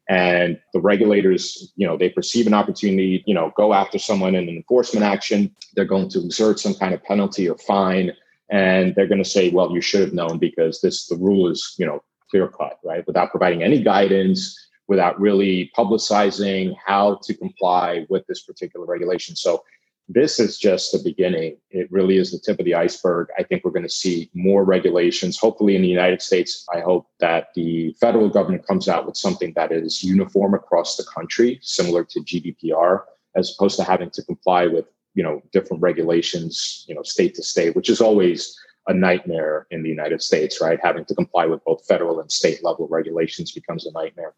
And 0.09 0.61
the 0.75 0.81
regulators, 0.81 1.73
you 1.77 1.87
know, 1.87 1.97
they 1.97 2.11
perceive 2.11 2.47
an 2.47 2.55
opportunity, 2.55 3.23
you 3.27 3.35
know, 3.35 3.53
go 3.57 3.73
after 3.73 3.99
someone 3.99 4.35
in 4.35 4.49
an 4.49 4.57
enforcement 4.57 5.05
action. 5.05 5.55
They're 5.75 5.87
going 5.87 6.11
to 6.11 6.25
exert 6.25 6.61
some 6.61 6.75
kind 6.75 6.93
of 6.93 7.03
penalty 7.03 7.49
or 7.49 7.57
fine, 7.57 8.13
and 8.51 8.95
they're 8.95 9.07
going 9.07 9.23
to 9.23 9.29
say, 9.29 9.49
"Well, 9.49 9.73
you 9.73 9.81
should 9.81 10.03
have 10.03 10.13
known 10.13 10.39
because 10.39 10.81
this 10.81 11.07
the 11.07 11.17
rule 11.17 11.49
is, 11.49 11.75
you 11.79 11.87
know, 11.87 12.03
clear 12.31 12.49
cut, 12.49 12.79
right?" 12.85 13.07
Without 13.07 13.31
providing 13.31 13.63
any 13.63 13.83
guidance, 13.83 14.59
without 14.89 15.19
really 15.19 15.71
publicizing 15.77 16.77
how 16.85 17.19
to 17.23 17.33
comply 17.33 18.07
with 18.11 18.27
this 18.27 18.43
particular 18.43 18.85
regulation. 18.85 19.35
So 19.35 19.65
this 20.09 20.39
is 20.39 20.59
just 20.59 20.93
the 20.93 20.99
beginning. 21.03 21.57
It 21.71 21.91
really 21.91 22.19
is 22.19 22.31
the 22.31 22.39
tip 22.39 22.59
of 22.59 22.67
the 22.67 22.75
iceberg. 22.75 23.29
I 23.39 23.43
think 23.43 23.65
we're 23.65 23.71
going 23.71 23.85
to 23.85 23.89
see 23.89 24.31
more 24.35 24.65
regulations. 24.65 25.39
Hopefully, 25.39 25.77
in 25.77 25.83
the 25.83 25.89
United 25.89 26.21
States, 26.21 26.67
I 26.75 26.81
hope 26.81 27.07
that 27.21 27.49
the 27.55 27.95
federal 28.01 28.29
government 28.29 28.67
comes 28.67 28.89
out 28.89 29.07
with 29.07 29.17
something 29.17 29.53
that 29.57 29.73
is 29.73 30.03
uniform 30.03 30.55
across 30.55 30.97
the 30.97 31.05
country, 31.05 31.59
similar 31.63 32.05
to 32.05 32.21
GDPR, 32.21 33.05
as 33.35 33.55
opposed 33.55 33.77
to 33.79 33.85
having 33.85 34.11
to 34.11 34.23
comply 34.25 34.67
with 34.67 34.87
you 35.15 35.23
know 35.23 35.43
different 35.53 35.83
regulations, 35.83 36.85
you 36.87 36.95
know, 36.95 37.03
state 37.03 37.35
to 37.37 37.43
state, 37.43 37.75
which 37.75 37.89
is 37.89 38.01
always 38.01 38.59
a 38.87 38.93
nightmare 38.93 39.67
in 39.71 39.83
the 39.83 39.89
United 39.89 40.21
States, 40.21 40.61
right? 40.61 40.79
Having 40.83 41.07
to 41.07 41.15
comply 41.15 41.47
with 41.47 41.65
both 41.65 41.87
federal 41.87 42.21
and 42.21 42.31
state 42.31 42.63
level 42.63 42.87
regulations 42.89 43.53
becomes 43.53 43.87
a 43.87 43.93
nightmare. 43.93 44.35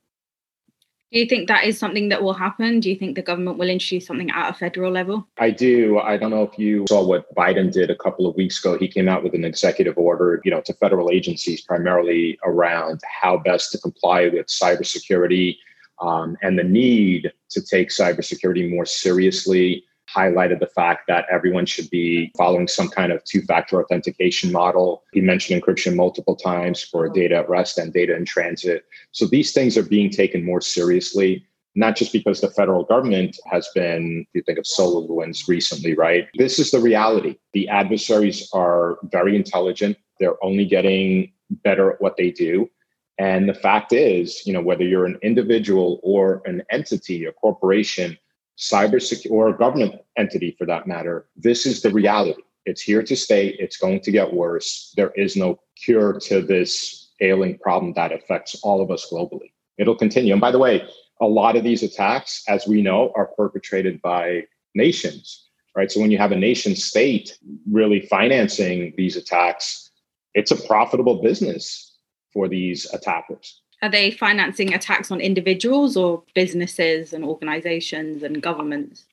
Do 1.12 1.21
you 1.21 1.27
think 1.27 1.47
that 1.47 1.64
is 1.64 1.79
something 1.79 2.09
that 2.09 2.23
will 2.23 2.35
happen? 2.35 2.81
Do 2.81 2.90
you 2.90 2.97
think 2.97 3.14
the 3.14 3.23
government 3.23 3.59
will 3.59 3.69
introduce 3.69 4.07
something 4.07 4.31
at 4.31 4.51
a 4.51 4.55
federal 4.55 4.90
level? 4.90 5.29
I 5.38 5.51
do. 5.51 6.01
I 6.01 6.16
don't 6.16 6.31
know 6.31 6.42
if 6.42 6.59
you 6.59 6.85
saw 6.88 7.07
what 7.07 7.33
Biden 7.37 7.71
did 7.73 7.90
a 7.90 7.97
couple 7.97 8.27
of 8.27 8.35
weeks 8.35 8.59
ago. 8.59 8.77
He 8.77 8.88
came 8.88 9.09
out 9.09 9.23
with 9.23 9.33
an 9.33 9.45
executive 9.45 9.97
order, 9.97 10.40
you 10.45 10.51
know, 10.51 10.61
to 10.62 10.75
federal 10.75 11.11
agencies 11.11 11.61
primarily 11.61 12.38
around 12.45 13.01
how 13.21 13.38
best 13.38 13.71
to 13.73 13.79
comply 13.79 14.29
with 14.29 14.47
cybersecurity 14.47 15.59
um, 16.01 16.37
and 16.42 16.59
the 16.59 16.64
need 16.64 17.33
to 17.51 17.62
take 17.62 17.90
cybersecurity 17.90 18.69
more 18.69 18.85
seriously 18.85 19.85
highlighted 20.16 20.61
the 20.61 20.66
fact 20.66 21.07
that 21.09 21.26
everyone 21.31 21.66
should 21.66 21.90
be 21.90 22.33
following 22.37 22.68
some 22.68 22.88
kind 22.88 23.12
of 23.12 23.22
two 23.24 23.42
factor 23.42 23.83
authentication 23.83 24.50
model. 24.50 25.02
He 25.12 25.20
mentioned 25.20 25.62
encryption 25.62 25.94
multiple 25.94 26.37
times 26.37 26.83
for 26.83 27.09
data 27.09 27.37
at 27.37 27.48
rest 27.48 27.76
and 27.79 27.92
data 27.92 28.16
in 28.16 28.24
transit. 28.24 28.85
So 29.12 29.26
these 29.26 29.52
things 29.52 29.76
are 29.76 29.83
being 29.83 30.11
taken 30.11 30.44
more 30.44 30.61
seriously. 30.61 31.44
Not 31.79 31.94
just 31.94 32.11
because 32.11 32.40
the 32.40 32.50
federal 32.50 32.85
government 32.85 33.37
has 33.50 33.68
been, 33.74 34.24
if 34.29 34.35
you 34.35 34.42
think 34.42 34.59
of 34.59 34.64
SolarWinds 34.64 35.46
recently, 35.46 35.94
right? 35.94 36.26
This 36.38 36.59
is 36.59 36.70
the 36.70 36.81
reality. 36.81 37.37
The 37.52 37.68
adversaries 37.68 38.48
are 38.55 38.96
very 39.12 39.37
intelligent. 39.37 39.98
They're 40.18 40.42
only 40.42 40.64
getting 40.64 41.33
better 41.50 41.92
at 41.92 42.00
what 42.00 42.16
they 42.16 42.31
do. 42.31 42.70
And 43.18 43.46
the 43.46 43.55
fact 43.55 43.92
is, 43.92 44.46
you 44.46 44.55
know, 44.55 44.62
whether 44.62 44.85
you're 44.85 45.05
an 45.05 45.18
individual 45.22 46.00
or 46.02 46.42
an 46.46 46.62
entity, 46.70 47.26
a 47.26 47.33
corporation, 47.33 48.16
cybersecurity 48.59 49.31
or 49.31 49.49
a 49.49 49.57
government 49.57 49.97
entity 50.16 50.55
for 50.59 50.66
that 50.66 50.87
matter, 50.87 51.27
this 51.37 51.66
is 51.66 51.83
the 51.83 51.90
reality. 51.90 52.42
It's 52.64 52.83
here 52.83 53.03
to 53.03 53.16
stay. 53.16 53.49
It's 53.59 53.77
going 53.77 54.01
to 54.01 54.11
get 54.11 54.33
worse. 54.33 54.92
There 54.97 55.12
is 55.14 55.37
no 55.37 55.61
cure 55.77 56.19
to 56.21 56.40
this 56.40 57.11
ailing 57.21 57.59
problem 57.59 57.92
that 57.95 58.12
affects 58.12 58.57
all 58.62 58.81
of 58.81 58.90
us 58.90 59.09
globally. 59.11 59.53
It'll 59.79 59.95
continue. 59.97 60.33
And 60.33 60.40
by 60.40 60.51
the 60.51 60.59
way, 60.59 60.87
a 61.21 61.27
lot 61.27 61.57
of 61.57 61.64
these 61.64 61.83
attacks, 61.83 62.42
as 62.49 62.66
we 62.66 62.83
know, 62.83 63.12
are 63.14 63.27
perpetrated 63.27 64.03
by 64.03 64.45
nations, 64.75 65.47
right? 65.75 65.90
So 65.90 66.01
when 66.01 66.11
you 66.11 66.19
have 66.19 66.33
a 66.33 66.37
nation 66.37 66.75
state 66.75 67.38
really 67.71 68.01
financing 68.01 68.92
these 68.97 69.16
attacks, 69.16 69.90
it's 70.35 70.51
a 70.51 70.66
profitable 70.66 71.23
business 71.23 71.97
for 72.33 72.49
these 72.49 72.87
attackers 72.92 73.62
are 73.87 73.90
they 73.90 74.11
financing 74.11 74.75
attacks 74.75 75.12
on 75.12 75.20
individuals 75.20 75.96
or 75.96 76.22
businesses 76.35 77.12
and 77.12 77.25
organizations 77.25 78.25
and 78.25 78.42
governments? 78.42 79.05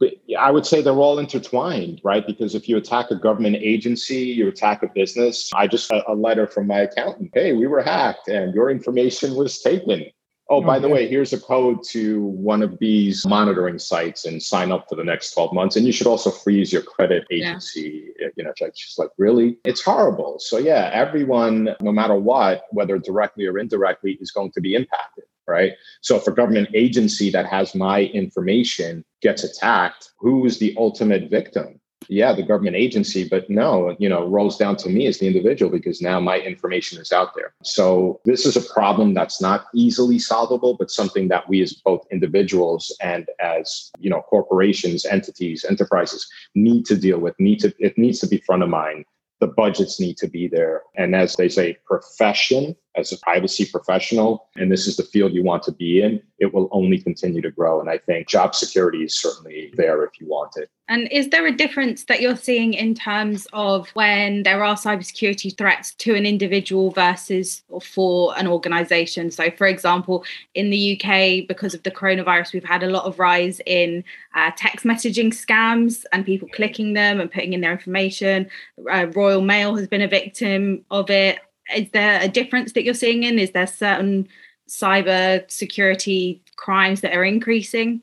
But 0.00 0.14
I 0.38 0.50
would 0.50 0.64
say 0.64 0.80
they're 0.80 0.94
all 0.94 1.18
intertwined, 1.18 2.00
right? 2.02 2.26
Because 2.26 2.54
if 2.54 2.66
you 2.66 2.78
attack 2.78 3.10
a 3.10 3.16
government 3.16 3.56
agency, 3.56 4.16
you 4.16 4.48
attack 4.48 4.82
a 4.82 4.88
business. 4.88 5.50
I 5.54 5.66
just 5.66 5.90
got 5.90 6.08
a 6.08 6.14
letter 6.14 6.46
from 6.46 6.66
my 6.66 6.80
accountant. 6.80 7.30
Hey, 7.34 7.52
we 7.52 7.66
were 7.66 7.82
hacked 7.82 8.28
and 8.28 8.54
your 8.54 8.70
information 8.70 9.34
was 9.34 9.60
taken. 9.60 10.06
Oh, 10.50 10.56
oh, 10.56 10.60
by 10.60 10.78
the 10.78 10.88
way, 10.88 11.08
here's 11.08 11.32
a 11.32 11.40
code 11.40 11.82
to 11.84 12.22
one 12.22 12.62
of 12.62 12.78
these 12.78 13.24
monitoring 13.26 13.78
sites 13.78 14.26
and 14.26 14.42
sign 14.42 14.72
up 14.72 14.86
for 14.88 14.94
the 14.94 15.04
next 15.04 15.32
12 15.32 15.54
months. 15.54 15.76
And 15.76 15.86
you 15.86 15.92
should 15.92 16.06
also 16.06 16.30
freeze 16.30 16.70
your 16.70 16.82
credit 16.82 17.24
agency. 17.30 18.12
Yeah. 18.20 18.28
You 18.36 18.44
know, 18.44 18.52
just 18.58 18.98
like, 18.98 19.08
really? 19.16 19.56
It's 19.64 19.82
horrible. 19.82 20.38
So, 20.38 20.58
yeah, 20.58 20.90
everyone, 20.92 21.74
no 21.80 21.92
matter 21.92 22.16
what, 22.16 22.64
whether 22.70 22.98
directly 22.98 23.46
or 23.46 23.58
indirectly, 23.58 24.18
is 24.20 24.32
going 24.32 24.52
to 24.52 24.60
be 24.60 24.74
impacted, 24.74 25.24
right? 25.46 25.72
So, 26.02 26.16
if 26.16 26.26
a 26.26 26.32
government 26.32 26.68
agency 26.74 27.30
that 27.30 27.46
has 27.46 27.74
my 27.74 28.02
information 28.02 29.02
gets 29.22 29.44
attacked, 29.44 30.10
who 30.18 30.44
is 30.44 30.58
the 30.58 30.74
ultimate 30.76 31.30
victim? 31.30 31.80
Yeah, 32.08 32.32
the 32.32 32.42
government 32.42 32.76
agency, 32.76 33.28
but 33.28 33.48
no, 33.48 33.96
you 33.98 34.08
know, 34.08 34.26
rolls 34.26 34.56
down 34.56 34.76
to 34.76 34.88
me 34.88 35.06
as 35.06 35.18
the 35.18 35.26
individual 35.26 35.70
because 35.70 36.00
now 36.00 36.20
my 36.20 36.38
information 36.38 37.00
is 37.00 37.12
out 37.12 37.34
there. 37.34 37.54
So 37.62 38.20
this 38.24 38.46
is 38.46 38.56
a 38.56 38.72
problem 38.72 39.14
that's 39.14 39.40
not 39.40 39.66
easily 39.74 40.18
solvable, 40.18 40.76
but 40.76 40.90
something 40.90 41.28
that 41.28 41.48
we 41.48 41.62
as 41.62 41.72
both 41.72 42.06
individuals 42.10 42.94
and 43.00 43.28
as, 43.40 43.90
you 43.98 44.10
know, 44.10 44.22
corporations, 44.22 45.04
entities, 45.04 45.64
enterprises 45.64 46.28
need 46.54 46.86
to 46.86 46.96
deal 46.96 47.18
with, 47.18 47.34
need 47.38 47.60
to, 47.60 47.74
it 47.78 47.96
needs 47.98 48.18
to 48.20 48.26
be 48.26 48.38
front 48.38 48.62
of 48.62 48.68
mind 48.68 49.04
the 49.40 49.46
budgets 49.48 50.00
need 50.00 50.16
to 50.16 50.28
be 50.28 50.48
there. 50.48 50.82
And 50.96 51.14
as 51.14 51.36
they 51.36 51.48
say, 51.48 51.76
profession, 51.84 52.74
as 52.96 53.12
a 53.12 53.18
privacy 53.18 53.66
professional, 53.66 54.48
and 54.56 54.70
this 54.70 54.86
is 54.86 54.96
the 54.96 55.02
field 55.02 55.34
you 55.34 55.42
want 55.42 55.62
to 55.64 55.72
be 55.72 56.00
in, 56.00 56.22
it 56.38 56.54
will 56.54 56.68
only 56.72 56.98
continue 56.98 57.42
to 57.42 57.50
grow. 57.50 57.80
And 57.80 57.90
I 57.90 57.98
think 57.98 58.28
job 58.28 58.54
security 58.54 59.04
is 59.04 59.20
certainly 59.20 59.63
there 59.76 60.04
if 60.04 60.20
you 60.20 60.26
want 60.26 60.56
it. 60.56 60.70
And 60.88 61.08
is 61.10 61.30
there 61.30 61.46
a 61.46 61.52
difference 61.52 62.04
that 62.04 62.20
you're 62.20 62.36
seeing 62.36 62.74
in 62.74 62.94
terms 62.94 63.46
of 63.54 63.88
when 63.90 64.42
there 64.42 64.62
are 64.62 64.74
cybersecurity 64.74 65.56
threats 65.56 65.94
to 65.94 66.14
an 66.14 66.26
individual 66.26 66.90
versus 66.90 67.62
for 67.82 68.36
an 68.38 68.46
organization? 68.46 69.30
So, 69.30 69.50
for 69.50 69.66
example, 69.66 70.24
in 70.54 70.68
the 70.68 71.00
UK, 71.00 71.48
because 71.48 71.72
of 71.72 71.82
the 71.84 71.90
coronavirus, 71.90 72.52
we've 72.52 72.64
had 72.64 72.82
a 72.82 72.90
lot 72.90 73.04
of 73.04 73.18
rise 73.18 73.60
in 73.64 74.04
uh, 74.34 74.50
text 74.56 74.84
messaging 74.84 75.28
scams 75.28 76.04
and 76.12 76.26
people 76.26 76.48
clicking 76.52 76.92
them 76.92 77.18
and 77.18 77.32
putting 77.32 77.54
in 77.54 77.62
their 77.62 77.72
information. 77.72 78.46
Uh, 78.90 79.06
Royal 79.14 79.40
Mail 79.40 79.76
has 79.76 79.88
been 79.88 80.02
a 80.02 80.08
victim 80.08 80.84
of 80.90 81.08
it. 81.08 81.38
Is 81.74 81.90
there 81.92 82.20
a 82.20 82.28
difference 82.28 82.72
that 82.72 82.84
you're 82.84 82.92
seeing 82.92 83.22
in? 83.22 83.38
Is 83.38 83.52
there 83.52 83.66
certain 83.66 84.28
cyber 84.68 85.50
security 85.50 86.42
crimes 86.56 87.00
that 87.00 87.14
are 87.14 87.24
increasing? 87.24 88.02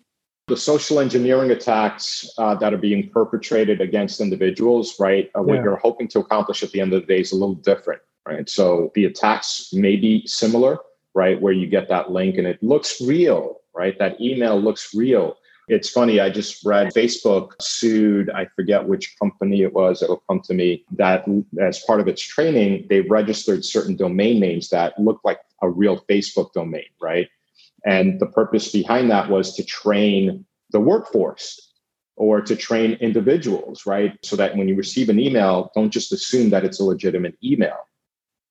The 0.51 0.57
social 0.57 0.99
engineering 0.99 1.49
attacks 1.49 2.29
uh, 2.37 2.53
that 2.55 2.73
are 2.73 2.77
being 2.77 3.09
perpetrated 3.09 3.79
against 3.79 4.19
individuals, 4.19 4.99
right? 4.99 5.31
Uh, 5.33 5.41
what 5.41 5.55
yeah. 5.55 5.63
you're 5.63 5.77
hoping 5.77 6.09
to 6.09 6.19
accomplish 6.19 6.61
at 6.61 6.71
the 6.71 6.81
end 6.81 6.91
of 6.91 6.99
the 6.99 7.07
day 7.07 7.21
is 7.21 7.31
a 7.31 7.35
little 7.35 7.55
different, 7.55 8.01
right? 8.27 8.49
So 8.49 8.91
the 8.93 9.05
attacks 9.05 9.69
may 9.71 9.95
be 9.95 10.27
similar, 10.27 10.77
right? 11.13 11.41
Where 11.41 11.53
you 11.53 11.67
get 11.67 11.87
that 11.87 12.11
link 12.11 12.37
and 12.37 12.45
it 12.45 12.61
looks 12.61 12.99
real, 12.99 13.61
right? 13.73 13.97
That 13.97 14.19
email 14.19 14.59
looks 14.59 14.93
real. 14.93 15.37
It's 15.69 15.89
funny, 15.89 16.19
I 16.19 16.29
just 16.29 16.65
read 16.65 16.93
Facebook 16.93 17.53
sued, 17.61 18.29
I 18.29 18.45
forget 18.57 18.85
which 18.85 19.15
company 19.17 19.61
it 19.61 19.71
was, 19.71 20.03
it'll 20.03 20.23
come 20.27 20.41
to 20.41 20.53
me, 20.53 20.83
that 20.97 21.25
as 21.61 21.79
part 21.79 22.01
of 22.01 22.09
its 22.09 22.21
training, 22.21 22.87
they 22.89 22.99
registered 22.99 23.63
certain 23.63 23.95
domain 23.95 24.41
names 24.41 24.67
that 24.71 24.99
look 24.99 25.21
like 25.23 25.39
a 25.61 25.69
real 25.69 26.03
Facebook 26.09 26.51
domain, 26.51 26.89
right? 27.01 27.29
And 27.85 28.19
the 28.19 28.27
purpose 28.27 28.71
behind 28.71 29.09
that 29.11 29.29
was 29.29 29.55
to 29.55 29.63
train 29.63 30.45
the 30.71 30.79
workforce 30.79 31.71
or 32.15 32.41
to 32.41 32.55
train 32.55 32.93
individuals, 33.01 33.85
right? 33.85 34.17
So 34.23 34.35
that 34.35 34.55
when 34.55 34.67
you 34.67 34.75
receive 34.75 35.09
an 35.09 35.19
email, 35.19 35.71
don't 35.73 35.91
just 35.91 36.11
assume 36.11 36.51
that 36.51 36.63
it's 36.63 36.79
a 36.79 36.83
legitimate 36.83 37.35
email, 37.43 37.77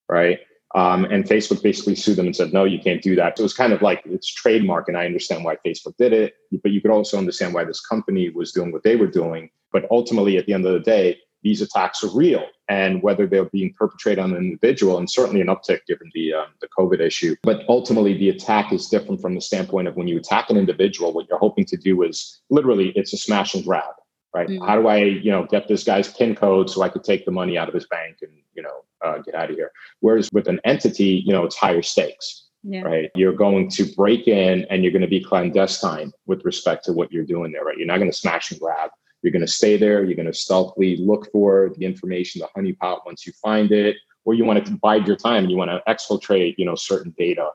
right? 0.08 0.40
Um, 0.74 1.04
and 1.04 1.24
Facebook 1.24 1.62
basically 1.62 1.96
sued 1.96 2.16
them 2.16 2.26
and 2.26 2.34
said, 2.34 2.52
no, 2.52 2.64
you 2.64 2.78
can't 2.80 3.02
do 3.02 3.16
that. 3.16 3.36
So 3.36 3.42
it 3.42 3.44
was 3.44 3.54
kind 3.54 3.72
of 3.72 3.82
like 3.82 4.02
it's 4.04 4.32
trademark, 4.32 4.88
and 4.88 4.96
I 4.96 5.06
understand 5.06 5.44
why 5.44 5.56
Facebook 5.66 5.96
did 5.96 6.12
it, 6.12 6.34
but 6.62 6.70
you 6.72 6.80
could 6.80 6.92
also 6.92 7.18
understand 7.18 7.54
why 7.54 7.64
this 7.64 7.80
company 7.80 8.28
was 8.30 8.52
doing 8.52 8.70
what 8.72 8.84
they 8.84 8.96
were 8.96 9.08
doing. 9.08 9.50
But 9.72 9.86
ultimately, 9.90 10.36
at 10.36 10.46
the 10.46 10.52
end 10.52 10.66
of 10.66 10.72
the 10.72 10.80
day, 10.80 11.18
these 11.42 11.62
attacks 11.62 12.02
are 12.04 12.14
real 12.14 12.44
and 12.68 13.02
whether 13.02 13.26
they're 13.26 13.46
being 13.46 13.74
perpetrated 13.76 14.22
on 14.22 14.30
an 14.30 14.38
individual, 14.38 14.98
and 14.98 15.10
certainly 15.10 15.40
an 15.40 15.48
uptick 15.48 15.80
given 15.86 16.10
the 16.14 16.32
um, 16.32 16.46
the 16.60 16.68
COVID 16.68 17.00
issue. 17.00 17.34
But 17.42 17.64
ultimately, 17.68 18.16
the 18.16 18.30
attack 18.30 18.72
is 18.72 18.88
different 18.88 19.20
from 19.20 19.34
the 19.34 19.40
standpoint 19.40 19.88
of 19.88 19.96
when 19.96 20.06
you 20.06 20.16
attack 20.16 20.50
an 20.50 20.56
individual, 20.56 21.12
what 21.12 21.28
you're 21.28 21.38
hoping 21.38 21.64
to 21.66 21.76
do 21.76 22.02
is 22.02 22.40
literally 22.48 22.90
it's 22.90 23.12
a 23.12 23.16
smash 23.16 23.54
and 23.54 23.64
grab, 23.64 23.94
right? 24.34 24.48
Mm-hmm. 24.48 24.64
How 24.64 24.80
do 24.80 24.86
I, 24.86 24.98
you 24.98 25.32
know, 25.32 25.46
get 25.46 25.66
this 25.66 25.82
guy's 25.82 26.12
PIN 26.12 26.36
code 26.36 26.70
so 26.70 26.82
I 26.82 26.88
could 26.88 27.04
take 27.04 27.24
the 27.24 27.32
money 27.32 27.58
out 27.58 27.68
of 27.68 27.74
his 27.74 27.86
bank 27.86 28.18
and 28.22 28.30
you 28.54 28.62
know 28.62 28.84
uh, 29.04 29.18
get 29.18 29.34
out 29.34 29.50
of 29.50 29.56
here? 29.56 29.72
Whereas 29.98 30.28
with 30.32 30.46
an 30.46 30.60
entity, 30.64 31.22
you 31.26 31.32
know, 31.32 31.44
it's 31.44 31.56
higher 31.56 31.82
stakes. 31.82 32.46
Yeah. 32.62 32.82
Right. 32.82 33.10
You're 33.14 33.32
going 33.32 33.70
to 33.70 33.84
break 33.96 34.28
in 34.28 34.66
and 34.68 34.82
you're 34.84 34.92
going 34.92 35.00
to 35.00 35.08
be 35.08 35.24
clandestine 35.24 36.12
with 36.26 36.44
respect 36.44 36.84
to 36.84 36.92
what 36.92 37.10
you're 37.10 37.24
doing 37.24 37.52
there, 37.52 37.64
right? 37.64 37.78
You're 37.78 37.86
not 37.86 37.96
going 37.96 38.10
to 38.10 38.16
smash 38.16 38.50
and 38.50 38.60
grab 38.60 38.90
you're 39.22 39.32
going 39.32 39.46
to 39.46 39.52
stay 39.52 39.76
there. 39.76 40.04
You're 40.04 40.16
going 40.16 40.26
to 40.26 40.34
stealthily 40.34 40.96
look 40.96 41.30
for 41.32 41.72
the 41.76 41.84
information, 41.84 42.40
the 42.40 42.60
honeypot 42.60 43.00
once 43.04 43.26
you 43.26 43.32
find 43.42 43.70
it, 43.72 43.96
or 44.24 44.34
you 44.34 44.44
want 44.44 44.64
to 44.64 44.72
bide 44.76 45.06
your 45.06 45.16
time 45.16 45.44
and 45.44 45.50
you 45.50 45.56
want 45.56 45.70
to 45.70 45.82
exfiltrate, 45.88 46.54
you 46.58 46.64
know, 46.64 46.74
certain 46.74 47.14
data 47.18 47.48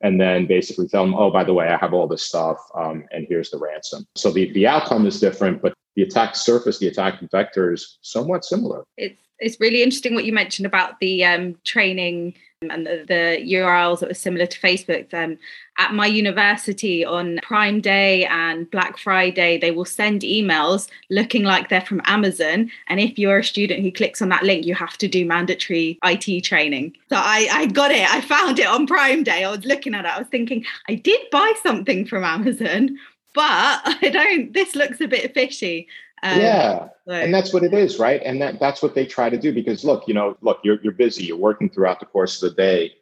and 0.00 0.20
then 0.20 0.46
basically 0.46 0.86
tell 0.86 1.04
them, 1.04 1.14
oh, 1.14 1.30
by 1.30 1.44
the 1.44 1.52
way, 1.52 1.68
I 1.68 1.76
have 1.76 1.92
all 1.92 2.06
this 2.06 2.22
stuff, 2.22 2.58
um, 2.74 3.04
and 3.10 3.26
here's 3.28 3.50
the 3.50 3.58
ransom. 3.58 4.06
So 4.16 4.30
the, 4.30 4.52
the 4.52 4.66
outcome 4.66 5.06
is 5.06 5.20
different, 5.20 5.60
but 5.60 5.74
the 5.96 6.02
attack 6.02 6.36
surface, 6.36 6.78
the 6.78 6.86
attack 6.86 7.20
vector 7.32 7.72
is 7.72 7.98
somewhat 8.02 8.44
similar. 8.44 8.84
It's 8.96 9.20
it's 9.40 9.60
really 9.60 9.84
interesting 9.84 10.14
what 10.14 10.24
you 10.24 10.32
mentioned 10.32 10.66
about 10.66 10.98
the 11.00 11.24
um, 11.24 11.56
training 11.64 12.34
and 12.62 12.86
the, 12.86 13.04
the, 13.06 13.54
URLs 13.54 14.00
that 14.00 14.08
were 14.08 14.14
similar 14.14 14.46
to 14.46 14.60
Facebook. 14.60 15.12
Um, 15.14 15.38
at 15.78 15.94
my 15.94 16.06
university 16.06 17.04
on 17.04 17.38
Prime 17.42 17.80
Day 17.80 18.24
and 18.26 18.68
Black 18.72 18.98
Friday, 18.98 19.58
they 19.58 19.70
will 19.70 19.84
send 19.84 20.22
emails 20.22 20.88
looking 21.08 21.44
like 21.44 21.68
they're 21.68 21.80
from 21.80 22.02
Amazon. 22.04 22.68
And 22.88 22.98
if 22.98 23.16
you're 23.16 23.38
a 23.38 23.44
student 23.44 23.82
who 23.82 23.92
clicks 23.92 24.20
on 24.20 24.28
that 24.30 24.42
link, 24.42 24.66
you 24.66 24.74
have 24.74 24.98
to 24.98 25.06
do 25.06 25.24
mandatory 25.24 26.00
IT 26.02 26.42
training. 26.42 26.96
So 27.08 27.16
I, 27.16 27.48
I 27.52 27.66
got 27.66 27.92
it. 27.92 28.10
I 28.10 28.20
found 28.20 28.58
it 28.58 28.66
on 28.66 28.88
Prime 28.88 29.22
Day. 29.22 29.44
I 29.44 29.50
was 29.50 29.64
looking 29.64 29.94
at 29.94 30.04
it. 30.04 30.10
I 30.10 30.18
was 30.18 30.28
thinking, 30.28 30.64
I 30.88 30.96
did 30.96 31.20
buy 31.30 31.52
something 31.62 32.06
from 32.06 32.24
Amazon, 32.24 32.98
but 33.34 33.44
I 33.84 34.10
don't, 34.12 34.52
this 34.52 34.74
looks 34.74 35.00
a 35.00 35.06
bit 35.06 35.32
fishy. 35.32 35.86
Um, 36.22 36.40
yeah, 36.40 36.88
and 37.06 37.32
that's 37.32 37.52
what 37.52 37.62
it 37.62 37.72
is, 37.72 37.98
right? 37.98 38.20
And 38.24 38.40
that 38.42 38.60
that's 38.60 38.82
what 38.82 38.94
they 38.94 39.06
try 39.06 39.30
to 39.30 39.38
do 39.38 39.52
because 39.52 39.84
look, 39.84 40.06
you 40.08 40.14
know, 40.14 40.36
look, 40.40 40.60
you're 40.64 40.78
you're 40.82 40.92
busy, 40.92 41.24
you're 41.24 41.36
working 41.36 41.70
throughout 41.70 42.00
the 42.00 42.06
course 42.06 42.42
of 42.42 42.50
the 42.50 42.56
day, 42.56 42.92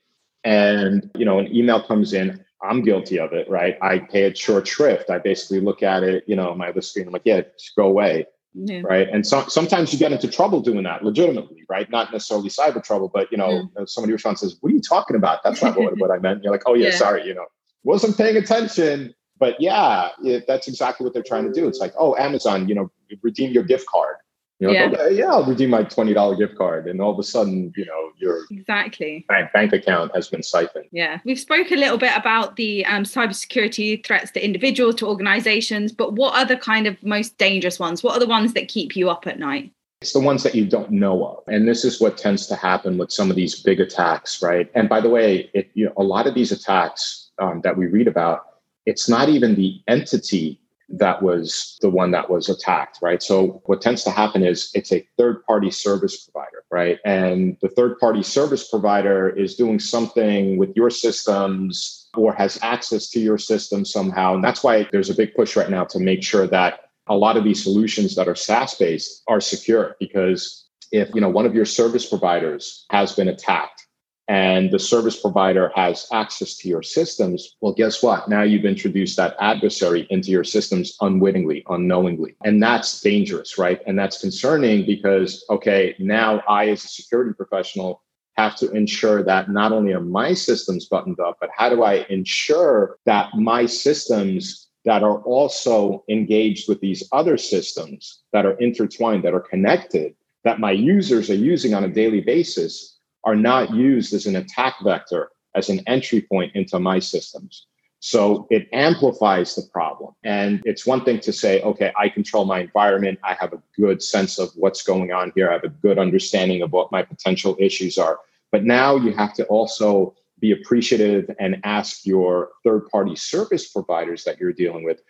and 0.44 1.10
you 1.16 1.24
know, 1.24 1.38
an 1.38 1.54
email 1.54 1.82
comes 1.82 2.12
in. 2.12 2.44
I'm 2.62 2.82
guilty 2.82 3.18
of 3.18 3.32
it, 3.32 3.48
right? 3.48 3.76
I 3.82 3.98
pay 3.98 4.24
it 4.24 4.38
short 4.38 4.66
shrift. 4.66 5.10
I 5.10 5.18
basically 5.18 5.60
look 5.60 5.82
at 5.82 6.02
it, 6.02 6.24
you 6.26 6.34
know, 6.34 6.54
my 6.54 6.68
other 6.68 6.80
screen. 6.80 7.06
I'm 7.06 7.12
like, 7.12 7.22
yeah, 7.24 7.42
just 7.58 7.76
go 7.76 7.86
away, 7.86 8.26
yeah. 8.54 8.80
right? 8.82 9.08
And 9.08 9.26
so, 9.26 9.44
sometimes 9.46 9.92
you 9.92 9.98
get 9.98 10.12
into 10.12 10.26
trouble 10.28 10.60
doing 10.60 10.82
that, 10.84 11.04
legitimately, 11.04 11.64
right? 11.68 11.88
Not 11.90 12.12
necessarily 12.12 12.48
cyber 12.48 12.82
trouble, 12.82 13.10
but 13.12 13.30
you 13.30 13.38
know, 13.38 13.68
yeah. 13.76 13.82
Uh, 13.82 13.86
somebody 13.86 14.12
responds 14.12 14.40
says, 14.40 14.56
"What 14.60 14.70
are 14.72 14.74
you 14.74 14.80
talking 14.80 15.16
about? 15.16 15.42
That's 15.44 15.62
not 15.62 15.78
what, 15.78 15.98
what 15.98 16.10
I 16.10 16.18
meant." 16.18 16.42
you're 16.42 16.52
like, 16.52 16.62
"Oh 16.66 16.74
yeah, 16.74 16.86
yeah, 16.90 16.96
sorry, 16.96 17.26
you 17.26 17.34
know, 17.34 17.46
wasn't 17.84 18.16
paying 18.16 18.36
attention." 18.36 19.14
But 19.38 19.60
yeah, 19.60 20.10
it, 20.22 20.46
that's 20.46 20.68
exactly 20.68 21.04
what 21.04 21.14
they're 21.14 21.22
trying 21.22 21.44
to 21.44 21.52
do. 21.52 21.68
It's 21.68 21.78
like, 21.78 21.94
oh, 21.98 22.16
Amazon, 22.16 22.68
you 22.68 22.74
know, 22.74 22.90
redeem 23.22 23.52
your 23.52 23.64
gift 23.64 23.86
card. 23.86 24.16
You 24.58 24.68
know, 24.68 24.72
yeah. 24.72 24.84
Like, 24.86 24.98
okay, 25.00 25.14
yeah, 25.18 25.26
I'll 25.26 25.44
redeem 25.44 25.68
my 25.68 25.82
twenty 25.82 26.14
dollar 26.14 26.34
gift 26.34 26.56
card, 26.56 26.86
and 26.88 26.98
all 26.98 27.12
of 27.12 27.18
a 27.18 27.22
sudden, 27.22 27.72
you 27.76 27.84
know, 27.84 28.10
your 28.16 28.40
exactly 28.50 29.26
bank, 29.28 29.52
bank 29.52 29.74
account 29.74 30.14
has 30.14 30.28
been 30.28 30.42
siphoned. 30.42 30.86
Yeah, 30.92 31.18
we've 31.26 31.38
spoke 31.38 31.70
a 31.70 31.76
little 31.76 31.98
bit 31.98 32.16
about 32.16 32.56
the 32.56 32.84
um, 32.86 33.02
cybersecurity 33.02 34.04
threats 34.04 34.30
to 34.30 34.42
individuals, 34.42 34.94
to 34.96 35.08
organizations, 35.08 35.92
but 35.92 36.14
what 36.14 36.34
are 36.34 36.46
the 36.46 36.56
kind 36.56 36.86
of 36.86 37.02
most 37.02 37.36
dangerous 37.36 37.78
ones? 37.78 38.02
What 38.02 38.16
are 38.16 38.20
the 38.20 38.26
ones 38.26 38.54
that 38.54 38.68
keep 38.68 38.96
you 38.96 39.10
up 39.10 39.26
at 39.26 39.38
night? 39.38 39.72
It's 40.00 40.14
the 40.14 40.20
ones 40.20 40.42
that 40.42 40.54
you 40.54 40.64
don't 40.64 40.90
know 40.90 41.26
of, 41.26 41.44
and 41.48 41.68
this 41.68 41.84
is 41.84 42.00
what 42.00 42.16
tends 42.16 42.46
to 42.46 42.56
happen 42.56 42.96
with 42.96 43.12
some 43.12 43.28
of 43.28 43.36
these 43.36 43.60
big 43.60 43.78
attacks, 43.78 44.40
right? 44.42 44.70
And 44.74 44.88
by 44.88 45.02
the 45.02 45.10
way, 45.10 45.50
it 45.52 45.70
you 45.74 45.84
know 45.84 45.92
a 45.98 46.02
lot 46.02 46.26
of 46.26 46.32
these 46.32 46.50
attacks 46.50 47.30
um, 47.38 47.60
that 47.60 47.76
we 47.76 47.88
read 47.88 48.08
about 48.08 48.55
it's 48.86 49.08
not 49.08 49.28
even 49.28 49.54
the 49.54 49.80
entity 49.88 50.60
that 50.88 51.20
was 51.20 51.76
the 51.80 51.90
one 51.90 52.12
that 52.12 52.30
was 52.30 52.48
attacked, 52.48 53.00
right? 53.02 53.20
So 53.22 53.60
what 53.66 53.82
tends 53.82 54.04
to 54.04 54.10
happen 54.10 54.44
is 54.44 54.70
it's 54.74 54.92
a 54.92 55.06
third 55.18 55.44
party 55.44 55.70
service 55.70 56.28
provider, 56.28 56.62
right? 56.70 57.00
And 57.04 57.56
the 57.60 57.68
third 57.68 57.98
party 57.98 58.22
service 58.22 58.68
provider 58.68 59.28
is 59.28 59.56
doing 59.56 59.80
something 59.80 60.58
with 60.58 60.70
your 60.76 60.90
systems 60.90 62.08
or 62.16 62.32
has 62.34 62.58
access 62.62 63.10
to 63.10 63.20
your 63.20 63.36
system 63.36 63.84
somehow. 63.84 64.34
And 64.34 64.44
that's 64.44 64.62
why 64.62 64.88
there's 64.92 65.10
a 65.10 65.14
big 65.14 65.34
push 65.34 65.56
right 65.56 65.70
now 65.70 65.84
to 65.86 65.98
make 65.98 66.22
sure 66.22 66.46
that 66.46 66.80
a 67.08 67.16
lot 67.16 67.36
of 67.36 67.44
these 67.44 67.62
solutions 67.62 68.14
that 68.14 68.28
are 68.28 68.34
SaaS 68.34 68.74
based 68.74 69.22
are 69.26 69.40
secure 69.40 69.96
because 69.98 70.66
if 70.92 71.08
you 71.14 71.20
know 71.20 71.28
one 71.28 71.46
of 71.46 71.54
your 71.54 71.64
service 71.64 72.08
providers 72.08 72.86
has 72.90 73.12
been 73.12 73.28
attacked 73.28 73.85
and 74.28 74.72
the 74.72 74.78
service 74.78 75.20
provider 75.20 75.70
has 75.76 76.08
access 76.12 76.56
to 76.58 76.68
your 76.68 76.82
systems, 76.82 77.56
well, 77.60 77.72
guess 77.72 78.02
what? 78.02 78.28
Now 78.28 78.42
you've 78.42 78.64
introduced 78.64 79.16
that 79.18 79.36
adversary 79.40 80.06
into 80.10 80.30
your 80.30 80.44
systems 80.44 80.96
unwittingly, 81.00 81.64
unknowingly. 81.68 82.34
And 82.44 82.60
that's 82.60 83.00
dangerous, 83.00 83.56
right? 83.56 83.80
And 83.86 83.98
that's 83.98 84.20
concerning 84.20 84.84
because, 84.84 85.44
okay, 85.48 85.94
now 86.00 86.42
I, 86.48 86.70
as 86.70 86.84
a 86.84 86.88
security 86.88 87.34
professional, 87.34 88.02
have 88.36 88.56
to 88.56 88.70
ensure 88.72 89.22
that 89.22 89.50
not 89.50 89.72
only 89.72 89.92
are 89.92 90.00
my 90.00 90.34
systems 90.34 90.86
buttoned 90.86 91.20
up, 91.20 91.38
but 91.40 91.50
how 91.56 91.70
do 91.70 91.82
I 91.82 92.04
ensure 92.10 92.98
that 93.06 93.30
my 93.34 93.64
systems 93.64 94.68
that 94.84 95.02
are 95.02 95.20
also 95.22 96.04
engaged 96.08 96.68
with 96.68 96.80
these 96.80 97.08
other 97.12 97.38
systems 97.38 98.22
that 98.32 98.44
are 98.44 98.58
intertwined, 98.58 99.24
that 99.24 99.34
are 99.34 99.40
connected, 99.40 100.14
that 100.44 100.60
my 100.60 100.70
users 100.70 101.30
are 101.30 101.34
using 101.34 101.74
on 101.74 101.84
a 101.84 101.88
daily 101.88 102.20
basis 102.20 102.95
are 103.26 103.36
not 103.36 103.74
used 103.74 104.14
as 104.14 104.24
an 104.24 104.36
attack 104.36 104.76
vector, 104.82 105.30
as 105.54 105.68
an 105.68 105.80
entry 105.86 106.22
point 106.22 106.54
into 106.54 106.78
my 106.78 106.98
systems. 106.98 107.66
So 107.98 108.46
it 108.50 108.68
amplifies 108.72 109.56
the 109.56 109.62
problem. 109.72 110.14
And 110.22 110.62
it's 110.64 110.86
one 110.86 111.04
thing 111.04 111.18
to 111.20 111.32
say, 111.32 111.60
okay, 111.62 111.92
I 111.98 112.08
control 112.08 112.44
my 112.44 112.60
environment. 112.60 113.18
I 113.24 113.34
have 113.34 113.52
a 113.52 113.62
good 113.76 114.02
sense 114.02 114.38
of 114.38 114.50
what's 114.54 114.82
going 114.82 115.12
on 115.12 115.32
here. 115.34 115.50
I 115.50 115.54
have 115.54 115.64
a 115.64 115.68
good 115.68 115.98
understanding 115.98 116.62
of 116.62 116.72
what 116.72 116.92
my 116.92 117.02
potential 117.02 117.56
issues 117.58 117.98
are. 117.98 118.20
But 118.52 118.64
now 118.64 118.96
you 118.96 119.12
have 119.12 119.34
to 119.34 119.44
also 119.46 120.14
be 120.38 120.52
appreciative 120.52 121.28
and 121.40 121.60
ask 121.64 122.06
your 122.06 122.50
third 122.62 122.86
party 122.88 123.16
service 123.16 123.66
providers 123.68 124.22
that 124.24 124.38
you're 124.38 124.52
dealing 124.52 124.84
with 124.84 125.00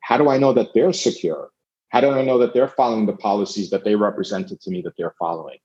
how 0.00 0.18
do 0.18 0.28
I 0.28 0.36
know 0.36 0.52
that 0.52 0.74
they're 0.74 0.92
secure? 0.92 1.50
How 1.88 2.00
do 2.00 2.10
I 2.10 2.24
know 2.24 2.36
that 2.38 2.52
they're 2.52 2.68
following 2.68 3.06
the 3.06 3.16
policies 3.16 3.70
that 3.70 3.84
they 3.84 3.94
represented 3.94 4.60
to 4.60 4.70
me 4.70 4.82
that 4.82 4.96
they're 4.98 5.14
following? 5.18 5.58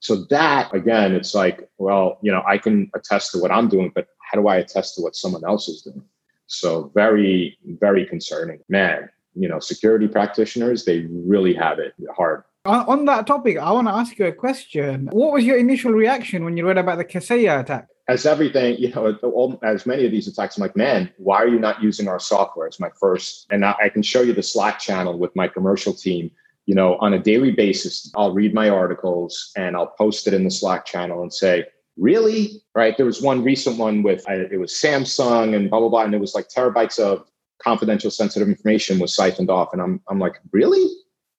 So 0.00 0.24
that 0.30 0.74
again, 0.74 1.14
it's 1.14 1.34
like, 1.34 1.68
well, 1.78 2.18
you 2.22 2.30
know, 2.30 2.42
I 2.46 2.58
can 2.58 2.90
attest 2.94 3.32
to 3.32 3.38
what 3.38 3.50
I'm 3.50 3.68
doing, 3.68 3.92
but 3.94 4.08
how 4.30 4.40
do 4.40 4.48
I 4.48 4.56
attest 4.56 4.94
to 4.96 5.02
what 5.02 5.16
someone 5.16 5.44
else 5.44 5.68
is 5.68 5.82
doing? 5.82 6.02
So 6.46 6.92
very, 6.94 7.58
very 7.80 8.06
concerning. 8.06 8.60
Man, 8.68 9.08
you 9.34 9.48
know, 9.48 9.58
security 9.58 10.08
practitioners, 10.08 10.84
they 10.84 11.06
really 11.10 11.54
have 11.54 11.78
it 11.78 11.94
hard. 12.16 12.44
Uh, 12.64 12.84
on 12.88 13.04
that 13.04 13.26
topic, 13.26 13.58
I 13.58 13.70
want 13.70 13.86
to 13.86 13.94
ask 13.94 14.18
you 14.18 14.26
a 14.26 14.32
question. 14.32 15.08
What 15.12 15.32
was 15.32 15.44
your 15.44 15.56
initial 15.56 15.92
reaction 15.92 16.44
when 16.44 16.56
you 16.56 16.66
read 16.66 16.78
about 16.78 16.98
the 16.98 17.04
Kaseya 17.04 17.60
attack? 17.60 17.86
As 18.08 18.26
everything, 18.26 18.76
you 18.78 18.90
know, 18.90 19.58
as 19.62 19.86
many 19.86 20.04
of 20.04 20.12
these 20.12 20.28
attacks, 20.28 20.56
I'm 20.56 20.62
like, 20.62 20.76
man, 20.76 21.12
why 21.16 21.36
are 21.38 21.48
you 21.48 21.58
not 21.58 21.82
using 21.82 22.08
our 22.08 22.20
software? 22.20 22.66
It's 22.66 22.80
my 22.80 22.90
first, 23.00 23.46
and 23.50 23.64
I 23.64 23.88
can 23.92 24.02
show 24.02 24.22
you 24.22 24.32
the 24.32 24.42
Slack 24.42 24.78
channel 24.78 25.18
with 25.18 25.34
my 25.34 25.48
commercial 25.48 25.92
team 25.92 26.30
you 26.66 26.74
know, 26.74 26.96
on 26.96 27.14
a 27.14 27.18
daily 27.18 27.52
basis, 27.52 28.10
I'll 28.16 28.32
read 28.32 28.52
my 28.52 28.68
articles 28.68 29.52
and 29.56 29.76
I'll 29.76 29.94
post 29.98 30.26
it 30.26 30.34
in 30.34 30.44
the 30.44 30.50
Slack 30.50 30.84
channel 30.84 31.22
and 31.22 31.32
say, 31.32 31.64
really? 31.96 32.62
Right. 32.74 32.96
There 32.96 33.06
was 33.06 33.22
one 33.22 33.42
recent 33.42 33.78
one 33.78 34.02
with, 34.02 34.28
it 34.28 34.58
was 34.58 34.72
Samsung 34.72 35.54
and 35.54 35.70
blah, 35.70 35.80
blah, 35.80 35.88
blah. 35.88 36.02
And 36.02 36.14
it 36.14 36.20
was 36.20 36.34
like 36.34 36.48
terabytes 36.48 36.98
of 36.98 37.26
confidential 37.62 38.10
sensitive 38.10 38.48
information 38.48 38.98
was 38.98 39.14
siphoned 39.14 39.48
off. 39.48 39.72
And 39.72 39.80
I'm, 39.80 40.00
I'm 40.08 40.18
like, 40.18 40.40
really? 40.52 40.84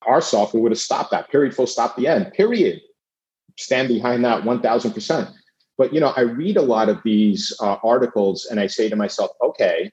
Our 0.08 0.22
software 0.22 0.64
would 0.64 0.72
have 0.72 0.80
stopped 0.80 1.12
that 1.12 1.30
period, 1.30 1.54
full 1.54 1.68
stop 1.68 1.98
the 1.98 2.08
end, 2.08 2.32
period. 2.34 2.80
Stand 3.58 3.90
behind 3.90 4.24
that 4.24 4.44
1000%. 4.44 5.34
But, 5.78 5.94
you 5.94 6.00
know, 6.00 6.14
I 6.16 6.22
read 6.22 6.58
a 6.58 6.62
lot 6.62 6.90
of 6.90 7.04
these 7.04 7.56
uh, 7.62 7.78
articles 7.84 8.48
and 8.50 8.60
I 8.60 8.68
say 8.68 8.90
to 8.90 8.96
myself, 8.96 9.32
okay, 9.44 9.92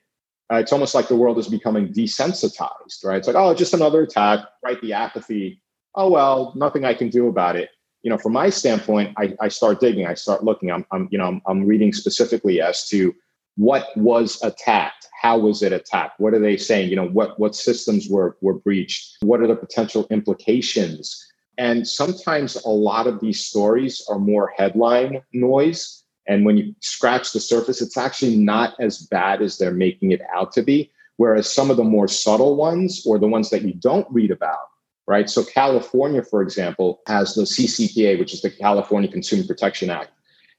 uh, 0.52 0.56
it's 0.56 0.72
almost 0.72 0.94
like 0.94 1.08
the 1.08 1.16
world 1.16 1.38
is 1.38 1.48
becoming 1.48 1.92
desensitized, 1.92 3.04
right? 3.04 3.16
It's 3.16 3.26
like, 3.26 3.36
oh, 3.36 3.54
just 3.54 3.74
another 3.74 4.02
attack, 4.02 4.40
right? 4.62 4.80
The 4.80 4.92
apathy. 4.92 5.62
Oh 5.94 6.10
well, 6.10 6.52
nothing 6.56 6.84
I 6.84 6.94
can 6.94 7.08
do 7.08 7.28
about 7.28 7.56
it. 7.56 7.70
You 8.02 8.10
know, 8.10 8.18
from 8.18 8.34
my 8.34 8.50
standpoint, 8.50 9.14
I, 9.16 9.34
I 9.40 9.48
start 9.48 9.80
digging, 9.80 10.06
I 10.06 10.14
start 10.14 10.44
looking. 10.44 10.70
I'm, 10.70 10.84
I'm 10.92 11.08
you 11.10 11.18
know, 11.18 11.26
I'm, 11.26 11.42
I'm 11.46 11.66
reading 11.66 11.92
specifically 11.92 12.60
as 12.60 12.86
to 12.88 13.14
what 13.56 13.88
was 13.96 14.42
attacked, 14.42 15.06
how 15.20 15.38
was 15.38 15.62
it 15.62 15.72
attacked, 15.72 16.20
what 16.20 16.34
are 16.34 16.40
they 16.40 16.56
saying? 16.56 16.90
You 16.90 16.96
know, 16.96 17.08
what 17.08 17.38
what 17.38 17.54
systems 17.54 18.08
were 18.10 18.36
were 18.40 18.54
breached, 18.54 19.16
what 19.20 19.40
are 19.40 19.46
the 19.46 19.56
potential 19.56 20.06
implications? 20.10 21.24
And 21.56 21.86
sometimes 21.86 22.56
a 22.56 22.68
lot 22.68 23.06
of 23.06 23.20
these 23.20 23.40
stories 23.40 24.04
are 24.10 24.18
more 24.18 24.52
headline 24.56 25.22
noise 25.32 26.03
and 26.26 26.44
when 26.44 26.56
you 26.56 26.74
scratch 26.80 27.32
the 27.32 27.40
surface, 27.40 27.82
it's 27.82 27.96
actually 27.96 28.36
not 28.36 28.74
as 28.80 28.98
bad 28.98 29.42
as 29.42 29.58
they're 29.58 29.72
making 29.72 30.12
it 30.12 30.22
out 30.34 30.52
to 30.52 30.62
be. 30.62 30.90
Whereas 31.16 31.52
some 31.52 31.70
of 31.70 31.76
the 31.76 31.84
more 31.84 32.08
subtle 32.08 32.56
ones 32.56 33.04
or 33.06 33.18
the 33.18 33.28
ones 33.28 33.50
that 33.50 33.62
you 33.62 33.74
don't 33.74 34.06
read 34.10 34.30
about 34.30 34.68
right? 35.06 35.28
So 35.28 35.44
California, 35.44 36.22
for 36.22 36.42
example, 36.42 37.00
has 37.06 37.34
the 37.34 37.42
CCPA, 37.42 38.18
which 38.18 38.32
is 38.32 38.42
the 38.42 38.50
California 38.50 39.10
Consumer 39.10 39.44
Protection 39.46 39.90
Act. 39.90 40.10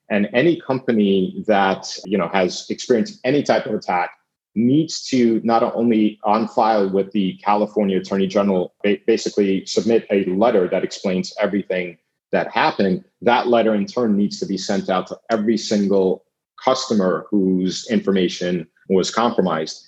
And 0.10 0.30
any 0.34 0.62
company 0.62 1.44
that 1.48 1.88
you 2.06 2.18
know 2.18 2.28
has 2.28 2.70
experienced 2.70 3.20
any 3.24 3.42
type 3.42 3.66
of 3.66 3.74
attack 3.74 4.12
needs 4.54 5.04
to 5.06 5.42
not 5.44 5.64
only 5.64 6.20
on 6.24 6.48
file 6.48 6.90
with 6.90 7.12
the 7.12 7.34
California 7.44 7.98
Attorney 7.98 8.28
General, 8.28 8.74
basically 9.08 9.66
submit 9.66 10.06
a 10.12 10.26
letter 10.26 10.68
that 10.70 10.84
explains 10.84 11.34
everything 11.42 11.98
that 12.32 12.52
happened. 12.52 13.04
That 13.22 13.48
letter 13.48 13.76
in 13.76 13.86
turn 13.86 14.16
needs 14.16 14.40
to 14.40 14.46
be 14.46 14.58
sent 14.58 14.90
out 14.90 15.08
to 15.08 15.20
every 15.30 15.58
single 15.58 16.26
customer 16.64 17.28
whose 17.30 17.90
information 17.90 18.68
was 18.90 19.12
compromised. 19.12 19.84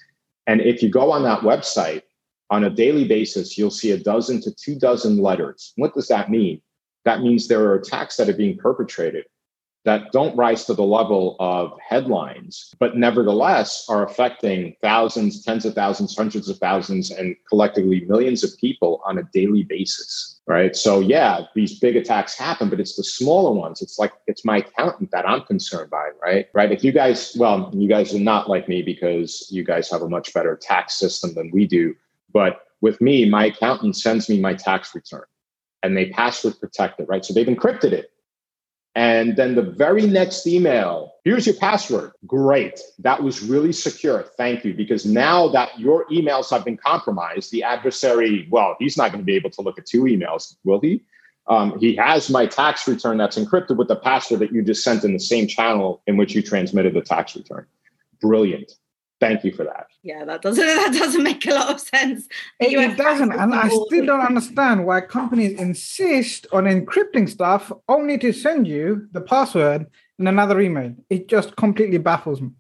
And 0.48 0.62
if 0.62 0.82
you 0.82 0.90
go 0.90 1.12
on 1.12 1.24
that 1.24 1.42
website 1.42 2.04
on 2.50 2.64
a 2.64 2.70
daily 2.70 3.08
basis, 3.08 3.58
you'll 3.58 3.72
see 3.72 3.92
a 3.92 3.98
dozen 3.98 4.42
to 4.42 4.54
two 4.54 4.78
dozen 4.80 5.18
letters. 5.18 5.74
What 5.76 5.94
does 5.94 6.08
that 6.08 6.30
mean? 6.30 6.62
That 7.06 7.22
means 7.22 7.48
there 7.48 7.64
are 7.64 7.76
attacks 7.76 8.18
that 8.18 8.30
are 8.30 8.34
being 8.34 8.58
perpetrated 8.58 9.26
that 9.88 10.12
don't 10.12 10.36
rise 10.36 10.66
to 10.66 10.74
the 10.74 10.84
level 10.84 11.38
of 11.40 11.72
headlines, 11.80 12.76
but 12.78 12.98
nevertheless 12.98 13.86
are 13.88 14.06
affecting 14.06 14.76
thousands, 14.82 15.42
tens 15.46 15.64
of 15.64 15.74
thousands, 15.76 16.14
hundreds 16.14 16.50
of 16.50 16.58
thousands, 16.58 17.10
and 17.10 17.38
collectively 17.48 18.04
millions 18.06 18.44
of 18.44 18.50
people 18.60 19.02
on 19.06 19.18
a 19.18 19.24
daily 19.34 19.64
basis. 19.64 20.42
Right. 20.46 20.76
So, 20.76 21.00
yeah, 21.00 21.44
these 21.56 21.80
big 21.80 21.96
attacks 21.96 22.38
happen, 22.38 22.70
but 22.70 22.82
it's 22.82 22.98
the 22.98 23.04
smaller 23.04 23.54
ones. 23.54 23.82
It's 23.82 23.98
like 23.98 24.12
it's 24.28 24.44
my 24.44 24.58
accountant 24.58 25.12
that 25.12 25.28
I'm 25.28 25.44
concerned 25.44 25.90
by. 25.90 26.10
Right. 26.22 26.48
Right. 26.54 26.72
If 26.74 26.84
you 26.84 26.92
guys, 26.92 27.34
well, 27.40 27.72
you 27.74 27.88
guys 27.88 28.14
are 28.14 28.20
not 28.20 28.50
like 28.50 28.68
me 28.68 28.82
because 28.82 29.48
you 29.50 29.64
guys 29.64 29.90
have 29.90 30.02
a 30.02 30.10
much 30.10 30.34
better 30.34 30.58
tax 30.62 30.96
system 30.96 31.34
than 31.34 31.50
we 31.52 31.66
do. 31.66 31.96
But 32.34 32.60
with 32.82 33.00
me, 33.00 33.30
my 33.30 33.46
accountant 33.46 33.96
sends 33.96 34.28
me 34.28 34.42
my 34.42 34.54
tax 34.54 34.94
return 34.94 35.24
and 35.82 35.96
they 35.96 36.10
password 36.10 36.60
protect 36.60 37.00
it. 37.00 37.08
Right. 37.08 37.24
So 37.24 37.34
they've 37.34 37.48
encrypted 37.48 37.94
it 37.94 38.12
and 38.98 39.36
then 39.36 39.54
the 39.54 39.62
very 39.62 40.08
next 40.08 40.48
email, 40.48 41.14
here's 41.24 41.46
your 41.46 41.56
password. 41.56 42.14
Great. 42.26 42.80
That 42.98 43.22
was 43.22 43.44
really 43.44 43.72
secure. 43.72 44.24
Thank 44.38 44.66
you. 44.66 44.74
Because 44.74 45.06
now 45.06 45.50
that 45.50 45.80
your 45.80 46.08
emails 46.08 46.50
have 46.50 46.66
been 46.66 46.78
compromised, 46.78 47.52
the 47.52 47.62
adversary, 47.62 48.48
well, 48.50 48.76
he's 48.80 48.98
not 48.98 49.12
going 49.12 49.22
to 49.22 49.26
be 49.26 49.36
able 49.36 49.52
to 49.52 49.62
look 49.62 49.78
at 49.78 49.86
two 49.86 50.06
emails, 50.06 50.56
will 50.64 50.82
he? 50.82 51.04
Um, 51.46 51.78
he 51.80 51.96
has 51.98 52.32
my 52.32 52.48
tax 52.48 52.88
return 52.88 53.20
that's 53.20 53.38
encrypted 53.38 53.78
with 53.78 53.88
the 53.88 53.98
password 53.98 54.40
that 54.40 54.52
you 54.52 54.64
just 54.64 54.84
sent 54.84 55.04
in 55.04 55.14
the 55.14 55.20
same 55.20 55.46
channel 55.46 56.02
in 56.08 56.18
which 56.18 56.34
you 56.34 56.42
transmitted 56.42 56.96
the 56.96 57.02
tax 57.02 57.36
return. 57.36 57.68
Brilliant. 58.20 58.72
Thank 59.20 59.44
you 59.44 59.52
for 59.52 59.64
that. 59.64 59.88
Yeah, 60.04 60.26
that 60.26 60.42
doesn't 60.42 60.66
that 60.66 60.94
doesn't 60.94 61.24
make 61.24 61.46
a 61.48 61.54
lot 61.54 61.74
of 61.74 61.80
sense. 61.80 62.28
It, 62.60 62.78
it 62.78 62.98
doesn't, 62.98 63.32
and 63.32 63.54
I 63.54 63.68
still 63.68 64.06
don't 64.06 64.22
understand 64.22 64.86
why 64.86 65.02
companies 65.02 65.60
insist 65.60 66.48
on 66.52 66.66
encrypting 66.66 67.28
stuff 67.28 67.72
only 67.90 68.18
to 68.20 68.32
send 68.32 68.68
you 68.68 69.08
the 69.12 69.22
password 69.22 69.88
in 70.20 70.28
another 70.28 70.60
email. 70.60 70.96
It 71.10 71.28
just 71.28 71.56
completely 71.56 71.98
baffles 71.98 72.42
me. 72.42 72.52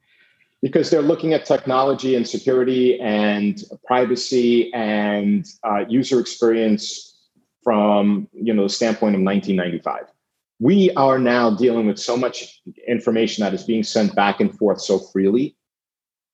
Because 0.62 0.90
they're 0.90 1.04
looking 1.04 1.34
at 1.34 1.46
technology 1.46 2.16
and 2.16 2.28
security 2.28 3.00
and 3.00 3.64
privacy 3.86 4.74
and 4.74 5.46
uh, 5.64 5.86
user 5.88 6.20
experience 6.20 7.16
from 7.64 8.28
you 8.34 8.54
know 8.54 8.64
the 8.64 8.70
standpoint 8.70 9.14
of 9.14 9.22
1995 9.22 10.06
we 10.60 10.90
are 10.92 11.20
now 11.20 11.52
dealing 11.52 11.86
with 11.86 12.00
so 12.00 12.18
much 12.18 12.62
information 12.88 13.44
that 13.44 13.54
is 13.54 13.64
being 13.64 13.84
sent 13.84 14.16
back 14.16 14.40
and 14.40 14.58
forth 14.58 14.82
so 14.82 14.98
freely 14.98 15.56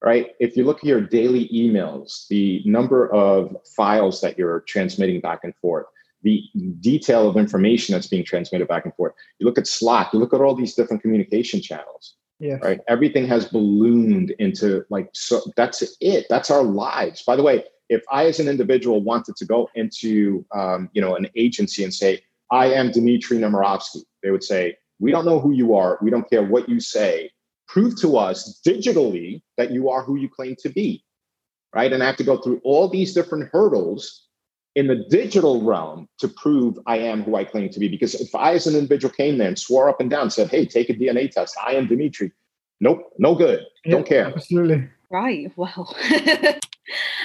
right? 0.04 0.32
If 0.40 0.58
you 0.58 0.66
look 0.66 0.80
at 0.80 0.84
your 0.84 1.02
daily 1.02 1.48
emails, 1.48 2.28
the 2.28 2.62
number 2.66 3.12
of 3.14 3.56
files 3.76 4.20
that 4.22 4.38
you're 4.38 4.60
transmitting 4.62 5.22
back 5.22 5.40
and 5.44 5.56
forth, 5.56 5.86
the 6.24 6.44
detail 6.80 7.30
of 7.30 7.38
information 7.38 7.94
that's 7.94 8.08
being 8.08 8.24
transmitted 8.24 8.68
back 8.68 8.86
and 8.86 8.94
forth. 8.96 9.14
You 9.40 9.46
look 9.46 9.58
at 9.58 9.68
Slack, 9.68 10.14
you 10.14 10.20
look 10.20 10.34
at 10.34 10.42
all 10.42 10.56
these 10.56 10.76
different 10.76 11.02
communication 11.02 11.62
channels. 11.62 12.16
Yeah. 12.40 12.56
Right. 12.62 12.82
Everything 12.88 13.26
has 13.28 13.46
ballooned 13.46 14.32
into 14.40 14.84
like 14.90 15.10
so 15.14 15.42
that's 15.56 15.84
it. 16.02 16.26
That's 16.30 16.52
our 16.52 16.64
lives. 16.64 17.24
By 17.24 17.38
the 17.38 17.44
way, 17.44 17.64
if 17.90 18.04
I 18.12 18.26
as 18.26 18.40
an 18.40 18.50
individual 18.50 19.02
wanted 19.02 19.36
to 19.38 19.46
go 19.46 19.70
into 19.76 20.46
um, 20.54 20.90
you 20.94 21.02
know 21.02 21.16
an 21.16 21.30
agency 21.36 21.84
and 21.84 21.94
say, 21.94 22.22
I 22.52 22.68
am 22.74 22.92
Dimitri 22.92 23.38
Nemirovsky, 23.38 24.02
they 24.24 24.32
would 24.32 24.44
say, 24.44 24.78
We 25.00 25.12
don't 25.12 25.26
know 25.26 25.40
who 25.40 25.52
you 25.52 25.76
are. 25.76 26.00
We 26.02 26.10
don't 26.10 26.30
care 26.30 26.44
what 26.44 26.68
you 26.68 26.80
say 26.82 27.30
prove 27.68 28.00
to 28.02 28.18
us 28.18 28.62
digitally 28.66 29.42
that 29.58 29.72
you 29.72 29.90
are 29.90 30.04
who 30.04 30.16
you 30.18 30.30
claim 30.30 30.56
to 30.60 30.70
be, 30.70 31.04
right? 31.74 31.92
And 31.92 32.04
I 32.04 32.06
have 32.06 32.18
to 32.18 32.24
go 32.24 32.38
through 32.38 32.62
all 32.64 32.88
these 32.88 33.14
different 33.14 33.50
hurdles 33.52 34.28
in 34.76 34.88
the 34.88 35.06
digital 35.10 35.62
realm 35.62 36.08
to 36.20 36.28
prove 36.28 36.80
I 36.88 36.98
am 36.98 37.24
who 37.24 37.36
I 37.36 37.44
claim 37.44 37.70
to 37.70 37.80
be. 37.80 37.88
Because 37.88 38.16
if 38.16 38.34
I, 38.34 38.54
as 38.54 38.68
an 38.68 38.76
individual, 38.76 39.14
came 39.14 39.38
there 39.38 39.48
and 39.48 39.60
swore 39.60 39.90
up 39.90 40.02
and 40.02 40.10
down, 40.10 40.32
said, 40.32 40.50
"Hey, 40.50 40.66
take 40.66 40.90
a 40.90 40.94
DNA 40.94 41.30
test. 41.30 41.56
I 41.66 41.74
am 41.74 41.88
Dimitri," 41.88 42.32
nope, 42.80 43.14
no 43.18 43.36
good. 43.36 43.66
Don't 43.88 44.06
care. 44.06 44.28
Absolutely. 44.28 44.88
Right. 45.10 45.52
Well. 45.56 45.96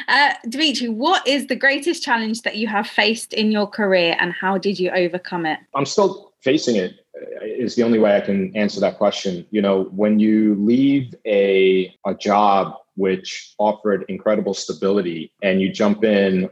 uh, 0.08 0.34
Dimitri, 0.48 0.88
what 0.88 1.26
is 1.26 1.46
the 1.46 1.56
greatest 1.56 2.02
challenge 2.02 2.42
that 2.42 2.56
you 2.56 2.66
have 2.66 2.86
faced 2.86 3.32
in 3.32 3.50
your 3.50 3.66
career 3.66 4.16
and 4.20 4.32
how 4.32 4.58
did 4.58 4.78
you 4.78 4.90
overcome 4.90 5.46
it? 5.46 5.58
I'm 5.74 5.86
still 5.86 6.32
facing 6.42 6.76
it 6.76 7.00
is 7.42 7.74
the 7.74 7.82
only 7.82 7.98
way 7.98 8.16
I 8.16 8.20
can 8.20 8.56
answer 8.56 8.80
that 8.80 8.98
question. 8.98 9.46
You 9.50 9.62
know, 9.62 9.84
when 9.84 10.18
you 10.18 10.54
leave 10.56 11.14
a 11.26 11.94
a 12.06 12.14
job 12.14 12.74
which 12.94 13.54
offered 13.58 14.04
incredible 14.08 14.54
stability 14.54 15.32
and 15.42 15.60
you 15.60 15.72
jump 15.72 16.02
in 16.04 16.50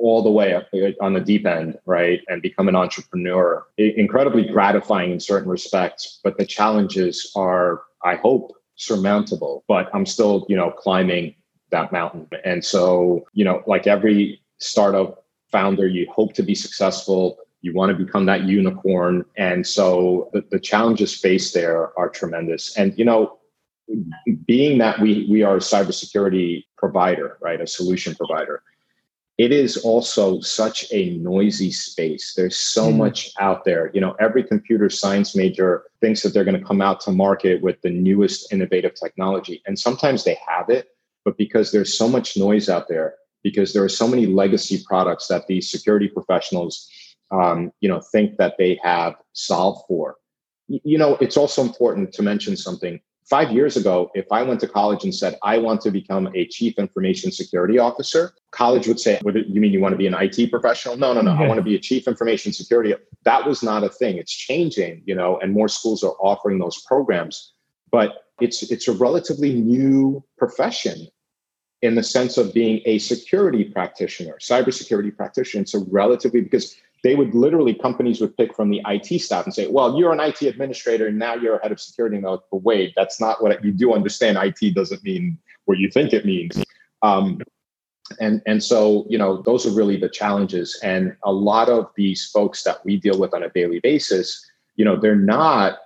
all 0.00 0.22
the 0.22 0.30
way 0.30 0.54
up 0.54 0.66
uh, 0.74 0.90
on 1.00 1.14
the 1.14 1.20
deep 1.20 1.46
end, 1.46 1.78
right, 1.86 2.20
and 2.28 2.42
become 2.42 2.68
an 2.68 2.76
entrepreneur, 2.76 3.66
incredibly 3.78 4.44
gratifying 4.44 5.12
in 5.12 5.20
certain 5.20 5.48
respects, 5.48 6.20
but 6.24 6.36
the 6.36 6.44
challenges 6.44 7.30
are, 7.36 7.82
I 8.04 8.16
hope, 8.16 8.52
surmountable. 8.76 9.64
But 9.68 9.88
I'm 9.94 10.06
still, 10.06 10.46
you 10.48 10.56
know, 10.56 10.70
climbing 10.70 11.34
that 11.70 11.92
mountain. 11.92 12.28
And 12.44 12.64
so, 12.64 13.26
you 13.32 13.44
know, 13.44 13.62
like 13.66 13.86
every 13.86 14.42
startup 14.58 15.24
founder, 15.50 15.86
you 15.86 16.10
hope 16.10 16.34
to 16.34 16.42
be 16.42 16.54
successful 16.54 17.38
you 17.64 17.72
want 17.72 17.96
to 17.96 18.04
become 18.04 18.26
that 18.26 18.44
unicorn. 18.44 19.24
And 19.36 19.66
so 19.66 20.30
the, 20.32 20.44
the 20.50 20.60
challenges 20.60 21.18
faced 21.18 21.54
there 21.54 21.98
are 21.98 22.08
tremendous. 22.08 22.76
And 22.76 22.96
you 22.98 23.04
know 23.04 23.38
being 24.46 24.78
that 24.78 25.00
we 25.00 25.26
we 25.30 25.42
are 25.42 25.56
a 25.56 25.60
cybersecurity 25.60 26.64
provider 26.78 27.36
right 27.42 27.60
a 27.60 27.66
solution 27.66 28.14
provider 28.14 28.62
it 29.36 29.52
is 29.52 29.76
also 29.76 30.40
such 30.40 30.86
a 30.90 31.18
noisy 31.18 31.70
space. 31.70 32.32
There's 32.34 32.56
so 32.56 32.90
mm. 32.90 32.96
much 32.96 33.30
out 33.38 33.66
there. 33.66 33.90
You 33.92 34.00
know 34.00 34.16
every 34.20 34.42
computer 34.42 34.88
science 34.88 35.36
major 35.36 35.84
thinks 36.00 36.22
that 36.22 36.32
they're 36.32 36.44
going 36.44 36.58
to 36.58 36.66
come 36.66 36.80
out 36.80 37.00
to 37.02 37.10
market 37.10 37.60
with 37.60 37.80
the 37.82 37.90
newest 37.90 38.52
innovative 38.52 38.94
technology. 38.94 39.62
And 39.66 39.78
sometimes 39.78 40.24
they 40.24 40.38
have 40.48 40.70
it 40.70 40.94
but 41.24 41.36
because 41.38 41.72
there's 41.72 41.96
so 41.96 42.08
much 42.08 42.36
noise 42.36 42.68
out 42.68 42.88
there 42.88 43.14
because 43.42 43.72
there 43.72 43.82
are 43.82 43.88
so 43.88 44.06
many 44.06 44.26
legacy 44.26 44.82
products 44.86 45.26
that 45.28 45.46
these 45.46 45.70
security 45.70 46.08
professionals 46.08 46.88
um, 47.30 47.72
you 47.80 47.88
know, 47.88 48.00
think 48.00 48.36
that 48.36 48.54
they 48.58 48.78
have 48.82 49.14
solved 49.32 49.84
for. 49.88 50.16
You 50.68 50.98
know, 50.98 51.16
it's 51.20 51.36
also 51.36 51.62
important 51.62 52.12
to 52.14 52.22
mention 52.22 52.56
something. 52.56 53.00
Five 53.24 53.52
years 53.52 53.76
ago, 53.76 54.10
if 54.14 54.26
I 54.30 54.42
went 54.42 54.60
to 54.60 54.68
college 54.68 55.04
and 55.04 55.14
said, 55.14 55.38
I 55.42 55.56
want 55.56 55.80
to 55.82 55.90
become 55.90 56.28
a 56.34 56.46
chief 56.46 56.78
information 56.78 57.32
security 57.32 57.78
officer, 57.78 58.34
college 58.50 58.86
would 58.86 59.00
say, 59.00 59.18
what, 59.22 59.34
You 59.34 59.60
mean 59.60 59.72
you 59.72 59.80
want 59.80 59.92
to 59.92 59.98
be 59.98 60.06
an 60.06 60.14
IT 60.14 60.50
professional? 60.50 60.96
No, 60.96 61.14
no, 61.14 61.22
no. 61.22 61.32
I 61.32 61.46
want 61.46 61.56
to 61.58 61.62
be 61.62 61.74
a 61.74 61.78
chief 61.78 62.06
information 62.06 62.52
security. 62.52 62.94
That 63.24 63.46
was 63.46 63.62
not 63.62 63.82
a 63.82 63.88
thing. 63.88 64.18
It's 64.18 64.32
changing, 64.32 65.02
you 65.06 65.14
know, 65.14 65.38
and 65.38 65.52
more 65.52 65.68
schools 65.68 66.04
are 66.04 66.14
offering 66.20 66.58
those 66.58 66.82
programs. 66.82 67.52
But 67.90 68.24
it's 68.40 68.62
it's 68.70 68.88
a 68.88 68.92
relatively 68.92 69.54
new 69.54 70.22
profession 70.36 71.06
in 71.82 71.94
the 71.94 72.02
sense 72.02 72.38
of 72.38 72.52
being 72.54 72.80
a 72.86 72.98
security 72.98 73.64
practitioner, 73.64 74.38
cybersecurity 74.40 75.14
practitioner. 75.14 75.62
It's 75.62 75.74
a 75.74 75.80
relatively 75.90 76.40
because 76.40 76.76
they 77.04 77.14
would 77.14 77.34
literally 77.34 77.74
companies 77.74 78.20
would 78.20 78.34
pick 78.36 78.56
from 78.56 78.70
the 78.70 78.80
IT 78.86 79.20
staff 79.20 79.44
and 79.44 79.54
say, 79.54 79.68
"Well, 79.68 79.96
you're 79.96 80.12
an 80.12 80.20
IT 80.20 80.42
administrator, 80.42 81.06
and 81.06 81.18
now 81.18 81.34
you're 81.34 81.56
a 81.56 81.62
head 81.62 81.70
of 81.70 81.78
security." 81.78 82.16
And 82.16 82.24
they're 82.24 82.32
like, 82.32 82.40
"But 82.50 82.62
wait, 82.64 82.94
that's 82.96 83.20
not 83.20 83.42
what 83.42 83.62
you 83.62 83.72
do. 83.72 83.92
Understand? 83.92 84.38
IT 84.38 84.74
doesn't 84.74 85.04
mean 85.04 85.38
what 85.66 85.78
you 85.78 85.90
think 85.90 86.14
it 86.14 86.24
means." 86.24 86.60
Um, 87.02 87.40
and 88.20 88.40
and 88.46 88.64
so 88.64 89.06
you 89.08 89.18
know 89.18 89.42
those 89.42 89.66
are 89.66 89.70
really 89.70 89.98
the 89.98 90.08
challenges. 90.08 90.80
And 90.82 91.14
a 91.22 91.32
lot 91.32 91.68
of 91.68 91.90
these 91.94 92.24
folks 92.24 92.62
that 92.62 92.82
we 92.86 92.96
deal 92.96 93.18
with 93.18 93.34
on 93.34 93.42
a 93.42 93.50
daily 93.50 93.80
basis, 93.80 94.42
you 94.76 94.84
know, 94.84 94.96
they're 94.98 95.14
not 95.14 95.78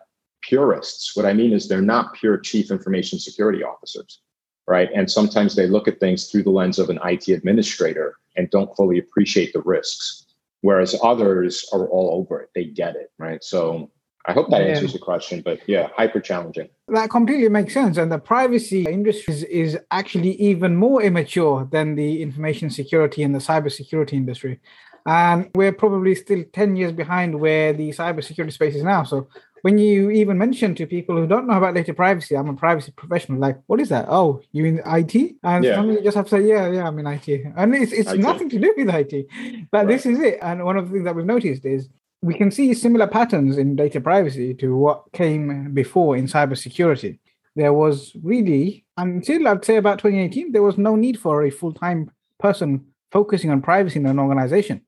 purists. 0.42 1.16
What 1.16 1.26
I 1.26 1.32
mean 1.32 1.52
is 1.52 1.66
they're 1.66 1.82
not 1.82 2.14
pure 2.14 2.38
chief 2.38 2.70
information 2.70 3.18
security 3.18 3.64
officers, 3.64 4.20
right? 4.68 4.88
And 4.94 5.10
sometimes 5.10 5.56
they 5.56 5.66
look 5.66 5.88
at 5.88 5.98
things 5.98 6.30
through 6.30 6.44
the 6.44 6.50
lens 6.50 6.78
of 6.78 6.90
an 6.90 7.00
IT 7.04 7.28
administrator 7.28 8.14
and 8.36 8.48
don't 8.50 8.74
fully 8.76 8.98
appreciate 8.98 9.52
the 9.52 9.62
risks 9.62 10.27
whereas 10.60 10.94
others 11.02 11.66
are 11.72 11.88
all 11.88 12.18
over 12.20 12.40
it. 12.40 12.50
They 12.54 12.64
get 12.64 12.96
it, 12.96 13.10
right? 13.18 13.42
So 13.42 13.90
I 14.26 14.32
hope 14.32 14.50
that 14.50 14.60
yeah. 14.60 14.68
answers 14.68 14.92
the 14.92 14.98
question, 14.98 15.40
but 15.42 15.60
yeah, 15.66 15.88
hyper 15.96 16.20
challenging. 16.20 16.68
That 16.88 17.08
completely 17.08 17.48
makes 17.48 17.72
sense. 17.72 17.96
And 17.96 18.12
the 18.12 18.18
privacy 18.18 18.84
industry 18.84 19.32
is, 19.32 19.42
is, 19.44 19.78
actually 19.90 20.32
even 20.32 20.76
more 20.76 21.02
immature 21.02 21.66
than 21.72 21.94
the 21.94 22.22
information 22.22 22.68
security 22.68 23.22
and 23.22 23.34
the 23.34 23.38
cybersecurity 23.38 24.12
industry. 24.12 24.60
And 25.06 25.48
we're 25.54 25.72
probably 25.72 26.14
still 26.14 26.44
10 26.52 26.76
years 26.76 26.92
behind 26.92 27.40
where 27.40 27.72
the 27.72 27.88
cybersecurity 27.90 28.52
space 28.52 28.74
is 28.74 28.82
now. 28.82 29.04
So 29.04 29.28
when 29.62 29.78
you 29.78 30.10
even 30.10 30.38
mention 30.38 30.74
to 30.76 30.86
people 30.86 31.16
who 31.16 31.26
don't 31.26 31.46
know 31.46 31.56
about 31.56 31.74
data 31.74 31.94
privacy, 31.94 32.36
I'm 32.36 32.48
a 32.48 32.54
privacy 32.54 32.92
professional, 32.92 33.38
like, 33.38 33.58
what 33.66 33.80
is 33.80 33.88
that? 33.88 34.06
Oh, 34.08 34.40
you 34.52 34.64
in 34.64 34.80
IT? 34.86 35.36
And 35.42 35.64
yeah. 35.64 35.82
you 35.82 36.02
just 36.02 36.16
have 36.16 36.26
to 36.26 36.30
say, 36.30 36.46
yeah, 36.46 36.70
yeah, 36.70 36.86
I'm 36.86 36.98
in 36.98 37.06
IT. 37.06 37.28
And 37.56 37.74
it's, 37.74 37.92
it's 37.92 38.12
IT. 38.12 38.20
nothing 38.20 38.48
to 38.50 38.58
do 38.58 38.74
with 38.76 38.88
IT. 38.88 39.26
But 39.70 39.78
right. 39.78 39.88
this 39.88 40.06
is 40.06 40.18
it. 40.20 40.38
And 40.42 40.64
one 40.64 40.76
of 40.76 40.86
the 40.86 40.92
things 40.92 41.04
that 41.04 41.14
we've 41.14 41.26
noticed 41.26 41.64
is 41.64 41.88
we 42.22 42.34
can 42.34 42.50
see 42.50 42.74
similar 42.74 43.06
patterns 43.06 43.58
in 43.58 43.76
data 43.76 44.00
privacy 44.00 44.54
to 44.54 44.76
what 44.76 45.04
came 45.12 45.72
before 45.72 46.16
in 46.16 46.26
cybersecurity. 46.26 47.18
There 47.56 47.72
was 47.72 48.12
really, 48.22 48.84
until 48.96 49.48
I'd 49.48 49.64
say 49.64 49.76
about 49.76 49.98
2018, 49.98 50.52
there 50.52 50.62
was 50.62 50.78
no 50.78 50.96
need 50.96 51.18
for 51.18 51.44
a 51.44 51.50
full 51.50 51.72
time 51.72 52.10
person 52.38 52.86
focusing 53.10 53.50
on 53.50 53.62
privacy 53.62 53.98
in 53.98 54.06
an 54.06 54.18
organization. 54.18 54.82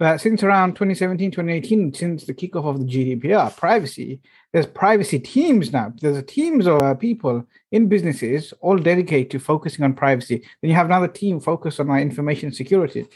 But 0.00 0.18
since 0.18 0.42
around 0.42 0.76
2017, 0.76 1.30
2018, 1.30 1.92
since 1.92 2.24
the 2.24 2.32
kickoff 2.32 2.66
of 2.66 2.78
the 2.78 2.86
GDPR, 2.86 3.54
privacy, 3.54 4.18
there's 4.50 4.64
privacy 4.64 5.18
teams 5.18 5.74
now. 5.74 5.92
There's 6.00 6.24
teams 6.24 6.66
of 6.66 6.80
uh, 6.80 6.94
people 6.94 7.46
in 7.70 7.86
businesses 7.86 8.54
all 8.62 8.78
dedicated 8.78 9.30
to 9.32 9.38
focusing 9.38 9.84
on 9.84 9.92
privacy. 9.92 10.36
Then 10.62 10.70
you 10.70 10.74
have 10.74 10.86
another 10.86 11.06
team 11.06 11.38
focused 11.38 11.80
on 11.80 11.90
uh, 11.90 11.96
information 11.96 12.50
security. 12.50 13.08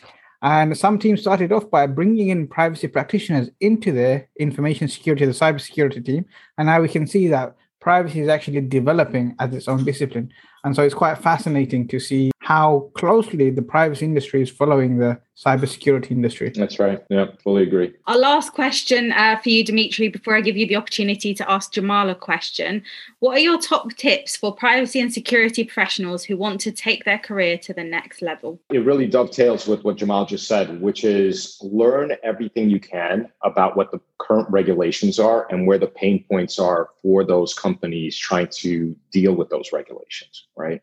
And 0.43 0.76
some 0.76 0.99
teams 0.99 1.22
started 1.22 1.53
off 1.53 1.70
by 1.70 1.87
bringing 1.87 2.28
in 2.28 2.47
privacy 2.47 2.89
practitioners 2.89 3.49
into 3.61 3.91
their 3.91 4.28
information 4.39 4.87
security, 4.87 5.24
the 5.24 5.32
cybersecurity 5.32 6.05
team. 6.05 6.26
And 6.59 6.66
now 6.66 6.82
we 6.82 6.91
can 6.91 7.07
see 7.07 7.28
that 7.28 7.57
privacy 7.80 8.20
is 8.20 8.28
actually 8.28 8.61
developing 8.61 9.37
as 9.39 9.55
its 9.55 9.68
own 9.68 9.85
discipline. 9.85 10.30
And 10.65 10.75
so 10.75 10.83
it's 10.83 10.95
quite 10.95 11.19
fascinating 11.19 11.87
to 11.89 12.01
see 12.01 12.31
how 12.41 12.91
closely 12.95 13.51
the 13.51 13.62
privacy 13.62 14.05
industry 14.05 14.43
is 14.43 14.51
following 14.51 14.99
the 14.99 15.19
cybersecurity 15.37 16.11
industry. 16.11 16.53
That's 16.55 16.79
right. 16.79 17.03
Yeah, 17.11 17.27
fully 17.43 17.62
agree. 17.62 17.93
Our 18.07 18.19
last 18.19 18.53
question 18.53 19.12
uh, 19.12 19.39
for 19.43 19.49
you, 19.49 19.65
Dimitri, 19.65 20.09
before 20.09 20.37
I 20.37 20.41
give 20.43 20.57
you 20.57 20.67
the 20.67 20.77
opportunity 20.77 21.35
to 21.35 21.51
ask 21.51 21.73
Jamal 21.73 22.11
a 22.11 22.15
question. 22.15 22.83
What 23.21 23.39
are 23.39 23.41
your 23.41 23.59
top 23.59 23.93
tips 23.95 24.37
for 24.37 24.55
privacy 24.55 25.01
and 25.01 25.12
security 25.12 25.65
professionals 25.65 26.23
who 26.23 26.37
want 26.37 26.61
to 26.61 26.73
take 26.73 27.05
their 27.05 27.19
career 27.19 27.59
to 27.59 27.73
the 27.73 27.83
next 27.83 28.23
level? 28.23 28.61
It 28.71 28.85
really 28.85 29.07
dovetails 29.07 29.67
with 29.67 29.83
what 29.83 29.97
Jamal 29.97 30.27
just 30.27 30.47
said, 30.47 30.81
which 30.81 31.03
is 31.05 31.59
learn 31.62 32.12
everything 32.23 32.71
you 32.71 32.79
can 32.81 33.31
about 33.43 33.77
what 33.77 33.91
the 33.91 34.01
current 34.19 34.49
regulations 34.51 35.19
are 35.19 35.47
and 35.51 35.67
where 35.67 35.79
the 35.79 35.87
pain 35.87 36.25
points 36.31 36.59
are 36.59 36.91
for 37.03 37.25
those 37.25 37.55
companies 37.55 38.17
trying 38.17 38.49
to 38.49 38.95
deal 39.15 39.35
with 39.35 39.49
those 39.49 39.71
regulations, 39.73 40.49
right? 40.57 40.83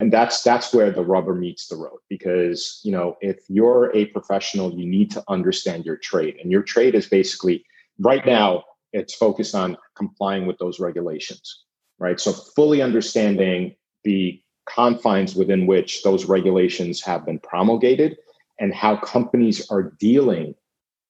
and 0.00 0.10
that's 0.10 0.42
that's 0.42 0.72
where 0.74 0.90
the 0.90 1.04
rubber 1.04 1.34
meets 1.34 1.68
the 1.68 1.76
road 1.76 1.98
because 2.08 2.80
you 2.82 2.90
know 2.90 3.16
if 3.20 3.38
you're 3.48 3.94
a 3.94 4.06
professional 4.06 4.72
you 4.74 4.86
need 4.86 5.10
to 5.10 5.22
understand 5.28 5.84
your 5.84 5.96
trade 5.96 6.36
and 6.42 6.50
your 6.50 6.62
trade 6.62 6.94
is 6.94 7.06
basically 7.06 7.64
right 8.00 8.26
now 8.26 8.64
it's 8.92 9.14
focused 9.14 9.54
on 9.54 9.76
complying 9.94 10.46
with 10.46 10.58
those 10.58 10.80
regulations 10.80 11.64
right 11.98 12.18
so 12.18 12.32
fully 12.32 12.82
understanding 12.82 13.74
the 14.02 14.42
confines 14.68 15.34
within 15.34 15.66
which 15.66 16.02
those 16.02 16.24
regulations 16.24 17.02
have 17.02 17.24
been 17.24 17.38
promulgated 17.38 18.16
and 18.58 18.74
how 18.74 18.96
companies 18.96 19.70
are 19.70 19.94
dealing 20.00 20.54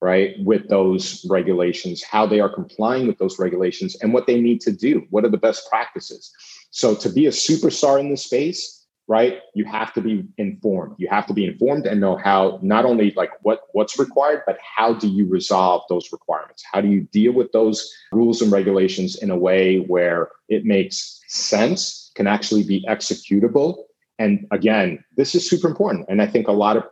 right 0.02 0.34
with 0.40 0.68
those 0.68 1.24
regulations 1.28 2.02
how 2.02 2.26
they 2.26 2.40
are 2.40 2.52
complying 2.52 3.06
with 3.06 3.18
those 3.18 3.38
regulations 3.38 3.96
and 4.02 4.12
what 4.12 4.26
they 4.26 4.40
need 4.40 4.60
to 4.60 4.72
do 4.72 5.06
what 5.10 5.24
are 5.24 5.30
the 5.30 5.36
best 5.36 5.68
practices 5.68 6.32
so 6.70 6.94
to 6.94 7.08
be 7.08 7.26
a 7.26 7.30
superstar 7.30 8.00
in 8.00 8.10
this 8.10 8.24
space 8.24 8.86
right 9.08 9.40
you 9.54 9.64
have 9.64 9.92
to 9.92 10.00
be 10.00 10.24
informed. 10.38 10.94
You 10.98 11.08
have 11.08 11.26
to 11.26 11.34
be 11.34 11.44
informed 11.44 11.86
and 11.86 12.00
know 12.00 12.16
how 12.16 12.60
not 12.62 12.84
only 12.84 13.10
like 13.16 13.32
what 13.42 13.62
what's 13.72 13.98
required 13.98 14.42
but 14.46 14.56
how 14.76 14.94
do 14.94 15.08
you 15.08 15.26
resolve 15.26 15.82
those 15.88 16.12
requirements? 16.12 16.62
How 16.72 16.80
do 16.80 16.88
you 16.88 17.02
deal 17.12 17.32
with 17.32 17.50
those 17.52 17.92
rules 18.12 18.40
and 18.40 18.52
regulations 18.52 19.16
in 19.16 19.30
a 19.30 19.36
way 19.36 19.78
where 19.78 20.30
it 20.48 20.64
makes 20.64 21.20
sense 21.26 22.12
can 22.14 22.26
actually 22.28 22.62
be 22.62 22.84
executable? 22.88 23.84
And 24.20 24.46
again 24.52 25.02
this 25.16 25.34
is 25.34 25.48
super 25.48 25.66
important 25.66 26.06
and 26.08 26.22
i 26.22 26.26
think 26.26 26.46
a 26.46 26.52
lot 26.52 26.76
of 26.76 26.84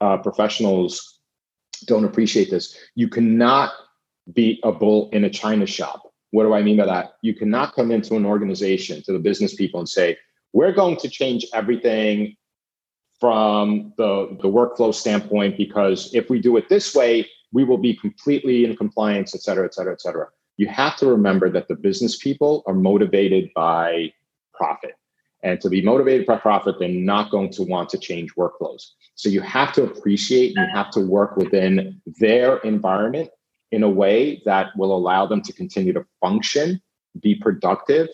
uh, 0.00 0.16
professionals 0.18 1.20
don't 1.84 2.04
appreciate 2.04 2.50
this. 2.50 2.76
You 2.94 3.08
cannot 3.08 3.72
be 4.32 4.60
a 4.64 4.72
bull 4.72 5.10
in 5.12 5.24
a 5.24 5.30
china 5.30 5.66
shop 5.66 6.02
what 6.30 6.44
do 6.44 6.52
i 6.52 6.62
mean 6.62 6.76
by 6.76 6.86
that 6.86 7.14
you 7.22 7.34
cannot 7.34 7.74
come 7.74 7.90
into 7.90 8.16
an 8.16 8.26
organization 8.26 9.02
to 9.02 9.12
the 9.12 9.18
business 9.18 9.54
people 9.54 9.80
and 9.80 9.88
say 9.88 10.16
we're 10.52 10.72
going 10.72 10.96
to 10.96 11.08
change 11.08 11.44
everything 11.52 12.36
from 13.20 13.92
the, 13.96 14.36
the 14.40 14.48
workflow 14.48 14.94
standpoint 14.94 15.56
because 15.56 16.14
if 16.14 16.28
we 16.28 16.40
do 16.40 16.56
it 16.56 16.68
this 16.68 16.94
way, 16.94 17.28
we 17.52 17.64
will 17.64 17.78
be 17.78 17.94
completely 17.94 18.64
in 18.64 18.76
compliance, 18.76 19.34
et 19.34 19.42
cetera, 19.42 19.64
et 19.64 19.74
cetera, 19.74 19.92
et 19.92 20.00
cetera. 20.00 20.28
You 20.56 20.68
have 20.68 20.96
to 20.96 21.06
remember 21.06 21.50
that 21.50 21.68
the 21.68 21.74
business 21.74 22.16
people 22.16 22.62
are 22.66 22.74
motivated 22.74 23.50
by 23.54 24.12
profit. 24.54 24.94
And 25.42 25.60
to 25.60 25.68
be 25.68 25.82
motivated 25.82 26.26
by 26.26 26.38
profit, 26.38 26.76
they're 26.78 26.88
not 26.88 27.30
going 27.30 27.50
to 27.52 27.62
want 27.62 27.90
to 27.90 27.98
change 27.98 28.34
workflows. 28.34 28.82
So 29.14 29.28
you 29.28 29.42
have 29.42 29.72
to 29.74 29.84
appreciate, 29.84 30.56
and 30.56 30.66
you 30.66 30.74
have 30.74 30.90
to 30.92 31.00
work 31.00 31.36
within 31.36 32.00
their 32.18 32.56
environment 32.58 33.30
in 33.72 33.82
a 33.82 33.88
way 33.88 34.42
that 34.44 34.68
will 34.76 34.96
allow 34.96 35.26
them 35.26 35.42
to 35.42 35.52
continue 35.52 35.92
to 35.92 36.04
function, 36.20 36.80
be 37.20 37.34
productive, 37.34 38.08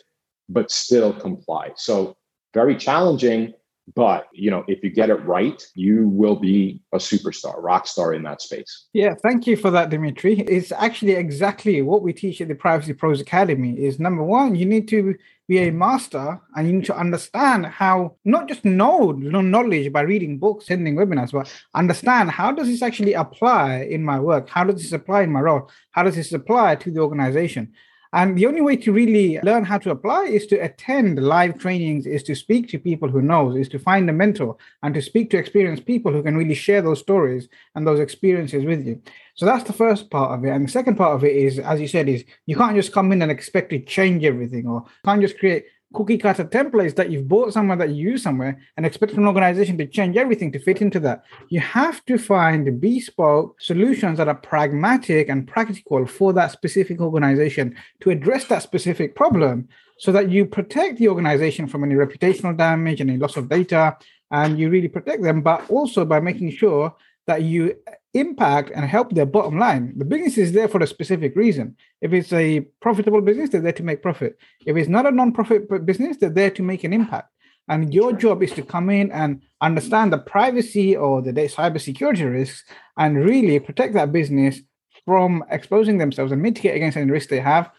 but 0.48 0.70
still 0.70 1.12
comply. 1.12 1.70
So 1.76 2.16
very 2.54 2.76
challenging 2.76 3.54
but 3.94 4.28
you 4.32 4.50
know 4.50 4.64
if 4.68 4.82
you 4.82 4.90
get 4.90 5.10
it 5.10 5.24
right 5.24 5.66
you 5.74 6.08
will 6.08 6.36
be 6.36 6.80
a 6.92 6.98
superstar 6.98 7.54
rock 7.58 7.86
star 7.86 8.14
in 8.14 8.22
that 8.22 8.40
space. 8.40 8.86
Yeah 8.92 9.14
thank 9.22 9.46
you 9.46 9.56
for 9.56 9.70
that 9.70 9.90
dimitri. 9.90 10.40
It's 10.40 10.72
actually 10.72 11.12
exactly 11.12 11.82
what 11.82 12.02
we 12.02 12.12
teach 12.12 12.40
at 12.40 12.48
the 12.48 12.54
privacy 12.54 12.92
pros 12.92 13.20
academy 13.20 13.72
is 13.78 13.98
number 13.98 14.22
one 14.22 14.54
you 14.54 14.66
need 14.66 14.88
to 14.88 15.14
be 15.48 15.58
a 15.58 15.72
master 15.72 16.40
and 16.54 16.66
you 16.66 16.72
need 16.74 16.84
to 16.84 16.96
understand 16.96 17.66
how 17.66 18.16
not 18.24 18.48
just 18.48 18.64
know 18.64 19.12
knowledge 19.12 19.92
by 19.92 20.02
reading 20.02 20.38
books 20.38 20.66
sending 20.66 20.94
webinars 20.94 21.32
but 21.32 21.52
understand 21.74 22.30
how 22.30 22.52
does 22.52 22.68
this 22.68 22.82
actually 22.82 23.14
apply 23.14 23.82
in 23.82 24.04
my 24.04 24.18
work? 24.18 24.48
How 24.48 24.64
does 24.64 24.76
this 24.76 24.92
apply 24.92 25.22
in 25.22 25.32
my 25.32 25.40
role? 25.40 25.70
How 25.90 26.04
does 26.04 26.16
this 26.16 26.32
apply 26.32 26.76
to 26.76 26.90
the 26.90 27.00
organization 27.00 27.72
and 28.12 28.36
the 28.36 28.46
only 28.46 28.60
way 28.60 28.76
to 28.76 28.92
really 28.92 29.40
learn 29.42 29.64
how 29.64 29.78
to 29.78 29.90
apply 29.90 30.24
is 30.24 30.46
to 30.48 30.58
attend 30.58 31.22
live 31.22 31.58
trainings, 31.58 32.06
is 32.06 32.22
to 32.24 32.34
speak 32.34 32.68
to 32.68 32.78
people 32.78 33.08
who 33.08 33.22
knows, 33.22 33.56
is 33.56 33.68
to 33.70 33.78
find 33.78 34.08
a 34.10 34.12
mentor 34.12 34.56
and 34.82 34.94
to 34.94 35.00
speak 35.00 35.30
to 35.30 35.38
experienced 35.38 35.86
people 35.86 36.12
who 36.12 36.22
can 36.22 36.36
really 36.36 36.54
share 36.54 36.82
those 36.82 37.00
stories 37.00 37.48
and 37.74 37.86
those 37.86 38.00
experiences 38.00 38.64
with 38.66 38.86
you. 38.86 39.00
So 39.34 39.46
that's 39.46 39.64
the 39.64 39.72
first 39.72 40.10
part 40.10 40.38
of 40.38 40.44
it. 40.44 40.50
And 40.50 40.66
the 40.66 40.72
second 40.72 40.96
part 40.96 41.14
of 41.14 41.24
it 41.24 41.34
is, 41.34 41.58
as 41.58 41.80
you 41.80 41.88
said, 41.88 42.08
is 42.08 42.24
you 42.44 42.54
can't 42.54 42.76
just 42.76 42.92
come 42.92 43.12
in 43.12 43.22
and 43.22 43.30
expect 43.30 43.70
to 43.70 43.80
change 43.80 44.24
everything 44.24 44.66
or 44.66 44.84
can't 45.04 45.22
just 45.22 45.38
create 45.38 45.64
cookie 45.92 46.18
cutter 46.18 46.44
templates 46.44 46.94
that 46.96 47.10
you've 47.10 47.28
bought 47.28 47.52
somewhere 47.52 47.76
that 47.76 47.90
you 47.90 48.10
use 48.10 48.22
somewhere 48.22 48.60
and 48.76 48.84
expect 48.84 49.12
an 49.12 49.26
organization 49.26 49.76
to 49.78 49.86
change 49.86 50.16
everything 50.16 50.52
to 50.52 50.58
fit 50.58 50.82
into 50.82 51.00
that. 51.00 51.24
You 51.48 51.60
have 51.60 52.04
to 52.06 52.18
find 52.18 52.80
bespoke 52.80 53.60
solutions 53.60 54.18
that 54.18 54.28
are 54.28 54.34
pragmatic 54.34 55.28
and 55.28 55.46
practical 55.46 56.06
for 56.06 56.32
that 56.32 56.52
specific 56.52 57.00
organization 57.00 57.76
to 58.00 58.10
address 58.10 58.46
that 58.46 58.62
specific 58.62 59.14
problem 59.14 59.68
so 59.98 60.10
that 60.12 60.30
you 60.30 60.46
protect 60.46 60.98
the 60.98 61.08
organization 61.08 61.66
from 61.66 61.84
any 61.84 61.94
reputational 61.94 62.56
damage, 62.56 63.00
any 63.00 63.16
loss 63.16 63.36
of 63.36 63.48
data, 63.48 63.96
and 64.30 64.58
you 64.58 64.70
really 64.70 64.88
protect 64.88 65.22
them, 65.22 65.42
but 65.42 65.68
also 65.70 66.04
by 66.04 66.18
making 66.18 66.50
sure 66.50 66.94
that 67.26 67.42
you 67.42 67.76
impact 68.14 68.70
and 68.74 68.84
help 68.84 69.12
their 69.12 69.26
bottom 69.26 69.58
line. 69.58 69.94
The 69.96 70.04
business 70.04 70.36
is 70.38 70.52
there 70.52 70.68
for 70.68 70.82
a 70.82 70.86
specific 70.86 71.34
reason. 71.34 71.76
If 72.00 72.12
it's 72.12 72.32
a 72.32 72.60
profitable 72.80 73.20
business, 73.22 73.50
they're 73.50 73.60
there 73.60 73.72
to 73.72 73.82
make 73.82 74.02
profit. 74.02 74.38
If 74.66 74.76
it's 74.76 74.88
not 74.88 75.06
a 75.06 75.10
non-profit 75.10 75.86
business, 75.86 76.18
they're 76.18 76.30
there 76.30 76.50
to 76.50 76.62
make 76.62 76.84
an 76.84 76.92
impact. 76.92 77.28
And 77.68 77.94
your 77.94 78.12
job 78.12 78.42
is 78.42 78.52
to 78.52 78.62
come 78.62 78.90
in 78.90 79.10
and 79.12 79.40
understand 79.60 80.12
the 80.12 80.18
privacy 80.18 80.96
or 80.96 81.22
the 81.22 81.32
cybersecurity 81.32 82.30
risks 82.30 82.64
and 82.98 83.24
really 83.24 83.58
protect 83.60 83.94
that 83.94 84.12
business 84.12 84.60
from 85.06 85.44
exposing 85.50 85.98
themselves 85.98 86.32
and 86.32 86.42
mitigate 86.42 86.76
against 86.76 86.96
any 86.96 87.10
risk 87.10 87.28
they 87.28 87.40
have 87.40 87.70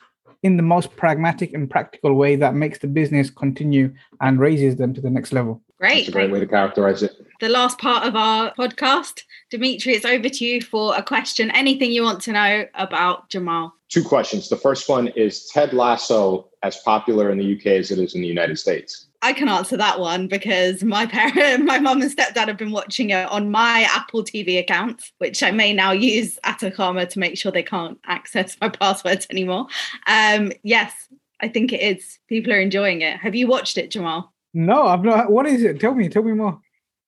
in 0.41 0.57
the 0.57 0.63
most 0.63 0.95
pragmatic 0.95 1.53
and 1.53 1.69
practical 1.69 2.13
way 2.15 2.35
that 2.35 2.53
makes 2.53 2.79
the 2.79 2.87
business 2.87 3.29
continue 3.29 3.93
and 4.19 4.39
raises 4.39 4.75
them 4.75 4.93
to 4.93 5.01
the 5.01 5.09
next 5.09 5.31
level. 5.31 5.61
Great. 5.83 6.05
That's 6.05 6.07
a 6.07 6.11
great 6.13 6.31
way 6.31 6.39
to 6.39 6.47
characterize 6.47 7.03
it. 7.03 7.11
The 7.41 7.49
last 7.49 7.77
part 7.77 8.07
of 8.07 8.15
our 8.15 8.53
podcast, 8.53 9.23
Dimitri, 9.49 9.95
it's 9.95 10.05
over 10.05 10.29
to 10.29 10.45
you 10.45 10.61
for 10.61 10.95
a 10.95 11.03
question. 11.03 11.51
Anything 11.51 11.91
you 11.91 12.03
want 12.03 12.21
to 12.21 12.31
know 12.31 12.65
about 12.75 13.27
Jamal? 13.27 13.73
Two 13.89 14.01
questions. 14.01 14.47
The 14.47 14.55
first 14.55 14.87
one 14.87 15.09
is 15.09 15.49
Ted 15.49 15.73
Lasso 15.73 16.47
as 16.61 16.77
popular 16.77 17.31
in 17.31 17.37
the 17.37 17.57
UK 17.57 17.65
as 17.65 17.91
it 17.91 17.99
is 17.99 18.15
in 18.15 18.21
the 18.21 18.27
United 18.27 18.57
States? 18.57 19.07
I 19.21 19.33
can 19.33 19.49
answer 19.49 19.75
that 19.75 19.99
one 19.99 20.29
because 20.29 20.85
my 20.85 21.05
parent, 21.05 21.65
my 21.65 21.79
mom 21.79 22.01
and 22.01 22.09
stepdad 22.09 22.47
have 22.47 22.57
been 22.57 22.71
watching 22.71 23.09
it 23.09 23.29
on 23.29 23.51
my 23.51 23.85
Apple 23.89 24.23
TV 24.23 24.59
account, 24.59 25.11
which 25.17 25.43
I 25.43 25.51
may 25.51 25.73
now 25.73 25.91
use 25.91 26.39
Atakama 26.45 27.09
to 27.09 27.19
make 27.19 27.37
sure 27.37 27.51
they 27.51 27.61
can't 27.61 27.99
access 28.05 28.55
my 28.61 28.69
passwords 28.69 29.27
anymore. 29.29 29.67
Um, 30.07 30.53
yes, 30.63 30.93
I 31.41 31.49
think 31.49 31.73
it 31.73 31.81
is. 31.81 32.19
People 32.29 32.53
are 32.53 32.61
enjoying 32.61 33.01
it. 33.01 33.17
Have 33.17 33.35
you 33.35 33.47
watched 33.47 33.77
it, 33.77 33.91
Jamal? 33.91 34.32
No, 34.53 34.87
I've 34.87 35.03
not. 35.03 35.31
What 35.31 35.47
is 35.47 35.63
it? 35.63 35.79
Tell 35.79 35.95
me. 35.95 36.09
Tell 36.09 36.23
me 36.23 36.33
more. 36.33 36.59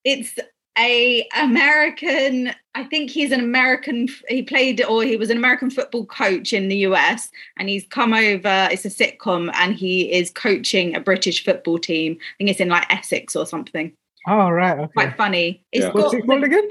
It's 0.04 0.38
a 0.78 1.28
American. 1.38 2.54
I 2.74 2.84
think 2.84 3.10
he's 3.10 3.32
an 3.32 3.40
American. 3.40 4.08
He 4.28 4.44
played 4.44 4.84
or 4.84 5.04
he 5.04 5.16
was 5.16 5.30
an 5.30 5.38
American 5.38 5.70
football 5.70 6.06
coach 6.06 6.54
in 6.54 6.68
the 6.68 6.78
US, 6.78 7.30
and 7.58 7.70
he's 7.70 7.86
come 7.88 8.14
over. 8.14 8.68
It's 8.72 8.86
a 8.86 8.90
sitcom, 8.90 9.52
and 9.56 9.76
he 9.76 10.12
is 10.12 10.32
coaching 10.32 10.96
a 10.96 11.00
British 11.00 11.44
football 11.44 11.78
team. 11.78 12.18
I 12.20 12.34
think 12.38 12.50
it's 12.50 12.60
in 12.60 12.70
like 12.70 12.92
Essex 12.92 13.36
or 13.36 13.46
something. 13.46 13.94
Oh 14.28 14.50
right, 14.50 14.78
okay. 14.78 14.94
Quite 14.94 15.18
funny. 15.18 15.64
It's 15.72 15.86
yeah. 15.86 15.92
What's 15.92 16.14
it 16.14 16.26
called 16.26 16.44
again? 16.44 16.70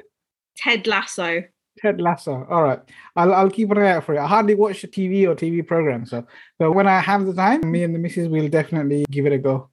Ted 0.56 0.86
Lasso. 0.86 1.44
Ted 1.78 2.00
Lasso. 2.00 2.46
All 2.50 2.62
right, 2.62 2.80
I'll 3.16 3.32
I'll 3.32 3.50
keep 3.50 3.70
an 3.70 3.78
eye 3.78 3.92
out 3.92 4.04
for 4.04 4.14
it. 4.14 4.18
I 4.18 4.26
hardly 4.26 4.54
watch 4.54 4.82
the 4.82 4.88
TV 4.88 5.26
or 5.26 5.34
TV 5.34 5.66
programs, 5.66 6.10
so 6.10 6.26
but 6.58 6.72
when 6.72 6.86
I 6.86 7.00
have 7.00 7.24
the 7.24 7.34
time, 7.34 7.70
me 7.70 7.84
and 7.84 7.94
the 7.94 7.98
missus 7.98 8.28
will 8.28 8.48
definitely 8.48 9.06
give 9.10 9.26
it 9.26 9.32
a 9.32 9.38
go. 9.38 9.70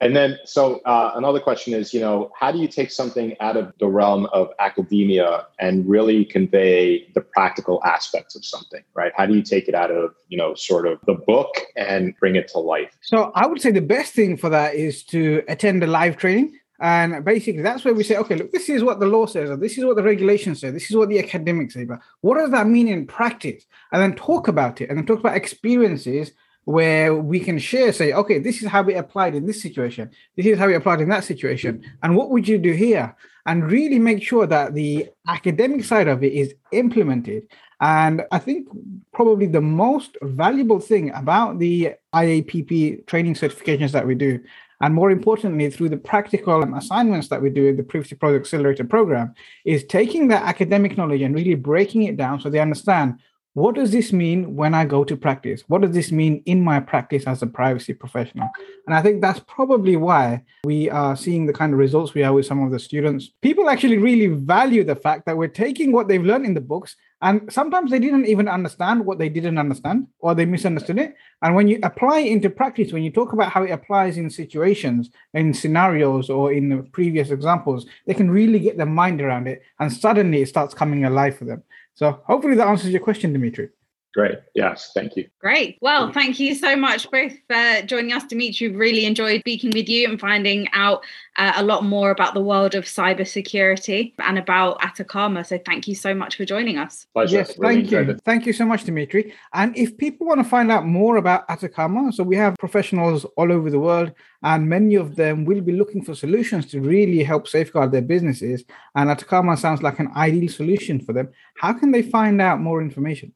And 0.00 0.14
then, 0.14 0.38
so 0.44 0.80
uh, 0.84 1.12
another 1.16 1.40
question 1.40 1.74
is, 1.74 1.92
you 1.92 2.00
know, 2.00 2.30
how 2.38 2.52
do 2.52 2.58
you 2.58 2.68
take 2.68 2.92
something 2.92 3.34
out 3.40 3.56
of 3.56 3.72
the 3.80 3.88
realm 3.88 4.26
of 4.26 4.50
academia 4.60 5.46
and 5.58 5.88
really 5.88 6.24
convey 6.24 7.10
the 7.14 7.20
practical 7.20 7.82
aspects 7.84 8.36
of 8.36 8.44
something, 8.44 8.82
right? 8.94 9.12
How 9.16 9.26
do 9.26 9.34
you 9.34 9.42
take 9.42 9.66
it 9.66 9.74
out 9.74 9.90
of, 9.90 10.14
you 10.28 10.38
know, 10.38 10.54
sort 10.54 10.86
of 10.86 11.00
the 11.06 11.14
book 11.14 11.52
and 11.76 12.14
bring 12.20 12.36
it 12.36 12.46
to 12.48 12.58
life? 12.60 12.96
So 13.00 13.32
I 13.34 13.46
would 13.46 13.60
say 13.60 13.72
the 13.72 13.80
best 13.80 14.12
thing 14.14 14.36
for 14.36 14.48
that 14.50 14.76
is 14.76 15.02
to 15.06 15.42
attend 15.48 15.82
a 15.82 15.88
live 15.88 16.16
training. 16.16 16.56
And 16.80 17.24
basically, 17.24 17.62
that's 17.62 17.84
where 17.84 17.92
we 17.92 18.04
say, 18.04 18.16
okay, 18.18 18.36
look, 18.36 18.52
this 18.52 18.68
is 18.68 18.84
what 18.84 19.00
the 19.00 19.06
law 19.06 19.26
says, 19.26 19.50
or 19.50 19.56
this 19.56 19.78
is 19.78 19.84
what 19.84 19.96
the 19.96 20.02
regulations 20.04 20.60
say, 20.60 20.70
this 20.70 20.88
is 20.88 20.96
what 20.96 21.08
the 21.08 21.18
academics 21.18 21.74
say, 21.74 21.84
but 21.84 21.98
what 22.20 22.38
does 22.38 22.52
that 22.52 22.68
mean 22.68 22.86
in 22.86 23.04
practice? 23.04 23.64
And 23.90 24.00
then 24.00 24.14
talk 24.14 24.46
about 24.46 24.80
it, 24.80 24.88
and 24.88 24.96
then 24.96 25.04
talk 25.04 25.18
about 25.18 25.36
experiences 25.36 26.30
where 26.68 27.14
we 27.14 27.40
can 27.40 27.58
share, 27.58 27.90
say, 27.94 28.12
okay, 28.12 28.38
this 28.38 28.60
is 28.60 28.68
how 28.68 28.82
we 28.82 28.92
applied 28.92 29.34
in 29.34 29.46
this 29.46 29.62
situation, 29.62 30.10
this 30.36 30.44
is 30.44 30.58
how 30.58 30.66
we 30.66 30.74
applied 30.74 31.00
in 31.00 31.08
that 31.08 31.24
situation, 31.24 31.82
and 32.02 32.14
what 32.14 32.28
would 32.28 32.46
you 32.46 32.58
do 32.58 32.72
here? 32.72 33.16
And 33.46 33.72
really 33.72 33.98
make 33.98 34.22
sure 34.22 34.46
that 34.46 34.74
the 34.74 35.08
academic 35.26 35.82
side 35.82 36.08
of 36.08 36.22
it 36.22 36.34
is 36.34 36.54
implemented. 36.70 37.44
And 37.80 38.26
I 38.30 38.38
think 38.38 38.68
probably 39.14 39.46
the 39.46 39.62
most 39.62 40.18
valuable 40.20 40.78
thing 40.78 41.10
about 41.14 41.58
the 41.58 41.94
IAPP 42.14 43.06
training 43.06 43.32
certifications 43.32 43.92
that 43.92 44.06
we 44.06 44.14
do 44.14 44.38
and 44.80 44.94
more 44.94 45.10
importantly, 45.10 45.70
through 45.70 45.88
the 45.88 45.96
practical 45.96 46.62
assignments 46.74 47.28
that 47.28 47.42
we 47.42 47.50
do 47.50 47.66
in 47.66 47.76
the 47.76 47.82
Privacy 47.82 48.14
Pros 48.14 48.38
Accelerator 48.38 48.84
program, 48.84 49.34
is 49.64 49.82
taking 49.84 50.28
that 50.28 50.44
academic 50.44 50.96
knowledge 50.96 51.20
and 51.20 51.34
really 51.34 51.56
breaking 51.56 52.04
it 52.04 52.16
down 52.16 52.40
so 52.40 52.48
they 52.48 52.60
understand 52.60 53.18
what 53.58 53.74
does 53.74 53.90
this 53.90 54.12
mean 54.12 54.54
when 54.54 54.72
I 54.72 54.84
go 54.84 55.04
to 55.04 55.16
practice? 55.16 55.64
What 55.66 55.82
does 55.82 55.90
this 55.90 56.12
mean 56.12 56.42
in 56.46 56.62
my 56.62 56.78
practice 56.80 57.24
as 57.26 57.42
a 57.42 57.46
privacy 57.46 57.92
professional? 57.92 58.48
And 58.86 58.94
I 58.94 59.02
think 59.02 59.20
that's 59.20 59.40
probably 59.40 59.96
why 59.96 60.44
we 60.64 60.88
are 60.90 61.16
seeing 61.16 61.46
the 61.46 61.52
kind 61.52 61.72
of 61.72 61.78
results 61.78 62.14
we 62.14 62.22
are 62.22 62.32
with 62.32 62.46
some 62.46 62.62
of 62.62 62.70
the 62.70 62.78
students. 62.78 63.30
People 63.42 63.68
actually 63.68 63.98
really 63.98 64.28
value 64.28 64.84
the 64.84 64.96
fact 64.96 65.26
that 65.26 65.36
we're 65.36 65.48
taking 65.48 65.92
what 65.92 66.08
they've 66.08 66.24
learned 66.24 66.46
in 66.46 66.54
the 66.54 66.60
books, 66.60 66.96
and 67.20 67.52
sometimes 67.52 67.90
they 67.90 67.98
didn't 67.98 68.26
even 68.26 68.46
understand 68.46 69.04
what 69.04 69.18
they 69.18 69.28
didn't 69.28 69.58
understand 69.58 70.06
or 70.20 70.36
they 70.36 70.46
misunderstood 70.46 70.98
it. 70.98 71.16
And 71.42 71.56
when 71.56 71.66
you 71.66 71.80
apply 71.82 72.20
it 72.20 72.30
into 72.30 72.50
practice, 72.50 72.92
when 72.92 73.02
you 73.02 73.10
talk 73.10 73.32
about 73.32 73.50
how 73.50 73.64
it 73.64 73.70
applies 73.70 74.18
in 74.18 74.30
situations, 74.30 75.10
in 75.34 75.52
scenarios, 75.52 76.30
or 76.30 76.52
in 76.52 76.68
the 76.68 76.82
previous 76.92 77.30
examples, 77.30 77.86
they 78.06 78.14
can 78.14 78.30
really 78.30 78.60
get 78.60 78.76
their 78.76 78.86
mind 78.86 79.20
around 79.20 79.48
it, 79.48 79.62
and 79.80 79.92
suddenly 79.92 80.42
it 80.42 80.48
starts 80.48 80.74
coming 80.74 81.04
alive 81.04 81.36
for 81.36 81.44
them. 81.44 81.64
So 81.98 82.20
hopefully 82.28 82.54
that 82.54 82.68
answers 82.68 82.90
your 82.90 83.00
question, 83.00 83.32
Dimitri. 83.32 83.70
Great. 84.14 84.38
Yes. 84.54 84.90
Thank 84.94 85.16
you. 85.16 85.28
Great. 85.38 85.78
Well, 85.82 86.10
thank 86.12 86.40
you 86.40 86.54
so 86.54 86.74
much 86.74 87.10
both 87.10 87.32
for 87.48 87.82
joining 87.82 88.12
us, 88.12 88.24
Dimitri. 88.24 88.68
Really 88.68 89.04
enjoyed 89.04 89.40
speaking 89.40 89.70
with 89.74 89.88
you 89.88 90.08
and 90.08 90.18
finding 90.18 90.66
out 90.72 91.04
uh, 91.36 91.52
a 91.56 91.62
lot 91.62 91.84
more 91.84 92.10
about 92.10 92.32
the 92.32 92.40
world 92.40 92.74
of 92.74 92.84
cybersecurity 92.84 94.14
and 94.18 94.38
about 94.38 94.80
Atakama. 94.80 95.46
So 95.46 95.58
thank 95.64 95.86
you 95.86 95.94
so 95.94 96.14
much 96.14 96.36
for 96.36 96.46
joining 96.46 96.78
us. 96.78 97.06
Pleasure. 97.14 97.36
Yes, 97.36 97.58
really 97.58 97.82
thank 97.82 97.90
you. 97.92 97.98
It. 98.14 98.20
Thank 98.24 98.46
you 98.46 98.52
so 98.54 98.64
much, 98.64 98.84
Dimitri. 98.84 99.34
And 99.52 99.76
if 99.76 99.96
people 99.96 100.26
want 100.26 100.40
to 100.40 100.48
find 100.48 100.72
out 100.72 100.86
more 100.86 101.18
about 101.18 101.46
Atakama, 101.48 102.12
so 102.12 102.24
we 102.24 102.36
have 102.36 102.56
professionals 102.58 103.26
all 103.36 103.52
over 103.52 103.70
the 103.70 103.78
world, 103.78 104.12
and 104.42 104.68
many 104.68 104.94
of 104.94 105.16
them 105.16 105.44
will 105.44 105.60
be 105.60 105.72
looking 105.72 106.02
for 106.02 106.14
solutions 106.14 106.66
to 106.70 106.80
really 106.80 107.22
help 107.22 107.46
safeguard 107.46 107.92
their 107.92 108.02
businesses. 108.02 108.64
And 108.94 109.10
Atakama 109.10 109.58
sounds 109.58 109.82
like 109.82 109.98
an 109.98 110.10
ideal 110.16 110.48
solution 110.48 110.98
for 110.98 111.12
them. 111.12 111.28
How 111.58 111.74
can 111.74 111.92
they 111.92 112.02
find 112.02 112.40
out 112.40 112.60
more 112.60 112.80
information? 112.80 113.34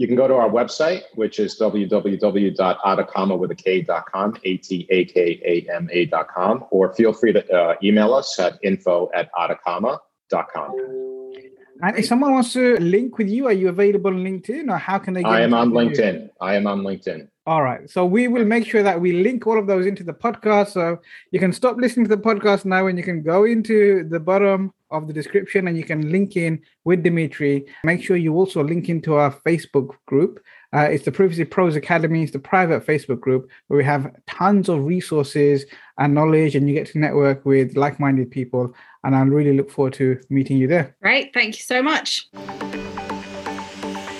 You 0.00 0.06
can 0.06 0.16
go 0.16 0.26
to 0.26 0.34
our 0.34 0.48
website, 0.48 1.02
which 1.14 1.38
is 1.38 1.60
www.atakama.com, 1.60 4.36
A-T-A-K-A-M-A.com, 4.44 6.64
or 6.70 6.94
feel 6.94 7.12
free 7.12 7.34
to 7.34 7.54
uh, 7.54 7.74
email 7.84 8.14
us 8.14 8.38
at 8.38 8.58
info 8.62 9.10
at 9.14 9.30
atakama.com. 9.34 10.70
And 11.82 11.98
if 11.98 12.06
someone 12.06 12.32
wants 12.32 12.54
to 12.54 12.78
link 12.78 13.18
with 13.18 13.28
you, 13.28 13.48
are 13.48 13.52
you 13.52 13.68
available 13.68 14.14
on 14.14 14.24
LinkedIn 14.24 14.70
or 14.70 14.78
how 14.78 14.98
can 14.98 15.12
they? 15.12 15.22
I 15.22 15.42
am 15.42 15.52
on 15.52 15.72
LinkedIn. 15.72 16.22
You? 16.22 16.30
I 16.40 16.54
am 16.54 16.66
on 16.66 16.80
LinkedIn. 16.80 17.28
All 17.46 17.62
right. 17.62 17.90
So 17.90 18.06
we 18.06 18.26
will 18.26 18.46
make 18.46 18.66
sure 18.66 18.82
that 18.82 18.98
we 18.98 19.22
link 19.22 19.46
all 19.46 19.58
of 19.58 19.66
those 19.66 19.84
into 19.84 20.02
the 20.02 20.14
podcast. 20.14 20.70
So 20.70 20.98
you 21.30 21.38
can 21.38 21.52
stop 21.52 21.76
listening 21.76 22.08
to 22.08 22.16
the 22.16 22.22
podcast 22.22 22.64
now 22.64 22.86
and 22.86 22.96
you 22.96 23.04
can 23.04 23.22
go 23.22 23.44
into 23.44 24.08
the 24.08 24.18
bottom 24.18 24.72
of 24.90 25.06
the 25.06 25.12
description 25.12 25.68
and 25.68 25.76
you 25.76 25.84
can 25.84 26.10
link 26.10 26.36
in 26.36 26.60
with 26.84 27.02
Dimitri. 27.02 27.66
Make 27.84 28.02
sure 28.02 28.16
you 28.16 28.34
also 28.34 28.62
link 28.62 28.88
into 28.88 29.14
our 29.14 29.32
Facebook 29.46 29.90
group. 30.06 30.42
Uh, 30.72 30.88
it's 30.90 31.04
the 31.04 31.12
Privacy 31.12 31.44
Pros 31.44 31.74
Academy. 31.76 32.22
It's 32.22 32.32
the 32.32 32.38
private 32.38 32.86
Facebook 32.86 33.20
group 33.20 33.50
where 33.66 33.78
we 33.78 33.84
have 33.84 34.14
tons 34.26 34.68
of 34.68 34.84
resources 34.84 35.64
and 35.98 36.14
knowledge, 36.14 36.54
and 36.54 36.68
you 36.68 36.74
get 36.74 36.86
to 36.88 36.98
network 36.98 37.44
with 37.44 37.76
like 37.76 37.98
minded 37.98 38.30
people. 38.30 38.74
And 39.02 39.16
I 39.16 39.20
really 39.22 39.56
look 39.56 39.70
forward 39.70 39.94
to 39.94 40.20
meeting 40.30 40.58
you 40.58 40.68
there. 40.68 40.94
Great. 41.02 41.34
Thank 41.34 41.56
you 41.56 41.62
so 41.62 41.82
much. 41.82 42.28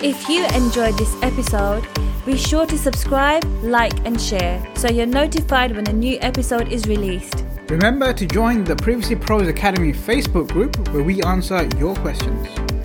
If 0.03 0.27
you 0.27 0.45
enjoyed 0.47 0.97
this 0.97 1.15
episode, 1.21 1.87
be 2.25 2.37
sure 2.37 2.65
to 2.65 2.77
subscribe, 2.77 3.43
like, 3.63 3.93
and 4.05 4.19
share 4.19 4.63
so 4.75 4.89
you're 4.89 5.05
notified 5.05 5.75
when 5.75 5.87
a 5.87 5.93
new 5.93 6.17
episode 6.21 6.71
is 6.71 6.87
released. 6.87 7.43
Remember 7.69 8.13
to 8.13 8.25
join 8.25 8.63
the 8.63 8.75
Privacy 8.75 9.15
Pros 9.15 9.47
Academy 9.47 9.93
Facebook 9.93 10.49
group 10.49 10.75
where 10.89 11.03
we 11.03 11.21
answer 11.23 11.67
your 11.77 11.95
questions. 11.95 12.80